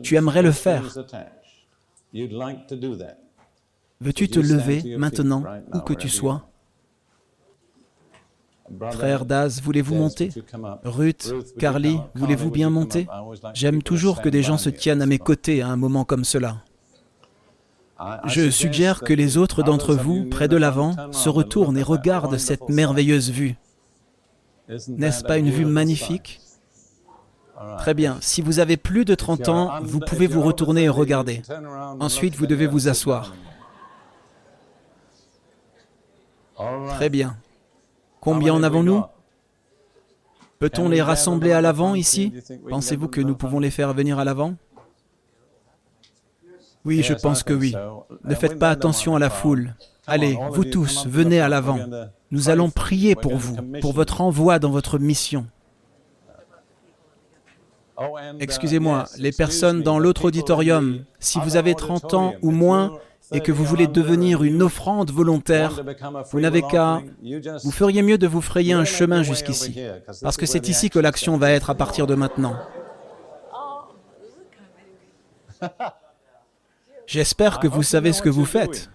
Tu 0.03 0.15
aimerais 0.15 0.41
le 0.41 0.51
faire. 0.51 0.97
Veux-tu 4.01 4.29
te 4.29 4.39
lever 4.39 4.97
maintenant, 4.97 5.43
où 5.73 5.79
que 5.79 5.93
tu 5.93 6.09
sois? 6.09 6.49
Frère 8.91 9.25
Daz, 9.25 9.61
voulez-vous 9.61 9.95
monter? 9.95 10.29
Ruth, 10.83 11.33
Carly, 11.57 11.99
voulez-vous 12.15 12.51
bien 12.51 12.69
monter? 12.69 13.07
J'aime 13.53 13.81
toujours 13.81 14.21
que 14.21 14.29
des 14.29 14.43
gens 14.43 14.57
se 14.57 14.69
tiennent 14.69 15.01
à 15.01 15.05
mes 15.05 15.19
côtés 15.19 15.61
à 15.61 15.69
un 15.69 15.77
moment 15.77 16.03
comme 16.03 16.25
cela. 16.25 16.57
Je 18.25 18.49
suggère 18.49 19.01
que 19.01 19.13
les 19.13 19.37
autres 19.37 19.63
d'entre 19.63 19.95
vous, 19.95 20.25
près 20.25 20.47
de 20.47 20.57
l'avant, 20.57 20.95
se 21.11 21.29
retournent 21.29 21.77
et 21.77 21.83
regardent 21.83 22.37
cette 22.37 22.69
merveilleuse 22.69 23.31
vue. 23.31 23.55
N'est-ce 24.67 25.23
pas 25.23 25.37
une 25.37 25.49
vue 25.49 25.65
magnifique 25.65 26.41
Très 27.77 27.93
bien. 27.93 28.17
Si 28.21 28.41
vous 28.41 28.59
avez 28.59 28.77
plus 28.77 29.05
de 29.05 29.15
30 29.15 29.49
ans, 29.49 29.79
vous 29.81 29.99
pouvez 29.99 30.27
vous 30.27 30.41
retourner 30.41 30.83
et 30.83 30.89
regarder. 30.89 31.41
Ensuite, 31.99 32.35
vous 32.35 32.47
devez 32.47 32.67
vous 32.67 32.87
asseoir. 32.87 33.33
Très 36.89 37.09
bien. 37.09 37.37
Combien 38.19 38.53
en 38.53 38.63
avons-nous? 38.63 39.03
Peut-on 40.59 40.89
les 40.89 41.01
rassembler 41.01 41.51
à 41.51 41.61
l'avant 41.61 41.95
ici? 41.95 42.33
Pensez-vous 42.69 43.07
que 43.07 43.21
nous 43.21 43.35
pouvons 43.35 43.59
les 43.59 43.69
faire 43.69 43.93
venir 43.93 44.19
à 44.19 44.25
l'avant? 44.25 44.55
Oui, 46.83 47.03
je 47.03 47.13
pense 47.13 47.43
que 47.43 47.53
oui. 47.53 47.75
Ne 48.23 48.35
faites 48.35 48.57
pas 48.57 48.69
attention 48.69 49.15
à 49.15 49.19
la 49.19 49.29
foule. 49.29 49.75
Allez, 50.07 50.37
vous 50.51 50.63
tous, 50.63 51.05
venez 51.07 51.39
à 51.39 51.49
l'avant. 51.49 51.79
Nous 52.31 52.49
allons 52.49 52.69
prier 52.69 53.15
pour 53.15 53.37
vous, 53.37 53.55
pour 53.81 53.93
votre 53.93 54.21
envoi 54.21 54.59
dans 54.59 54.71
votre 54.71 54.99
mission. 54.99 55.47
Excusez-moi, 58.39 59.05
les 59.17 59.31
personnes 59.31 59.81
dans 59.81 59.97
l'autre 59.97 60.25
auditorium, 60.25 61.03
si 61.19 61.39
vous 61.39 61.55
avez 61.55 61.73
30 61.73 62.13
ans 62.13 62.33
ou 62.41 62.51
moins 62.51 62.99
et 63.31 63.39
que 63.41 63.51
vous 63.51 63.65
voulez 63.65 63.87
devenir 63.87 64.43
une 64.43 64.61
offrande 64.61 65.09
volontaire, 65.11 65.81
vous 66.31 66.39
n'avez 66.39 66.61
qu'à... 66.61 67.01
Vous 67.63 67.71
feriez 67.71 68.03
mieux 68.03 68.17
de 68.17 68.27
vous 68.27 68.41
frayer 68.41 68.73
un 68.73 68.85
chemin 68.85 69.23
jusqu'ici, 69.23 69.75
parce 70.21 70.37
que 70.37 70.45
c'est 70.45 70.69
ici 70.69 70.89
que 70.89 70.99
l'action 70.99 71.37
va 71.37 71.51
être 71.51 71.69
à 71.69 71.75
partir 71.75 72.07
de 72.07 72.15
maintenant. 72.15 72.55
J'espère 77.07 77.59
que 77.59 77.67
vous 77.67 77.83
savez 77.83 78.13
ce 78.13 78.21
que 78.21 78.29
vous 78.29 78.45
faites. 78.45 78.89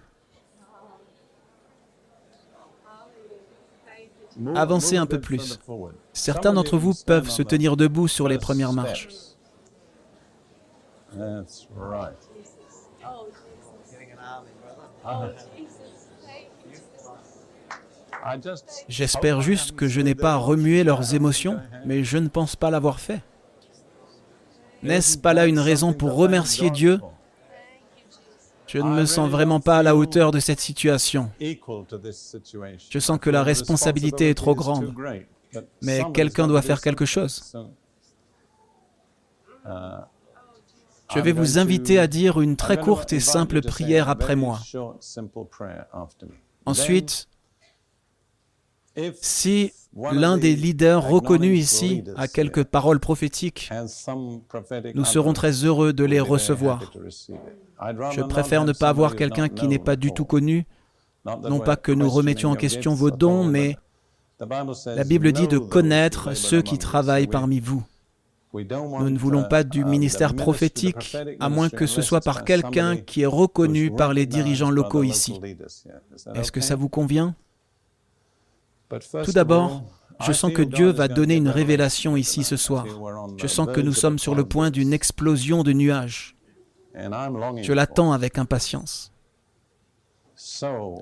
Avancez 4.55 4.97
un 4.97 5.05
peu 5.05 5.19
plus. 5.19 5.59
Certains 6.13 6.53
d'entre 6.53 6.77
vous 6.77 6.93
peuvent 7.05 7.29
se 7.29 7.41
tenir 7.41 7.77
debout 7.77 8.07
sur 8.07 8.27
les 8.27 8.37
premières 8.37 8.73
marches. 8.73 9.07
J'espère 18.87 19.41
juste 19.41 19.75
que 19.75 19.87
je 19.87 20.01
n'ai 20.01 20.15
pas 20.15 20.35
remué 20.35 20.83
leurs 20.83 21.13
émotions, 21.13 21.59
mais 21.85 22.03
je 22.03 22.17
ne 22.17 22.27
pense 22.27 22.55
pas 22.55 22.69
l'avoir 22.69 22.99
fait. 22.99 23.21
N'est-ce 24.81 25.17
pas 25.17 25.33
là 25.33 25.45
une 25.45 25.59
raison 25.59 25.93
pour 25.93 26.15
remercier 26.15 26.69
Dieu 26.69 26.99
je 28.73 28.79
ne 28.79 28.89
me 28.89 29.05
sens 29.05 29.29
vraiment 29.29 29.59
pas 29.59 29.77
à 29.77 29.83
la 29.83 29.95
hauteur 29.95 30.31
de 30.31 30.39
cette 30.39 30.59
situation. 30.59 31.31
Je 31.39 32.99
sens 32.99 33.19
que 33.19 33.29
la 33.29 33.43
responsabilité 33.43 34.29
est 34.29 34.33
trop 34.33 34.55
grande. 34.55 34.93
Mais 35.83 36.01
quelqu'un 36.13 36.47
doit 36.47 36.63
faire 36.63 36.81
quelque 36.81 37.05
chose. 37.05 37.55
Je 39.65 41.19
vais 41.19 41.31
vous 41.31 41.59
inviter 41.59 41.99
à 41.99 42.07
dire 42.07 42.41
une 42.41 42.55
très 42.55 42.77
courte 42.77 43.13
et 43.13 43.19
simple 43.19 43.61
prière 43.61 44.09
après 44.09 44.35
moi. 44.35 44.59
Ensuite, 46.65 47.27
si 49.21 49.71
l'un 49.95 50.37
des 50.37 50.55
leaders 50.55 51.07
reconnus 51.07 51.59
ici 51.59 52.03
a 52.15 52.27
quelques 52.27 52.63
paroles 52.63 52.99
prophétiques, 52.99 53.69
nous 54.95 55.05
serons 55.05 55.33
très 55.33 55.51
heureux 55.65 55.93
de 55.93 56.03
les 56.03 56.19
recevoir. 56.19 56.91
Je 58.11 58.21
préfère 58.21 58.65
ne 58.65 58.73
pas 58.73 58.89
avoir 58.89 59.15
quelqu'un 59.15 59.49
qui 59.49 59.67
n'est 59.67 59.79
pas 59.79 59.95
du 59.95 60.11
tout 60.11 60.25
connu, 60.25 60.65
non 61.25 61.59
pas 61.59 61.75
que 61.75 61.91
nous 61.91 62.09
remettions 62.09 62.51
en 62.51 62.55
question 62.55 62.93
vos 62.93 63.11
dons, 63.11 63.43
mais 63.43 63.77
la 64.85 65.03
Bible 65.03 65.31
dit 65.31 65.47
de 65.47 65.57
connaître 65.57 66.33
ceux 66.33 66.61
qui 66.61 66.77
travaillent 66.77 67.27
parmi 67.27 67.59
vous. 67.59 67.83
Nous 68.53 69.09
ne 69.09 69.17
voulons 69.17 69.45
pas 69.45 69.63
du 69.63 69.83
ministère 69.83 70.35
prophétique, 70.35 71.17
à 71.39 71.49
moins 71.49 71.69
que 71.69 71.87
ce 71.87 72.01
soit 72.01 72.21
par 72.21 72.43
quelqu'un 72.43 72.97
qui 72.97 73.21
est 73.21 73.27
reconnu 73.27 73.89
par 73.89 74.13
les 74.13 74.27
dirigeants 74.27 74.69
locaux 74.69 75.03
ici. 75.03 75.39
Est-ce 76.35 76.51
que 76.51 76.61
ça 76.61 76.75
vous 76.75 76.89
convient? 76.89 77.35
Tout 79.23 79.31
d'abord, 79.31 79.83
je 80.21 80.31
sens 80.31 80.51
que 80.51 80.61
Dieu 80.61 80.89
va 80.89 81.07
donner 81.07 81.35
une 81.35 81.49
révélation 81.49 82.15
ici 82.15 82.43
ce 82.43 82.57
soir. 82.57 82.85
Je 83.37 83.47
sens 83.47 83.67
que 83.73 83.81
nous 83.81 83.93
sommes 83.93 84.19
sur 84.19 84.35
le 84.35 84.43
point 84.43 84.71
d'une 84.71 84.93
explosion 84.93 85.63
de 85.63 85.73
nuages. 85.73 86.35
Je 86.95 87.73
l'attends 87.73 88.11
avec 88.11 88.37
impatience. 88.37 89.11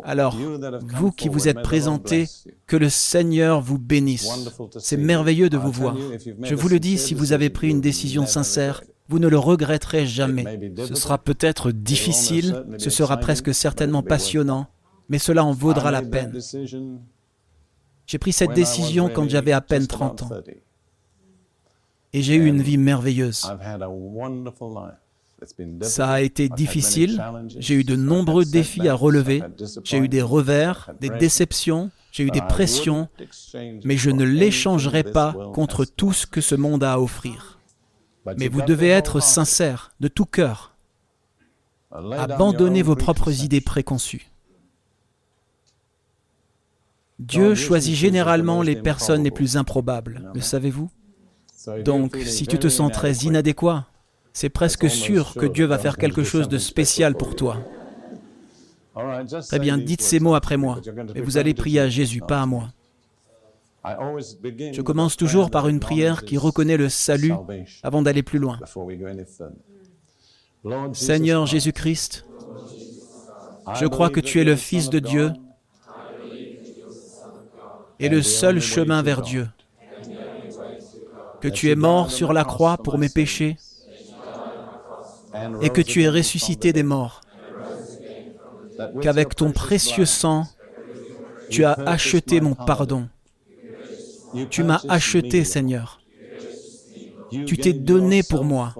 Alors, 0.03 0.37
vous 0.81 1.11
qui 1.11 1.29
vous 1.29 1.47
êtes 1.47 1.61
présentés, 1.61 2.27
que 2.67 2.77
le 2.77 2.89
Seigneur 2.89 3.61
vous 3.61 3.79
bénisse. 3.79 4.29
C'est 4.77 4.97
merveilleux 4.97 5.49
de 5.49 5.57
vous 5.57 5.71
voir. 5.71 5.95
Je 6.41 6.55
vous 6.55 6.67
le 6.67 6.79
dis, 6.79 6.97
si 6.97 7.13
vous 7.13 7.33
avez 7.33 7.49
pris 7.49 7.69
une 7.69 7.81
décision 7.81 8.25
sincère, 8.25 8.83
vous 9.07 9.19
ne 9.19 9.27
le 9.27 9.37
regretterez 9.37 10.05
jamais. 10.05 10.71
Ce 10.77 10.95
sera 10.95 11.17
peut-être 11.17 11.71
difficile, 11.71 12.65
ce 12.77 12.89
sera 12.89 13.17
presque 13.17 13.53
certainement 13.53 14.03
passionnant, 14.03 14.67
mais 15.09 15.19
cela 15.19 15.43
en 15.43 15.51
vaudra 15.51 15.91
la 15.91 16.01
peine. 16.01 16.39
J'ai 18.11 18.17
pris 18.17 18.33
cette 18.33 18.51
décision 18.51 19.07
quand 19.07 19.29
j'avais 19.29 19.53
à 19.53 19.61
peine 19.61 19.87
30 19.87 20.23
ans. 20.23 20.29
Et 22.11 22.21
j'ai 22.21 22.35
eu 22.35 22.45
une 22.45 22.61
vie 22.61 22.77
merveilleuse. 22.77 23.49
Ça 25.81 26.09
a 26.09 26.19
été 26.19 26.49
difficile, 26.49 27.23
j'ai 27.47 27.75
eu 27.75 27.85
de 27.85 27.95
nombreux 27.95 28.43
défis 28.43 28.89
à 28.89 28.95
relever, 28.95 29.41
j'ai 29.85 29.97
eu 29.97 30.09
des 30.09 30.21
revers, 30.21 30.91
des 30.99 31.09
déceptions, 31.09 31.89
j'ai 32.11 32.25
eu 32.25 32.31
des 32.31 32.41
pressions, 32.41 33.07
mais 33.85 33.95
je 33.95 34.09
ne 34.09 34.25
l'échangerai 34.25 35.03
pas 35.03 35.33
contre 35.53 35.85
tout 35.85 36.11
ce 36.11 36.27
que 36.27 36.41
ce 36.41 36.55
monde 36.55 36.83
a 36.83 36.95
à 36.95 36.99
offrir. 36.99 37.59
Mais 38.37 38.49
vous 38.49 38.61
devez 38.61 38.89
être 38.89 39.21
sincère, 39.21 39.95
de 40.01 40.09
tout 40.09 40.25
cœur. 40.25 40.75
Abandonnez 41.91 42.81
vos 42.81 42.97
propres 42.97 43.41
idées 43.41 43.61
préconçues. 43.61 44.30
Dieu 47.21 47.53
choisit 47.53 47.95
généralement 47.95 48.63
les 48.63 48.75
personnes 48.75 49.23
les 49.23 49.29
plus 49.29 49.55
improbables, 49.55 50.31
le 50.33 50.41
savez-vous 50.41 50.89
Donc, 51.85 52.17
si 52.17 52.47
tu 52.47 52.57
te 52.57 52.67
sens 52.67 52.91
très 52.91 53.13
inadéquat, 53.13 53.85
c'est 54.33 54.49
presque 54.49 54.89
sûr 54.89 55.35
que 55.35 55.45
Dieu 55.45 55.65
va 55.65 55.77
faire 55.77 55.97
quelque 55.97 56.23
chose 56.23 56.49
de 56.49 56.57
spécial 56.57 57.15
pour 57.15 57.35
toi. 57.35 57.57
Très 59.47 59.59
bien, 59.59 59.77
dites 59.77 60.01
ces 60.01 60.19
mots 60.19 60.33
après 60.33 60.57
moi, 60.57 60.81
et 61.13 61.21
vous 61.21 61.37
allez 61.37 61.53
prier 61.53 61.81
à 61.81 61.89
Jésus, 61.89 62.21
pas 62.21 62.41
à 62.41 62.47
moi. 62.47 62.69
Je 63.85 64.81
commence 64.81 65.15
toujours 65.15 65.51
par 65.51 65.67
une 65.67 65.79
prière 65.79 66.23
qui 66.25 66.39
reconnaît 66.39 66.77
le 66.77 66.89
salut 66.89 67.33
avant 67.83 68.01
d'aller 68.01 68.23
plus 68.23 68.39
loin. 68.39 68.59
Seigneur 70.93 71.45
Jésus-Christ, 71.45 72.25
je 73.79 73.85
crois 73.85 74.09
que 74.09 74.19
tu 74.19 74.41
es 74.41 74.43
le 74.43 74.55
Fils 74.55 74.89
de 74.89 74.97
Dieu 74.97 75.33
et 78.01 78.09
le 78.09 78.21
seul 78.23 78.59
chemin 78.59 79.03
vers 79.03 79.21
Dieu, 79.21 79.47
que 81.39 81.47
tu 81.47 81.69
es 81.69 81.75
mort 81.75 82.11
sur 82.11 82.33
la 82.33 82.43
croix 82.43 82.77
pour 82.77 82.97
mes 82.97 83.09
péchés 83.09 83.57
et 85.61 85.69
que 85.69 85.81
tu 85.81 86.01
es 86.03 86.09
ressuscité 86.09 86.73
des 86.73 86.83
morts, 86.83 87.21
qu'avec 89.01 89.35
ton 89.35 89.51
précieux 89.51 90.05
sang, 90.05 90.47
tu 91.49 91.63
as 91.63 91.73
acheté 91.85 92.41
mon 92.41 92.55
pardon. 92.55 93.09
Tu 94.49 94.63
m'as 94.63 94.81
acheté, 94.87 95.43
Seigneur. 95.43 96.01
Tu 97.45 97.57
t'es 97.57 97.73
donné 97.73 98.23
pour 98.23 98.45
moi. 98.45 98.73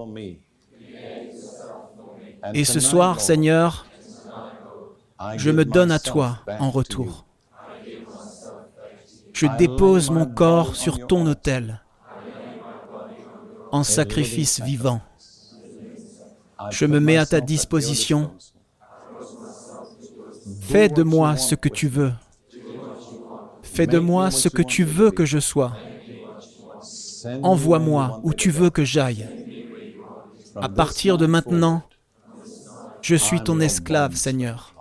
Et 2.54 2.64
ce 2.64 2.80
soir, 2.80 3.20
Seigneur, 3.20 3.86
je 5.36 5.50
me 5.50 5.64
donne 5.64 5.90
à 5.92 5.98
toi 6.00 6.40
en 6.58 6.70
retour. 6.70 7.26
Je 9.32 9.46
dépose 9.58 10.10
mon 10.10 10.26
corps 10.26 10.76
sur 10.76 11.06
ton 11.06 11.26
autel 11.26 11.82
en 13.72 13.82
sacrifice 13.82 14.60
vivant. 14.60 15.00
Je 16.70 16.86
me 16.86 17.00
mets 17.00 17.16
à 17.16 17.26
ta 17.26 17.40
disposition. 17.40 18.30
Fais 20.60 20.88
de 20.88 21.02
moi 21.02 21.36
ce 21.36 21.54
que 21.54 21.68
tu 21.68 21.88
veux. 21.88 22.12
Fais 23.62 23.86
de 23.86 23.98
moi 23.98 24.30
ce 24.30 24.48
que 24.48 24.62
tu 24.62 24.84
veux 24.84 25.10
que 25.10 25.24
je 25.24 25.38
sois. 25.38 25.72
Envoie-moi 27.42 28.20
où 28.22 28.34
tu 28.34 28.50
veux 28.50 28.70
que 28.70 28.84
j'aille. 28.84 29.26
À 30.56 30.68
partir 30.68 31.16
de 31.16 31.26
maintenant, 31.26 31.82
je 33.00 33.16
suis 33.16 33.42
ton 33.42 33.58
esclave, 33.60 34.14
Seigneur. 34.14 34.74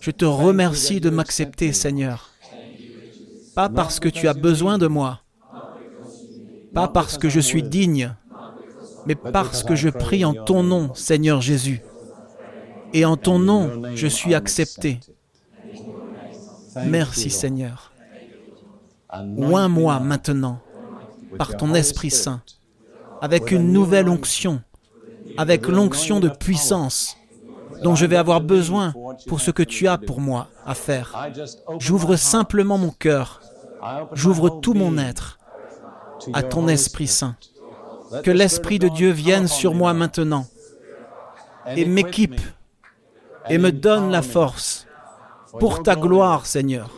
Je 0.00 0.10
te 0.10 0.24
remercie 0.24 1.00
de 1.00 1.10
m'accepter, 1.10 1.72
Seigneur. 1.72 2.25
Pas 3.56 3.70
parce 3.70 4.00
que 4.00 4.10
tu 4.10 4.28
as 4.28 4.34
besoin 4.34 4.76
de 4.76 4.86
moi, 4.86 5.20
pas 6.74 6.88
parce 6.88 7.16
que 7.16 7.30
je 7.30 7.40
suis 7.40 7.62
digne, 7.62 8.14
mais 9.06 9.14
parce 9.14 9.64
que 9.64 9.74
je 9.74 9.88
prie 9.88 10.26
en 10.26 10.34
ton 10.34 10.62
nom, 10.62 10.94
Seigneur 10.94 11.40
Jésus. 11.40 11.80
Et 12.92 13.06
en 13.06 13.16
ton 13.16 13.38
nom, 13.38 13.82
je 13.94 14.06
suis 14.06 14.34
accepté. 14.34 15.00
Merci 16.84 17.30
Seigneur. 17.30 17.92
Oins-moi 19.38 20.00
maintenant 20.00 20.60
par 21.38 21.56
ton 21.56 21.74
Esprit 21.74 22.10
Saint, 22.10 22.42
avec 23.22 23.52
une 23.52 23.72
nouvelle 23.72 24.10
onction, 24.10 24.60
avec 25.38 25.66
l'onction 25.66 26.20
de 26.20 26.28
puissance 26.28 27.16
dont 27.82 27.94
je 27.94 28.04
vais 28.04 28.16
avoir 28.16 28.42
besoin 28.42 28.92
pour 29.26 29.40
ce 29.40 29.50
que 29.50 29.62
tu 29.62 29.88
as 29.88 29.96
pour 29.96 30.20
moi 30.20 30.48
à 30.66 30.74
faire. 30.74 31.30
J'ouvre 31.78 32.16
simplement 32.16 32.78
mon 32.78 32.90
cœur, 32.90 33.40
j'ouvre 34.12 34.60
tout 34.60 34.74
mon 34.74 34.98
être 34.98 35.38
à 36.32 36.42
ton 36.42 36.68
Esprit 36.68 37.06
Saint. 37.06 37.36
Que 38.22 38.30
l'Esprit 38.30 38.78
de 38.78 38.88
Dieu 38.88 39.10
vienne 39.10 39.48
sur 39.48 39.74
moi 39.74 39.92
maintenant 39.92 40.46
et 41.74 41.84
m'équipe 41.84 42.40
et 43.48 43.58
me 43.58 43.72
donne 43.72 44.10
la 44.10 44.22
force 44.22 44.86
pour 45.58 45.82
ta 45.82 45.96
gloire, 45.96 46.46
Seigneur. 46.46 46.90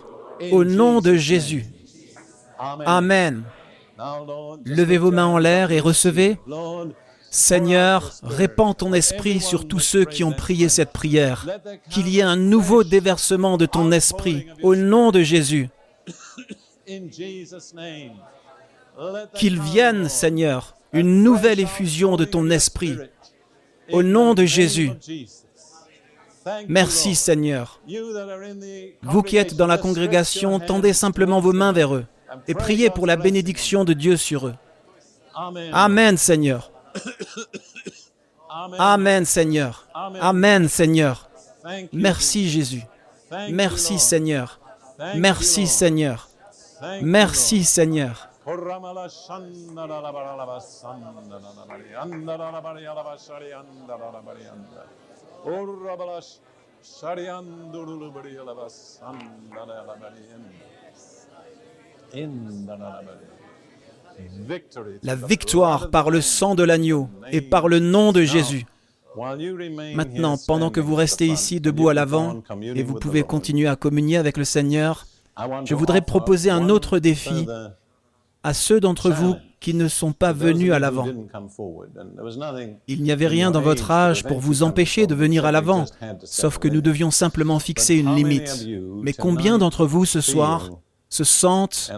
Au 0.52 0.65
nom 0.65 1.01
de 1.01 1.15
Jésus. 1.15 1.66
Amen. 2.59 3.44
Levez 4.65 4.98
vos 4.98 5.10
mains 5.10 5.27
en 5.27 5.39
l'air 5.39 5.70
et 5.73 5.81
recevez. 5.81 6.39
Seigneur, 7.31 8.12
répands 8.23 8.74
ton 8.74 8.94
esprit 8.94 9.40
sur 9.40 9.69
tous 9.69 9.81
ceux 9.81 10.05
qui 10.05 10.24
ont 10.24 10.32
prié 10.32 10.69
cette 10.69 10.93
prière. 10.93 11.47
Qu'il 11.90 12.09
y 12.09 12.20
ait 12.20 12.23
un 12.23 12.36
nouveau 12.36 12.85
déversement 12.85 13.56
de 13.56 13.66
ton 13.66 13.93
esprit 13.93 14.47
au 14.62 14.77
nom 14.77 15.10
de 15.10 15.23
Jésus. 15.23 15.69
Qu'il 19.35 19.60
vienne, 19.60 20.09
Seigneur, 20.09 20.74
une 20.93 21.23
nouvelle 21.23 21.60
effusion 21.60 22.16
de 22.16 22.24
ton 22.24 22.51
esprit 22.51 22.97
au 23.93 24.02
nom 24.02 24.35
de 24.35 24.44
Jésus. 24.44 24.93
Merci 26.69 27.15
Seigneur. 27.15 27.81
Vous 29.02 29.23
qui 29.23 29.36
êtes 29.36 29.55
dans 29.55 29.66
la 29.66 29.78
congrégation, 29.78 30.59
tendez 30.60 30.93
simplement 30.93 31.40
vos 31.40 31.52
mains 31.52 31.73
vers 31.73 31.94
eux 31.94 32.06
et 32.47 32.55
priez 32.55 32.90
pour 32.90 33.06
la 33.06 33.16
bénédiction 33.16 33.85
de 33.85 33.93
Dieu 33.93 34.16
sur 34.16 34.47
eux. 34.47 34.55
Amen 35.73 36.16
Seigneur. 36.16 36.70
Amen 38.78 39.24
Seigneur. 39.24 39.89
Amen 39.94 40.69
Seigneur. 40.69 41.31
Merci 41.93 42.48
Jésus. 42.48 42.82
Merci 43.51 43.98
Seigneur. 43.98 44.59
Merci 45.15 45.66
Seigneur. 45.66 46.27
Merci 47.02 47.64
Seigneur. 47.64 48.28
La 65.02 65.14
victoire 65.14 65.90
par 65.90 66.10
le 66.10 66.20
sang 66.20 66.55
de 66.55 66.62
l'agneau 66.62 67.09
et 67.30 67.40
par 67.40 67.68
le 67.68 67.78
nom 67.78 68.12
de 68.12 68.22
Jésus. 68.22 68.66
Maintenant, 69.94 70.36
pendant 70.46 70.70
que 70.70 70.80
vous 70.80 70.94
restez 70.94 71.26
ici 71.26 71.60
debout 71.60 71.88
à 71.88 71.94
l'avant 71.94 72.42
et 72.62 72.82
vous 72.82 72.94
pouvez 72.94 73.22
continuer 73.22 73.68
à 73.68 73.76
communier 73.76 74.16
avec 74.16 74.36
le 74.36 74.44
Seigneur, 74.44 75.06
je 75.65 75.74
voudrais 75.74 76.01
proposer 76.01 76.51
un 76.51 76.69
autre 76.69 76.98
défi 76.98 77.47
à 78.43 78.55
ceux 78.55 78.81
d'entre 78.81 79.10
vous 79.10 79.36
qui 79.60 79.74
ne 79.74 79.89
sont 79.89 80.12
pas 80.12 80.32
venus 80.32 80.73
à 80.73 80.78
l'avant. 80.78 81.09
Il 82.86 83.02
n'y 83.02 83.10
avait 83.10 83.27
rien 83.27 83.51
dans 83.51 83.60
votre 83.60 83.90
âge 83.90 84.23
pour 84.24 84.39
vous 84.39 84.62
empêcher 84.62 85.06
de 85.06 85.15
venir 85.15 85.44
à 85.44 85.52
l'avant, 85.52 85.85
sauf 86.23 86.59
que 86.59 86.69
nous 86.69 86.81
devions 86.81 87.10
simplement 87.10 87.59
fixer 87.59 87.97
une 87.97 88.15
limite. 88.15 88.66
Mais 89.02 89.12
combien 89.12 89.59
d'entre 89.59 89.86
vous 89.86 90.05
ce 90.05 90.20
soir 90.20 90.70
se 91.09 91.24
sentent, 91.24 91.90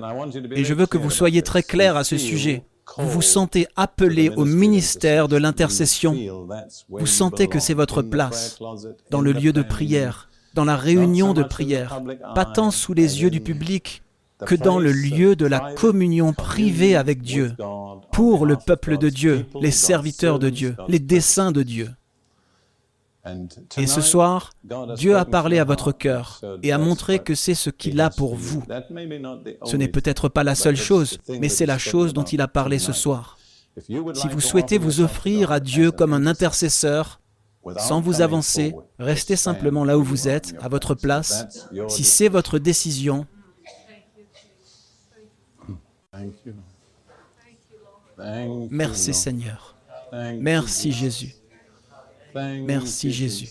et 0.52 0.64
je 0.64 0.72
veux 0.72 0.86
que 0.86 0.96
vous 0.96 1.10
soyez 1.10 1.42
très 1.42 1.62
clair 1.62 1.96
à 1.96 2.04
ce 2.04 2.16
sujet, 2.16 2.62
vous 2.96 3.08
vous 3.08 3.22
sentez 3.22 3.66
appelé 3.76 4.30
au 4.30 4.44
ministère 4.44 5.28
de 5.28 5.36
l'intercession. 5.36 6.16
Vous 6.88 7.06
sentez 7.06 7.46
que 7.46 7.60
c'est 7.60 7.74
votre 7.74 8.02
place 8.02 8.58
dans 9.10 9.20
le 9.20 9.32
lieu 9.32 9.52
de 9.52 9.62
prière, 9.62 10.29
dans 10.54 10.64
la 10.64 10.76
réunion 10.76 11.32
de 11.32 11.42
prière, 11.42 12.00
pas 12.34 12.44
tant 12.44 12.70
sous 12.70 12.94
les 12.94 13.22
yeux 13.22 13.30
du 13.30 13.40
public, 13.40 14.02
que 14.46 14.54
dans 14.54 14.78
le 14.78 14.92
lieu 14.92 15.36
de 15.36 15.46
la 15.46 15.74
communion 15.74 16.32
privée 16.32 16.96
avec 16.96 17.22
Dieu, 17.22 17.54
pour 18.12 18.46
le 18.46 18.56
peuple 18.56 18.98
de 18.98 19.08
Dieu, 19.08 19.46
les 19.60 19.70
serviteurs 19.70 20.38
de 20.38 20.50
Dieu, 20.50 20.76
les 20.88 20.98
desseins 20.98 21.52
de 21.52 21.62
Dieu. 21.62 21.90
Et 23.76 23.86
ce 23.86 24.00
soir, 24.00 24.52
Dieu 24.96 25.16
a 25.16 25.24
parlé 25.24 25.58
à 25.58 25.64
votre 25.64 25.92
cœur 25.92 26.40
et 26.62 26.72
a 26.72 26.78
montré 26.78 27.18
que 27.18 27.34
c'est 27.34 27.54
ce 27.54 27.70
qu'il 27.70 28.00
a 28.00 28.08
pour 28.10 28.34
vous. 28.34 28.64
Ce 29.64 29.76
n'est 29.76 29.88
peut-être 29.88 30.28
pas 30.28 30.42
la 30.42 30.54
seule 30.54 30.76
chose, 30.76 31.18
mais 31.28 31.48
c'est 31.48 31.66
la 31.66 31.78
chose 31.78 32.14
dont 32.14 32.24
il 32.24 32.40
a 32.40 32.48
parlé 32.48 32.78
ce 32.78 32.92
soir. 32.92 33.38
Si 33.78 34.28
vous 34.28 34.40
souhaitez 34.40 34.78
vous 34.78 35.00
offrir 35.00 35.52
à 35.52 35.60
Dieu 35.60 35.90
comme 35.90 36.12
un 36.12 36.26
intercesseur, 36.26 37.19
sans 37.76 38.00
vous 38.00 38.20
avancer, 38.22 38.74
restez 38.98 39.36
simplement 39.36 39.84
là 39.84 39.98
où 39.98 40.02
vous 40.02 40.28
êtes, 40.28 40.54
à 40.60 40.68
votre 40.68 40.94
place. 40.94 41.68
Si 41.88 42.04
c'est 42.04 42.28
votre 42.28 42.58
décision, 42.58 43.26
Merci 48.70 49.14
Seigneur. 49.14 49.74
Merci 50.12 50.92
Jésus. 50.92 51.34
Merci 52.34 53.10
Jésus. 53.10 53.48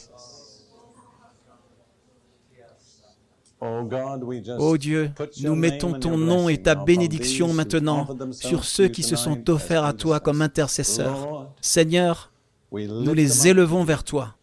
Oh 3.61 4.77
Dieu, 4.77 5.11
nous 5.41 5.55
mettons 5.55 5.99
ton 5.99 6.17
nom 6.17 6.47
et 6.47 6.61
ta 6.61 6.75
bénédiction 6.75 7.51
maintenant 7.51 8.07
sur 8.31 8.63
ceux 8.63 8.87
qui 8.87 9.03
se 9.03 9.17
sont 9.17 9.49
offerts 9.49 9.83
à 9.83 9.93
toi 9.93 10.19
comme 10.21 10.41
intercesseurs. 10.41 11.51
Seigneur, 11.59 12.28
nous 12.71 13.13
les 13.13 13.47
élevons 13.47 13.83
vers 13.83 14.03
toi. 14.03 14.35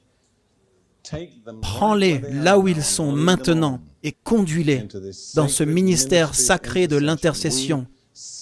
Prends-les 1.63 2.21
là 2.33 2.59
où 2.59 2.67
ils 2.69 2.83
sont 2.83 3.13
maintenant 3.13 3.81
et 4.03 4.13
conduis-les 4.13 4.89
dans 5.35 5.49
ce 5.49 5.63
ministère 5.63 6.35
sacré 6.35 6.89
de 6.89 6.97
l'intercession. 6.97 7.87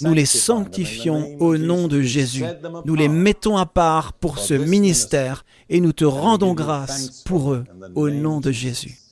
Nous 0.02 0.15
les 0.15 0.24
sanctifions 0.24 1.36
au 1.40 1.59
nom 1.59 1.89
de 1.89 2.01
Jésus. 2.01 2.44
Nous 2.85 2.94
les 2.94 3.09
mettons 3.09 3.56
à 3.56 3.66
part 3.66 4.12
pour 4.12 4.39
ce 4.39 4.55
ministère 4.55 5.44
et 5.69 5.81
nous 5.81 5.93
te 5.93 6.05
rendons 6.05 6.55
grâce 6.55 7.23
pour 7.24 7.52
eux 7.52 7.65
au 7.94 8.09
nom 8.09 8.40
de 8.40 8.52
Jésus. 8.52 9.04